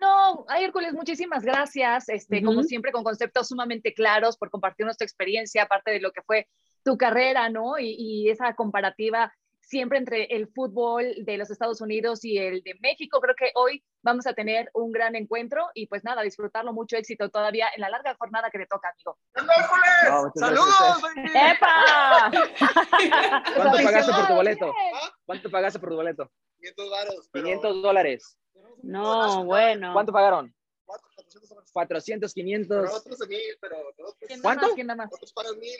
No, 0.00 0.46
Hércules, 0.58 0.94
muchísimas 0.94 1.42
gracias. 1.42 2.08
Este, 2.08 2.42
Como 2.42 2.62
siempre, 2.62 2.92
con 2.92 3.04
conceptos 3.04 3.48
sumamente 3.48 3.92
claros 3.92 4.36
por 4.36 4.50
compartirnos 4.50 4.96
tu 4.96 5.04
experiencia, 5.04 5.64
aparte 5.64 5.90
de 5.90 6.00
lo 6.00 6.10
que 6.12 6.22
fue 6.22 6.48
tu 6.82 6.96
carrera, 6.96 7.50
¿no? 7.50 7.78
Y, 7.78 7.94
y, 7.98 8.30
esa 8.30 8.54
comparativa 8.54 9.32
siempre 9.70 9.98
entre 9.98 10.24
el 10.24 10.48
fútbol 10.48 11.14
de 11.18 11.38
los 11.38 11.50
Estados 11.50 11.80
Unidos 11.80 12.24
y 12.24 12.38
el 12.38 12.62
de 12.62 12.74
México. 12.80 13.20
Creo 13.20 13.36
que 13.36 13.52
hoy 13.54 13.84
vamos 14.02 14.26
a 14.26 14.32
tener 14.32 14.68
un 14.74 14.90
gran 14.90 15.14
encuentro 15.14 15.68
y 15.74 15.86
pues 15.86 16.02
nada, 16.02 16.22
disfrutarlo, 16.22 16.72
mucho 16.72 16.96
éxito 16.96 17.28
todavía 17.28 17.68
en 17.76 17.82
la 17.82 17.90
larga 17.90 18.16
jornada 18.18 18.50
que 18.50 18.58
te 18.58 18.66
toca, 18.66 18.92
amigo. 18.92 19.18
¡Saludos! 20.34 21.02
¡Epa! 21.16 22.30
¿Cuánto 23.54 23.84
pagaste 23.84 24.12
por 24.12 24.26
tu 24.26 24.34
boleto? 24.34 24.74
¿Cuánto 25.24 25.50
pagaste 25.50 25.78
por 25.78 25.90
tu 25.90 25.96
boleto? 25.96 26.30
500 26.58 26.90
dólares. 26.90 27.30
500 27.32 27.82
dólares. 27.82 28.38
No, 28.82 29.44
bueno. 29.44 29.92
¿Cuánto 29.92 30.12
pagaron? 30.12 30.54
400, 31.72 32.34
500. 32.34 32.92
otros 32.92 33.28
mil, 33.28 33.40
pero 33.60 33.76
¿Cuánto? 34.42 34.66
Otros 34.66 35.32
pagan 35.32 35.58
mil. 35.58 35.70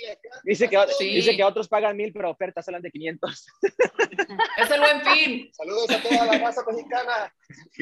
Dice, 0.44 0.68
que, 0.68 0.78
dice 1.00 1.36
que 1.36 1.44
otros 1.44 1.68
pagan 1.68 1.96
mil, 1.96 2.12
pero 2.12 2.30
ofertas 2.30 2.64
salen 2.64 2.82
de 2.82 2.90
500. 2.90 3.46
es 4.58 4.70
el 4.70 4.80
buen 4.80 5.02
fin. 5.02 5.50
Saludos 5.52 5.90
a 5.90 6.02
toda 6.02 6.26
la 6.26 6.38
raza 6.38 6.62
mexicana. 6.70 7.34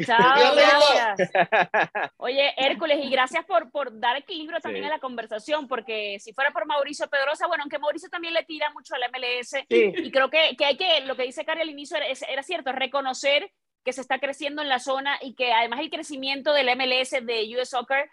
Chao, 0.06 0.54
gracias. 0.54 1.30
Oye, 2.16 2.54
Hércules, 2.56 2.98
y 3.04 3.10
gracias 3.10 3.44
por, 3.44 3.70
por 3.70 3.98
dar 3.98 4.16
equilibrio 4.16 4.60
también 4.60 4.86
a 4.86 4.90
la 4.90 4.98
conversación, 4.98 5.68
porque 5.68 6.18
si 6.20 6.32
fuera 6.32 6.50
por 6.50 6.66
Mauricio 6.66 7.08
Pedrosa, 7.08 7.46
bueno, 7.46 7.64
aunque 7.64 7.78
Mauricio 7.78 8.08
también 8.08 8.34
le 8.34 8.44
tira 8.44 8.70
mucho 8.72 8.94
al 8.94 9.02
MLS, 9.10 9.64
y 9.68 10.10
creo 10.10 10.30
que, 10.30 10.56
que, 10.56 10.64
hay 10.64 10.76
que, 10.76 11.00
lo 11.02 11.16
que 11.16 11.24
dice 11.24 11.44
Cari 11.44 11.60
al 11.60 11.70
inicio 11.70 11.96
era, 11.96 12.06
era 12.06 12.42
cierto, 12.42 12.72
reconocer 12.72 13.50
que 13.84 13.92
se 13.92 14.00
está 14.00 14.18
creciendo 14.18 14.62
en 14.62 14.68
la 14.68 14.78
zona 14.78 15.18
y 15.20 15.34
que 15.34 15.52
además 15.52 15.80
el 15.80 15.90
crecimiento 15.90 16.52
del 16.52 16.68
MLS 16.76 17.10
de 17.10 17.56
US 17.56 17.70
Soccer 17.70 18.10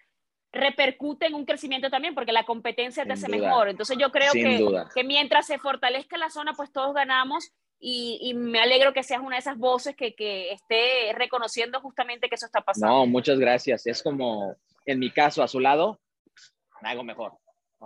repercute 0.51 1.25
en 1.25 1.33
un 1.33 1.45
crecimiento 1.45 1.89
también 1.89 2.15
porque 2.15 2.31
la 2.31 2.45
competencia 2.45 3.05
te 3.05 3.13
hace 3.13 3.27
mejor. 3.27 3.67
Entonces 3.67 3.97
yo 3.99 4.11
creo 4.11 4.31
que, 4.31 4.65
que, 4.93 5.03
mientras 5.03 5.47
se 5.47 5.59
fortalezca 5.59 6.17
la 6.17 6.29
zona, 6.29 6.53
pues 6.53 6.71
todos 6.71 6.93
ganamos 6.93 7.51
y, 7.77 8.19
y 8.21 8.33
me 8.33 8.59
alegro 8.59 8.93
que 8.93 9.03
seas 9.03 9.21
una 9.21 9.35
de 9.35 9.41
esas 9.41 9.57
voces 9.57 9.95
que, 9.95 10.15
que, 10.15 10.53
esté 10.53 11.11
reconociendo 11.13 11.81
justamente 11.81 12.29
que 12.29 12.35
eso 12.35 12.45
está 12.45 12.61
pasando. 12.61 12.87
No, 12.87 13.05
muchas 13.05 13.37
gracias. 13.37 13.85
Es 13.85 14.01
como, 14.01 14.55
en 14.85 14.99
mi 14.99 15.11
caso, 15.11 15.43
a 15.43 15.47
su 15.47 15.59
lado, 15.59 15.99
me 16.81 16.89
hago 16.89 17.03
mejor. 17.03 17.33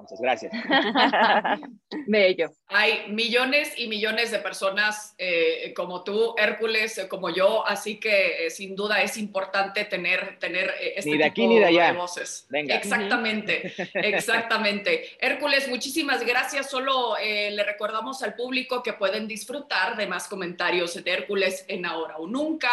Entonces, 0.02 0.20
gracias. 0.22 0.54
Bello. 2.08 2.52
Hay 2.68 3.10
millones 3.10 3.74
y 3.78 3.88
millones 3.88 4.32
de 4.32 4.40
personas 4.40 5.16
eh, 5.18 5.74
como 5.76 6.04
tú, 6.04 6.36
Hércules, 6.38 6.98
eh, 6.98 7.08
como 7.08 7.30
yo, 7.30 7.66
así 7.68 8.00
que 8.00 8.46
eh, 8.46 8.50
sin 8.50 8.76
duda 8.76 9.02
es 9.02 9.18
importante 9.18 9.86
tener, 9.86 10.38
tener 10.40 10.74
este 10.96 11.10
ni 11.10 11.18
de 11.18 11.26
aquí 11.26 11.48
ni 11.48 11.60
de, 11.60 11.66
allá. 11.66 11.94
voces. 11.94 12.48
Exactamente, 12.52 13.74
exactamente. 13.94 15.18
Hércules, 15.20 15.68
muchísimas 15.68 16.26
gracias. 16.26 16.70
Solo 16.70 17.16
le 17.20 17.64
recordamos 17.64 18.22
al 18.24 18.36
público 18.36 18.82
que 18.84 18.94
pueden 18.94 19.28
disfrutar 19.28 19.98
de 19.98 20.08
más 20.08 20.28
comentarios 20.28 21.04
de 21.04 21.12
Hércules 21.12 21.66
en 21.68 21.86
Ahora 21.86 22.18
o 22.18 22.28
Nunca, 22.28 22.72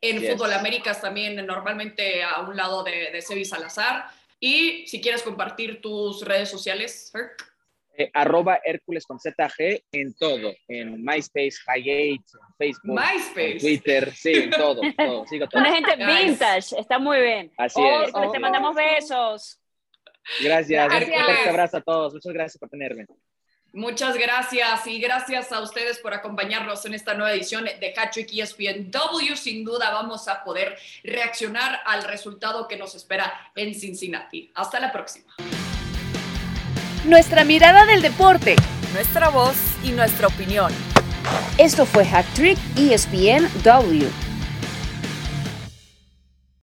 en 0.00 0.22
Fútbol 0.22 0.52
Américas 0.52 1.00
también, 1.00 1.44
normalmente 1.46 2.22
a 2.22 2.40
un 2.40 2.56
lado 2.56 2.82
de, 2.82 3.10
de 3.10 3.22
Sebi 3.22 3.44
Salazar 3.44 4.06
y 4.40 4.86
si 4.86 5.00
quieres 5.00 5.22
compartir 5.22 5.80
tus 5.80 6.22
redes 6.24 6.50
sociales, 6.50 7.10
Herc. 7.14 7.54
Eh, 7.96 8.10
arroba 8.12 8.58
Hércules 8.64 9.06
con 9.06 9.20
ZG 9.20 9.84
en 9.92 10.14
todo, 10.14 10.52
en 10.66 11.04
MySpace, 11.04 11.54
Highgate, 11.64 12.24
Facebook, 12.58 12.98
MySpace. 12.98 13.60
Twitter, 13.60 14.12
sí, 14.12 14.32
en 14.32 14.50
todo, 14.50 14.80
todo, 14.96 15.26
sigo 15.28 15.46
todo. 15.46 15.60
Una 15.60 15.72
gente 15.72 15.94
vintage, 15.96 16.76
está 16.76 16.98
muy 16.98 17.20
bien. 17.20 17.52
Así 17.56 17.80
es. 17.80 18.12
te 18.32 18.38
mandamos 18.40 18.74
besos. 18.74 19.60
Gracias, 20.42 20.92
un 20.92 21.24
fuerte 21.24 21.48
abrazo 21.48 21.76
a 21.76 21.80
todos, 21.82 22.14
muchas 22.14 22.32
gracias 22.32 22.58
por 22.58 22.68
tenerme. 22.68 23.06
Muchas 23.74 24.16
gracias 24.16 24.86
y 24.86 25.00
gracias 25.00 25.50
a 25.50 25.60
ustedes 25.60 25.98
por 25.98 26.14
acompañarnos 26.14 26.86
en 26.86 26.94
esta 26.94 27.14
nueva 27.14 27.32
edición 27.32 27.64
de 27.64 27.92
Hattrick 27.96 28.32
ESPN 28.32 28.92
W. 28.92 29.36
Sin 29.36 29.64
duda 29.64 29.90
vamos 29.90 30.28
a 30.28 30.44
poder 30.44 30.76
reaccionar 31.02 31.80
al 31.84 32.04
resultado 32.04 32.68
que 32.68 32.76
nos 32.76 32.94
espera 32.94 33.50
en 33.56 33.74
Cincinnati. 33.74 34.52
Hasta 34.54 34.78
la 34.78 34.92
próxima. 34.92 35.34
Nuestra 37.04 37.42
mirada 37.42 37.84
del 37.84 38.00
deporte, 38.00 38.54
nuestra 38.92 39.28
voz 39.30 39.56
y 39.82 39.90
nuestra 39.90 40.28
opinión. 40.28 40.72
Esto 41.58 41.84
fue 41.84 42.04
Hattrick 42.06 42.56
ESPN 42.76 43.50
W. 43.64 44.08